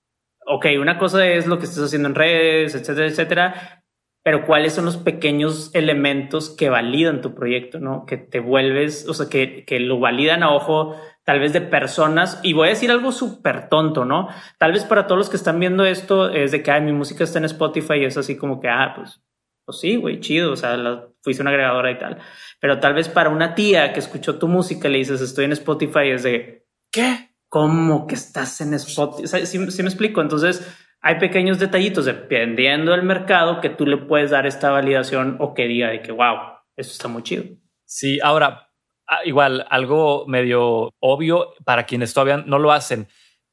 ok, 0.45 0.65
una 0.79 0.97
cosa 0.97 1.27
es 1.27 1.47
lo 1.47 1.57
que 1.57 1.65
estás 1.65 1.85
haciendo 1.85 2.09
en 2.09 2.15
redes, 2.15 2.75
etcétera, 2.75 3.07
etcétera, 3.07 3.83
pero 4.23 4.45
cuáles 4.45 4.73
son 4.73 4.85
los 4.85 4.97
pequeños 4.97 5.73
elementos 5.73 6.49
que 6.49 6.69
validan 6.69 7.21
tu 7.21 7.33
proyecto, 7.33 7.79
¿no? 7.79 8.05
Que 8.05 8.17
te 8.17 8.39
vuelves, 8.39 9.07
o 9.07 9.13
sea, 9.13 9.29
que, 9.29 9.63
que 9.65 9.79
lo 9.79 9.99
validan 9.99 10.43
a 10.43 10.53
ojo 10.53 10.95
tal 11.23 11.39
vez 11.39 11.53
de 11.53 11.61
personas, 11.61 12.39
y 12.41 12.53
voy 12.53 12.67
a 12.67 12.71
decir 12.71 12.89
algo 12.89 13.11
súper 13.11 13.69
tonto, 13.69 14.03
¿no? 14.03 14.29
Tal 14.57 14.71
vez 14.71 14.83
para 14.83 15.05
todos 15.05 15.19
los 15.19 15.29
que 15.29 15.35
están 15.35 15.59
viendo 15.59 15.85
esto 15.85 16.29
es 16.31 16.51
de 16.51 16.63
que, 16.63 16.71
ay, 16.71 16.81
mi 16.81 16.91
música 16.91 17.23
está 17.23 17.37
en 17.37 17.45
Spotify 17.45 17.97
y 17.99 18.05
es 18.05 18.17
así 18.17 18.35
como 18.35 18.59
que, 18.59 18.67
ah, 18.67 18.93
pues, 18.95 19.21
pues 19.63 19.79
sí, 19.79 19.95
güey, 19.95 20.21
chido, 20.21 20.51
o 20.53 20.55
sea, 20.55 20.75
la, 20.75 21.07
fuiste 21.21 21.43
una 21.43 21.51
agregadora 21.51 21.91
y 21.91 21.99
tal. 21.99 22.17
Pero 22.59 22.79
tal 22.79 22.95
vez 22.95 23.09
para 23.09 23.29
una 23.29 23.53
tía 23.53 23.93
que 23.93 23.99
escuchó 23.99 24.39
tu 24.39 24.47
música 24.47 24.89
le 24.89 24.97
dices, 24.97 25.21
estoy 25.21 25.45
en 25.45 25.51
Spotify, 25.51 26.09
es 26.09 26.23
de, 26.23 26.65
¿qué? 26.91 27.29
¿Cómo 27.47 28.05
que 28.05 28.15
estás 28.15 28.61
en 28.61 28.73
Spotify? 28.75 29.45
¿Sí, 29.45 29.57
me 29.57 29.65
explico? 29.65 30.21
Entonces, 30.21 30.67
hay 31.01 31.15
pequeños 31.15 31.59
detallitos 31.59 32.05
dependiendo 32.05 32.91
del 32.91 33.03
mercado 33.03 33.61
que 33.61 33.69
tú 33.69 33.85
le 33.85 33.97
puedes 33.97 34.31
dar 34.31 34.45
esta 34.45 34.69
validación 34.69 35.37
o 35.39 35.53
que 35.53 35.67
diga 35.67 35.89
de 35.89 36.01
que, 36.01 36.11
wow, 36.11 36.37
eso 36.75 36.91
está 36.91 37.07
muy 37.07 37.23
chido. 37.23 37.45
Sí, 37.85 38.19
ahora, 38.21 38.69
ah, 39.07 39.25
igual, 39.25 39.65
algo 39.69 40.25
medio 40.27 40.93
obvio 40.99 41.53
para 41.65 41.85
quienes 41.85 42.13
todavía 42.13 42.37
no 42.37 42.59
lo 42.59 42.71
hacen. 42.71 43.07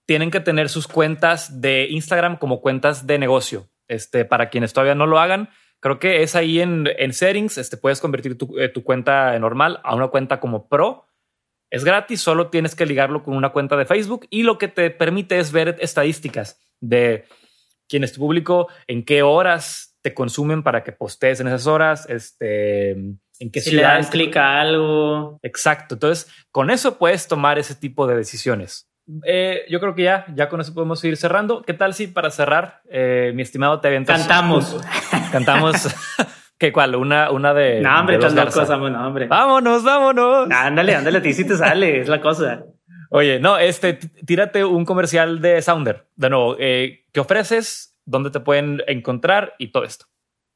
Tienen 0.05 0.30
que 0.30 0.41
tener 0.41 0.68
sus 0.68 0.87
cuentas 0.87 1.61
de 1.61 1.87
Instagram 1.89 2.37
como 2.37 2.61
cuentas 2.61 3.07
de 3.07 3.18
negocio. 3.18 3.68
Este, 3.89 4.24
para 4.24 4.51
quienes 4.51 4.72
todavía 4.72 4.95
no 4.95 5.07
lo 5.07 5.20
hagan, 5.20 5.49
creo 5.80 5.99
que 5.99 6.22
es 6.22 6.37
ahí 6.37 6.61
en, 6.61 6.89
en 6.99 7.12
settings. 7.12 7.57
Este, 7.57 7.76
puedes 7.76 8.01
convertir 8.01 8.37
tu, 8.37 8.59
eh, 8.59 8.68
tu 8.68 8.82
cuenta 8.82 9.39
normal 9.39 9.80
a 9.84 9.95
una 9.95 10.09
cuenta 10.09 10.39
como 10.39 10.68
pro 10.68 11.07
es 11.71 11.85
gratis, 11.85 12.21
solo 12.21 12.49
tienes 12.49 12.75
que 12.75 12.87
ligarlo 12.87 13.23
con 13.23 13.35
una 13.35 13.51
cuenta 13.51 13.77
de 13.77 13.87
Facebook 13.87 14.27
y 14.31 14.43
lo 14.43 14.59
que 14.59 14.69
te 14.69 14.91
permite 14.91 15.39
es 15.39 15.53
ver 15.53 15.77
estadísticas 15.81 16.61
de 16.81 17.25
quién 17.89 18.05
es 18.05 18.12
tu 18.12 18.21
público, 18.21 18.69
en 18.87 19.05
qué 19.05 19.23
horas 19.23 19.97
te 20.03 20.14
consumen 20.14 20.62
para 20.62 20.85
que 20.85 20.93
postees 20.93 21.41
en 21.41 21.49
esas 21.49 21.67
horas, 21.67 22.09
este, 22.09 22.91
en 22.93 23.51
qué 23.53 23.61
si 23.61 23.73
le 23.73 23.83
dan 23.83 24.05
clic 24.05 24.37
a 24.37 24.61
algo. 24.61 25.39
Exacto. 25.43 25.97
Entonces, 25.97 26.31
con 26.51 26.71
eso 26.71 26.99
puedes 26.99 27.27
tomar 27.27 27.59
ese 27.59 27.75
tipo 27.75 28.07
de 28.07 28.17
decisiones. 28.17 28.89
Eh, 29.25 29.64
yo 29.69 29.79
creo 29.81 29.95
que 29.95 30.03
ya, 30.03 30.27
ya 30.35 30.49
con 30.49 30.61
eso 30.61 30.75
podemos 30.75 31.03
ir 31.05 31.17
cerrando. 31.17 31.62
¿Qué 31.62 31.75
tal 31.75 31.95
si 31.95 32.09
para 32.09 32.31
cerrar, 32.31 32.83
eh, 32.91 33.33
mi 33.35 33.43
estimado, 33.43 33.81
te 33.81 33.89
avientas? 33.89 34.21
Cantamos. 34.21 34.77
Cantamos. 35.33 35.77
¿Qué 36.59 36.73
cuál? 36.73 36.97
Una, 36.97 37.31
una 37.31 37.53
de. 37.53 37.81
No, 37.81 38.01
hombre, 38.01 38.17
estás 38.17 38.35
no, 38.35 39.07
hombre. 39.07 39.27
Vámonos, 39.27 39.85
vámonos. 39.85 40.49
ándale, 40.51 40.95
ándale, 40.95 41.19
a 41.19 41.23
ti 41.23 41.33
sí 41.33 41.47
te 41.47 41.57
sale, 41.57 42.01
es 42.01 42.09
la 42.09 42.21
cosa. 42.21 42.65
Oye, 43.11 43.39
no, 43.39 43.59
este, 43.59 43.95
tírate 43.95 44.65
un 44.65 44.85
comercial 44.85 45.41
de 45.41 45.61
Sounder. 45.63 46.07
De 46.17 46.31
nuevo, 46.31 46.57
eh, 46.59 47.05
¿qué 47.13 47.21
ofreces? 47.21 47.99
¿Dónde 48.05 48.31
te 48.31 48.41
pueden 48.41 48.83
encontrar? 48.87 49.55
Y 49.59 49.69
todo 49.69 49.85
esto. 49.85 50.07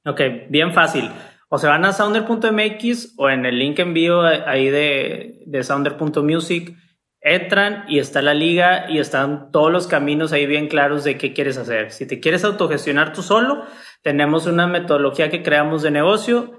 Ok, 0.04 0.20
bien 0.48 0.72
fácil. 0.72 1.10
O 1.48 1.58
se 1.58 1.66
van 1.66 1.84
a 1.84 1.92
sounder.mx 1.92 3.14
o 3.18 3.28
en 3.28 3.44
el 3.44 3.58
link 3.58 3.78
envío 3.78 4.22
ahí 4.22 4.70
de, 4.70 5.42
de 5.46 5.62
sounder.music 5.64 6.76
entran 7.20 7.84
y 7.86 7.98
está 7.98 8.22
la 8.22 8.34
liga 8.34 8.90
y 8.90 8.98
están 8.98 9.52
todos 9.52 9.70
los 9.70 9.86
caminos 9.86 10.32
ahí 10.32 10.46
bien 10.46 10.68
claros 10.68 11.04
de 11.04 11.18
qué 11.18 11.32
quieres 11.32 11.58
hacer. 11.58 11.92
Si 11.92 12.06
te 12.06 12.20
quieres 12.20 12.44
autogestionar 12.44 13.12
tú 13.12 13.22
solo, 13.22 13.64
tenemos 14.02 14.46
una 14.46 14.66
metodología 14.66 15.30
que 15.30 15.42
creamos 15.42 15.82
de 15.82 15.90
negocio. 15.90 16.58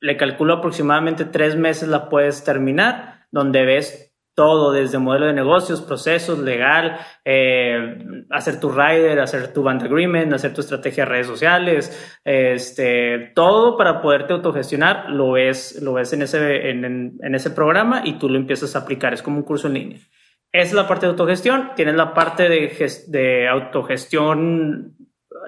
Le 0.00 0.16
calculo 0.16 0.54
aproximadamente 0.54 1.24
tres 1.24 1.56
meses 1.56 1.88
la 1.88 2.08
puedes 2.08 2.44
terminar, 2.44 3.26
donde 3.30 3.64
ves 3.64 4.06
todo 4.36 4.70
desde 4.70 4.98
modelo 4.98 5.26
de 5.26 5.32
negocios, 5.32 5.80
procesos, 5.80 6.38
legal, 6.38 6.98
eh, 7.24 7.96
hacer 8.28 8.60
tu 8.60 8.70
rider, 8.70 9.18
hacer 9.18 9.54
tu 9.54 9.62
band 9.62 9.82
agreement, 9.82 10.30
hacer 10.34 10.52
tu 10.52 10.60
estrategia 10.60 11.04
de 11.04 11.10
redes 11.10 11.26
sociales, 11.26 12.18
este, 12.22 13.32
todo 13.34 13.78
para 13.78 14.02
poderte 14.02 14.34
autogestionar, 14.34 15.08
lo 15.08 15.32
ves, 15.32 15.80
lo 15.80 15.94
ves 15.94 16.12
en 16.12 16.20
ese, 16.20 16.68
en, 16.68 17.18
ese 17.34 17.50
programa 17.50 18.02
y 18.04 18.18
tú 18.18 18.28
lo 18.28 18.36
empiezas 18.36 18.76
a 18.76 18.80
aplicar. 18.80 19.14
Es 19.14 19.22
como 19.22 19.38
un 19.38 19.42
curso 19.42 19.68
en 19.68 19.74
línea. 19.74 19.98
Esa 20.52 20.68
es 20.68 20.74
la 20.74 20.86
parte 20.86 21.06
de 21.06 21.12
autogestión. 21.12 21.70
Tienes 21.74 21.94
la 21.94 22.12
parte 22.12 22.50
de, 22.50 22.90
de 23.08 23.48
autogestión 23.48 24.96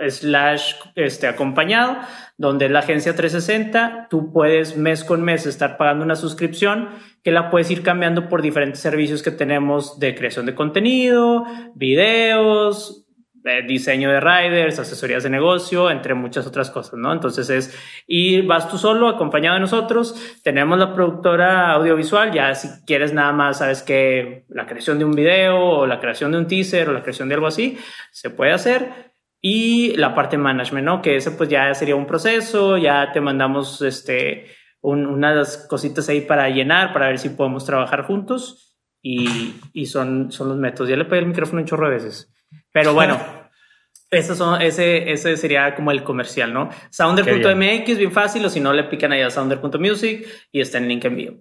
slash 0.09 0.75
este, 0.95 1.27
acompañado, 1.27 1.99
donde 2.37 2.69
la 2.69 2.81
agencia 2.81 3.15
360, 3.15 4.09
tú 4.11 4.33
puedes 4.33 4.77
mes 4.77 5.05
con 5.05 5.23
mes 5.23 5.47
estar 5.47 5.77
pagando 5.77 6.05
una 6.05 6.17
suscripción 6.17 6.91
que 7.23 7.33
la 7.33 7.51
puedes 7.51 7.71
ir 7.71 7.83
cambiando 7.83 8.29
por 8.29 8.43
diferentes 8.43 8.81
servicios 8.81 9.23
que 9.23 9.31
tenemos 9.31 9.99
de 9.99 10.15
creación 10.15 10.47
de 10.47 10.55
contenido, 10.55 11.45
videos, 11.75 13.09
eh, 13.45 13.63
diseño 13.67 14.11
de 14.11 14.21
riders, 14.21 14.79
asesorías 14.79 15.23
de 15.23 15.31
negocio, 15.31 15.91
entre 15.91 16.13
muchas 16.13 16.47
otras 16.47 16.71
cosas, 16.71 16.99
¿no? 16.99 17.13
Entonces 17.13 17.49
es, 17.49 18.03
y 18.07 18.43
vas 18.43 18.69
tú 18.69 18.77
solo 18.77 19.09
acompañado 19.09 19.55
de 19.55 19.61
nosotros, 19.61 20.41
tenemos 20.43 20.79
la 20.79 20.93
productora 20.93 21.73
audiovisual, 21.73 22.33
ya 22.33 22.55
si 22.55 22.69
quieres 22.85 23.13
nada 23.13 23.33
más, 23.33 23.59
sabes 23.59 23.83
que 23.83 24.45
la 24.49 24.67
creación 24.67 24.99
de 24.99 25.05
un 25.05 25.13
video 25.13 25.57
o 25.57 25.87
la 25.87 25.99
creación 25.99 26.33
de 26.33 26.39
un 26.39 26.47
teaser 26.47 26.89
o 26.89 26.93
la 26.93 27.03
creación 27.03 27.29
de 27.29 27.37
algo 27.37 27.47
así, 27.47 27.79
se 28.11 28.29
puede 28.29 28.53
hacer 28.53 29.13
y 29.41 29.97
la 29.97 30.15
parte 30.15 30.37
management, 30.37 30.85
¿no? 30.85 31.03
Que 31.03 31.17
ese 31.17 31.31
pues 31.31 31.49
ya 31.49 31.73
sería 31.75 31.97
un 31.97 32.07
proceso, 32.07 32.77
ya 32.77 33.13
te 33.13 33.21
mandamos 33.21 33.83
este, 33.83 34.47
unas 34.81 35.67
cositas 35.69 36.09
ahí 36.09 36.23
para 36.23 36.49
llenar, 36.49 36.93
para 36.93 37.09
ver 37.09 37.19
si 37.19 37.31
podemos 37.31 37.65
trabajar 37.65 38.05
juntos 38.05 38.79
y, 39.03 39.55
y 39.73 39.87
son, 39.87 40.33
son 40.33 40.49
los 40.49 40.57
métodos. 40.57 40.91
Ya 40.91 40.97
le 40.97 41.05
pegué 41.05 41.21
el 41.21 41.27
micrófono 41.27 41.61
un 41.61 41.67
chorro 41.67 41.89
de 41.89 41.95
veces. 41.95 42.33
Pero 42.73 42.95
bueno, 42.95 43.21
eso 44.11 44.35
son, 44.35 44.61
ese, 44.61 45.11
ese 45.13 45.37
sería 45.37 45.75
como 45.75 45.93
el 45.93 46.03
comercial, 46.03 46.53
¿no? 46.53 46.71
Sounder.mx, 46.91 47.99
bien 47.99 48.13
fácil, 48.13 48.45
o 48.45 48.51
si 48.51 48.61
no 48.61 48.73
le 48.73 48.85
pican 48.85 49.13
ahí 49.13 49.23
a 49.23 49.31
sounder.music 49.31 50.27
y 50.51 50.61
está 50.61 50.79
en 50.79 50.89
link 50.89 51.05
en 51.05 51.17
vivo. 51.17 51.37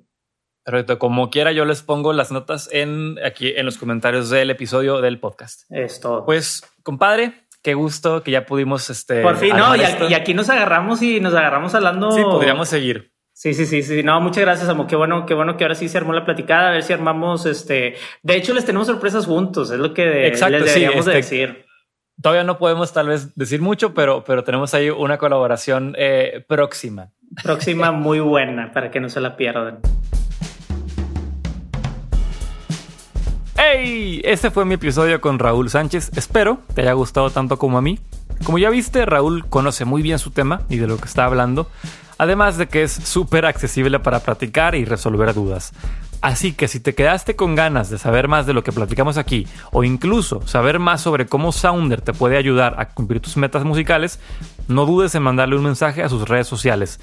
Perfecto. 0.63 0.99
Como 0.99 1.29
quiera, 1.29 1.53
yo 1.53 1.63
les 1.63 1.81
pongo 1.81 2.11
las 2.11 2.29
notas 2.29 2.69
en 2.73 3.17
aquí 3.23 3.53
en 3.55 3.65
los 3.65 3.77
comentarios 3.77 4.29
del 4.29 4.49
episodio 4.49 4.99
del 4.99 5.17
podcast. 5.17 5.61
Es 5.69 6.01
todo. 6.01 6.25
Pues, 6.25 6.61
compadre, 6.83 7.46
qué 7.61 7.73
gusto 7.73 8.23
que 8.23 8.31
ya 8.31 8.45
pudimos 8.45 8.89
este 8.89 9.21
por 9.21 9.37
fin 9.37 9.55
no 9.55 9.75
y 9.75 10.13
aquí, 10.13 10.33
nos 10.33 10.49
agarramos 10.49 11.01
y 11.01 11.19
nos 11.19 11.33
agarramos 11.33 11.75
hablando. 11.75 12.11
Sí 12.11 12.23
podríamos 12.23 12.69
seguir. 12.69 13.11
Sí 13.33 13.53
sí 13.53 13.65
sí 13.65 13.83
sí 13.83 14.01
no 14.03 14.19
muchas 14.19 14.41
gracias 14.41 14.67
amo 14.69 14.87
qué 14.87 14.95
bueno 14.95 15.25
qué 15.25 15.33
bueno 15.33 15.57
que 15.57 15.63
ahora 15.63 15.75
sí 15.75 15.87
se 15.89 15.97
armó 15.97 16.13
la 16.13 16.25
platicada. 16.25 16.69
A 16.69 16.71
ver 16.71 16.83
si 16.83 16.93
armamos 16.93 17.45
este 17.45 17.95
de 18.23 18.35
hecho 18.35 18.53
les 18.53 18.65
tenemos 18.65 18.87
sorpresas 18.87 19.25
juntos 19.25 19.69
es 19.71 19.79
lo 19.79 19.93
que 19.93 20.27
Exacto, 20.27 20.57
les 20.57 20.65
deberíamos 20.65 21.05
de 21.05 21.19
este, 21.19 21.35
decir. 21.35 21.65
todavía 22.21 22.43
no 22.43 22.57
podemos 22.57 22.93
tal 22.93 23.09
vez 23.09 23.35
decir 23.35 23.61
mucho 23.61 23.93
pero 23.93 24.23
pero 24.23 24.43
tenemos 24.43 24.73
ahí 24.73 24.89
una 24.89 25.17
colaboración 25.17 25.93
eh, 25.97 26.43
próxima. 26.47 27.11
Próxima 27.43 27.91
muy 27.91 28.19
buena 28.21 28.71
para 28.71 28.89
que 28.89 28.99
no 28.99 29.09
se 29.09 29.19
la 29.21 29.35
pierdan 29.37 29.81
¡Hey! 33.69 34.21
Este 34.23 34.49
fue 34.49 34.65
mi 34.65 34.75
episodio 34.75 35.19
con 35.19 35.39
Raúl 35.39 35.69
Sánchez. 35.69 36.11
Espero 36.15 36.59
te 36.73 36.81
haya 36.81 36.93
gustado 36.93 37.31
tanto 37.31 37.57
como 37.57 37.77
a 37.77 37.81
mí. 37.81 37.99
Como 38.45 38.59
ya 38.59 38.69
viste, 38.69 39.05
Raúl 39.05 39.45
conoce 39.49 39.83
muy 39.83 40.01
bien 40.01 40.19
su 40.19 40.31
tema 40.31 40.61
y 40.69 40.77
de 40.77 40.87
lo 40.87 40.97
que 40.97 41.05
está 41.05 41.25
hablando, 41.25 41.69
además 42.17 42.57
de 42.57 42.67
que 42.67 42.83
es 42.83 42.91
súper 42.91 43.45
accesible 43.45 43.99
para 43.99 44.19
practicar 44.19 44.75
y 44.75 44.85
resolver 44.85 45.33
dudas. 45.33 45.73
Así 46.21 46.53
que 46.53 46.67
si 46.67 46.79
te 46.79 46.95
quedaste 46.95 47.35
con 47.35 47.55
ganas 47.55 47.89
de 47.89 47.97
saber 47.97 48.27
más 48.27 48.45
de 48.45 48.53
lo 48.53 48.63
que 48.63 48.71
platicamos 48.71 49.17
aquí, 49.17 49.47
o 49.71 49.83
incluso 49.83 50.47
saber 50.47 50.79
más 50.79 51.01
sobre 51.01 51.25
cómo 51.25 51.51
Sounder 51.51 52.01
te 52.01 52.13
puede 52.13 52.37
ayudar 52.37 52.75
a 52.79 52.89
cumplir 52.89 53.19
tus 53.21 53.37
metas 53.37 53.65
musicales, 53.65 54.19
no 54.67 54.85
dudes 54.85 55.13
en 55.15 55.23
mandarle 55.23 55.57
un 55.57 55.63
mensaje 55.63 56.03
a 56.03 56.09
sus 56.09 56.27
redes 56.29 56.47
sociales. 56.47 57.01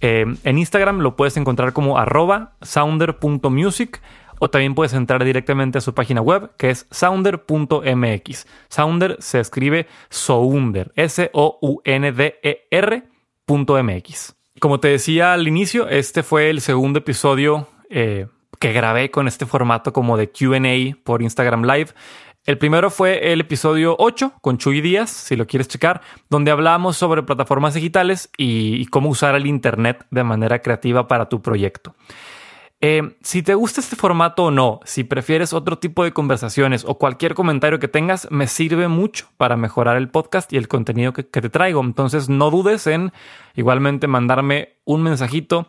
Eh, 0.00 0.24
en 0.44 0.58
Instagram 0.58 1.00
lo 1.00 1.16
puedes 1.16 1.36
encontrar 1.36 1.72
como 1.72 1.98
arroba 1.98 2.52
sounder.music 2.62 4.00
o 4.38 4.50
también 4.50 4.74
puedes 4.74 4.92
entrar 4.94 5.24
directamente 5.24 5.78
a 5.78 5.80
su 5.80 5.94
página 5.94 6.20
web 6.20 6.50
que 6.56 6.70
es 6.70 6.86
sounder.mx. 6.90 8.46
Sounder 8.68 9.16
se 9.20 9.40
escribe 9.40 9.86
Sounder, 10.08 10.92
S-O-U-N-D-E-R.mx. 10.96 11.86
Como 14.58 14.80
te 14.80 14.88
decía 14.88 15.34
al 15.34 15.46
inicio, 15.46 15.88
este 15.88 16.22
fue 16.22 16.48
el 16.50 16.60
segundo 16.60 17.00
episodio 17.00 17.68
eh, 17.90 18.26
que 18.58 18.72
grabé 18.72 19.10
con 19.10 19.28
este 19.28 19.44
formato 19.46 19.92
como 19.92 20.16
de 20.16 20.30
QA 20.30 20.96
por 21.04 21.22
Instagram 21.22 21.64
Live. 21.64 21.90
El 22.46 22.58
primero 22.58 22.90
fue 22.90 23.32
el 23.32 23.40
episodio 23.40 23.96
8 23.98 24.34
con 24.40 24.56
Chuy 24.56 24.80
Díaz, 24.80 25.10
si 25.10 25.34
lo 25.34 25.48
quieres 25.48 25.66
checar, 25.66 26.00
donde 26.30 26.52
hablamos 26.52 26.96
sobre 26.96 27.24
plataformas 27.24 27.74
digitales 27.74 28.30
y, 28.38 28.86
cómo 28.86 29.08
usar 29.08 29.34
el 29.34 29.46
Internet 29.46 30.06
de 30.10 30.22
manera 30.22 30.60
creativa 30.60 31.08
para 31.08 31.28
tu 31.28 31.42
proyecto. 31.42 31.96
Eh, 32.82 33.16
si 33.22 33.42
te 33.42 33.54
gusta 33.54 33.80
este 33.80 33.96
formato 33.96 34.44
o 34.44 34.50
no, 34.50 34.80
si 34.84 35.02
prefieres 35.02 35.54
otro 35.54 35.78
tipo 35.78 36.04
de 36.04 36.12
conversaciones 36.12 36.84
o 36.84 36.98
cualquier 36.98 37.34
comentario 37.34 37.78
que 37.78 37.88
tengas, 37.88 38.28
me 38.30 38.46
sirve 38.46 38.86
mucho 38.88 39.28
para 39.38 39.56
mejorar 39.56 39.96
el 39.96 40.10
podcast 40.10 40.52
y 40.52 40.58
el 40.58 40.68
contenido 40.68 41.12
que, 41.12 41.22
te 41.22 41.48
traigo. 41.48 41.80
Entonces 41.80 42.28
no 42.28 42.50
dudes 42.50 42.86
en 42.86 43.12
igualmente 43.54 44.08
mandarme 44.08 44.74
un 44.84 45.02
mensajito 45.02 45.68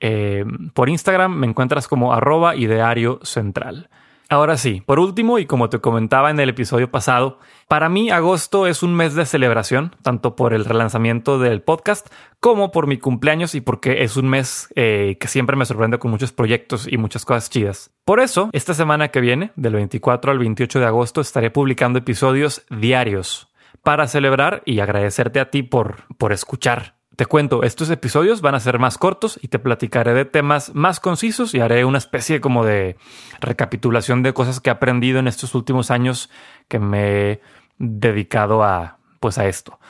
eh, 0.00 0.44
por 0.72 0.88
Instagram. 0.88 1.34
Me 1.36 1.46
encuentras 1.46 1.86
como 1.86 2.14
arroba 2.14 2.56
ideario 2.56 3.20
central. 3.22 3.90
Ahora 4.30 4.58
sí, 4.58 4.82
por 4.84 4.98
último, 4.98 5.38
y 5.38 5.46
como 5.46 5.70
te 5.70 5.78
comentaba 5.78 6.30
en 6.30 6.38
el 6.38 6.50
episodio 6.50 6.90
pasado, 6.90 7.38
para 7.66 7.88
mí 7.88 8.10
agosto 8.10 8.66
es 8.66 8.82
un 8.82 8.94
mes 8.94 9.14
de 9.14 9.24
celebración, 9.24 9.96
tanto 10.02 10.36
por 10.36 10.52
el 10.52 10.66
relanzamiento 10.66 11.38
del 11.38 11.62
podcast 11.62 12.06
como 12.38 12.70
por 12.70 12.86
mi 12.86 12.98
cumpleaños 12.98 13.54
y 13.54 13.62
porque 13.62 14.02
es 14.02 14.18
un 14.18 14.28
mes 14.28 14.68
eh, 14.76 15.16
que 15.18 15.28
siempre 15.28 15.56
me 15.56 15.64
sorprende 15.64 15.98
con 15.98 16.10
muchos 16.10 16.32
proyectos 16.32 16.86
y 16.86 16.98
muchas 16.98 17.24
cosas 17.24 17.48
chidas. 17.48 17.90
Por 18.04 18.20
eso, 18.20 18.50
esta 18.52 18.74
semana 18.74 19.08
que 19.08 19.22
viene, 19.22 19.52
del 19.56 19.72
24 19.72 20.30
al 20.30 20.38
28 20.38 20.78
de 20.78 20.86
agosto, 20.86 21.22
estaré 21.22 21.50
publicando 21.50 21.98
episodios 21.98 22.66
diarios 22.68 23.48
para 23.82 24.08
celebrar 24.08 24.62
y 24.66 24.80
agradecerte 24.80 25.40
a 25.40 25.48
ti 25.48 25.62
por, 25.62 26.04
por 26.18 26.34
escuchar 26.34 26.97
te 27.18 27.26
cuento, 27.26 27.64
estos 27.64 27.90
episodios 27.90 28.42
van 28.42 28.54
a 28.54 28.60
ser 28.60 28.78
más 28.78 28.96
cortos 28.96 29.40
y 29.42 29.48
te 29.48 29.58
platicaré 29.58 30.14
de 30.14 30.24
temas 30.24 30.72
más 30.76 31.00
concisos 31.00 31.52
y 31.52 31.58
haré 31.58 31.84
una 31.84 31.98
especie 31.98 32.40
como 32.40 32.64
de 32.64 32.96
recapitulación 33.40 34.22
de 34.22 34.32
cosas 34.32 34.60
que 34.60 34.70
he 34.70 34.72
aprendido 34.72 35.18
en 35.18 35.26
estos 35.26 35.56
últimos 35.56 35.90
años 35.90 36.30
que 36.68 36.78
me 36.78 37.32
he 37.32 37.40
dedicado 37.78 38.62
a, 38.62 38.98
pues 39.18 39.36
a 39.36 39.48
esto. 39.48 39.80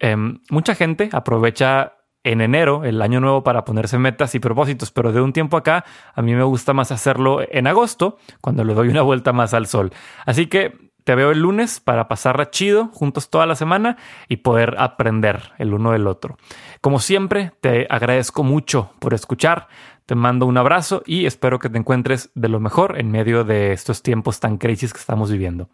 Em, 0.00 0.40
mucha 0.50 0.74
gente 0.74 1.10
aprovecha 1.12 1.92
en 2.24 2.40
enero, 2.40 2.84
el 2.84 3.02
año 3.02 3.20
nuevo, 3.20 3.44
para 3.44 3.64
ponerse 3.64 3.96
metas 3.96 4.34
y 4.34 4.40
propósitos, 4.40 4.90
pero 4.90 5.12
de 5.12 5.20
un 5.20 5.32
tiempo 5.32 5.56
acá 5.56 5.84
a 6.12 6.22
mí 6.22 6.34
me 6.34 6.42
gusta 6.42 6.72
más 6.72 6.90
hacerlo 6.90 7.38
en 7.48 7.68
agosto, 7.68 8.18
cuando 8.40 8.64
le 8.64 8.74
doy 8.74 8.88
una 8.88 9.02
vuelta 9.02 9.32
más 9.32 9.54
al 9.54 9.68
sol. 9.68 9.92
Así 10.26 10.48
que 10.48 10.83
te 11.04 11.14
veo 11.14 11.30
el 11.30 11.40
lunes 11.40 11.80
para 11.80 12.08
pasarla 12.08 12.50
chido 12.50 12.88
juntos 12.88 13.30
toda 13.30 13.46
la 13.46 13.54
semana 13.54 13.96
y 14.28 14.38
poder 14.38 14.76
aprender 14.78 15.52
el 15.58 15.74
uno 15.74 15.92
del 15.92 16.06
otro. 16.06 16.38
Como 16.80 16.98
siempre, 16.98 17.52
te 17.60 17.86
agradezco 17.88 18.42
mucho 18.42 18.90
por 18.98 19.14
escuchar. 19.14 19.68
Te 20.06 20.14
mando 20.14 20.46
un 20.46 20.58
abrazo 20.58 21.02
y 21.06 21.26
espero 21.26 21.58
que 21.58 21.68
te 21.68 21.78
encuentres 21.78 22.30
de 22.34 22.48
lo 22.48 22.60
mejor 22.60 22.98
en 22.98 23.10
medio 23.10 23.44
de 23.44 23.72
estos 23.72 24.02
tiempos 24.02 24.40
tan 24.40 24.58
crisis 24.58 24.92
que 24.92 24.98
estamos 24.98 25.30
viviendo. 25.30 25.68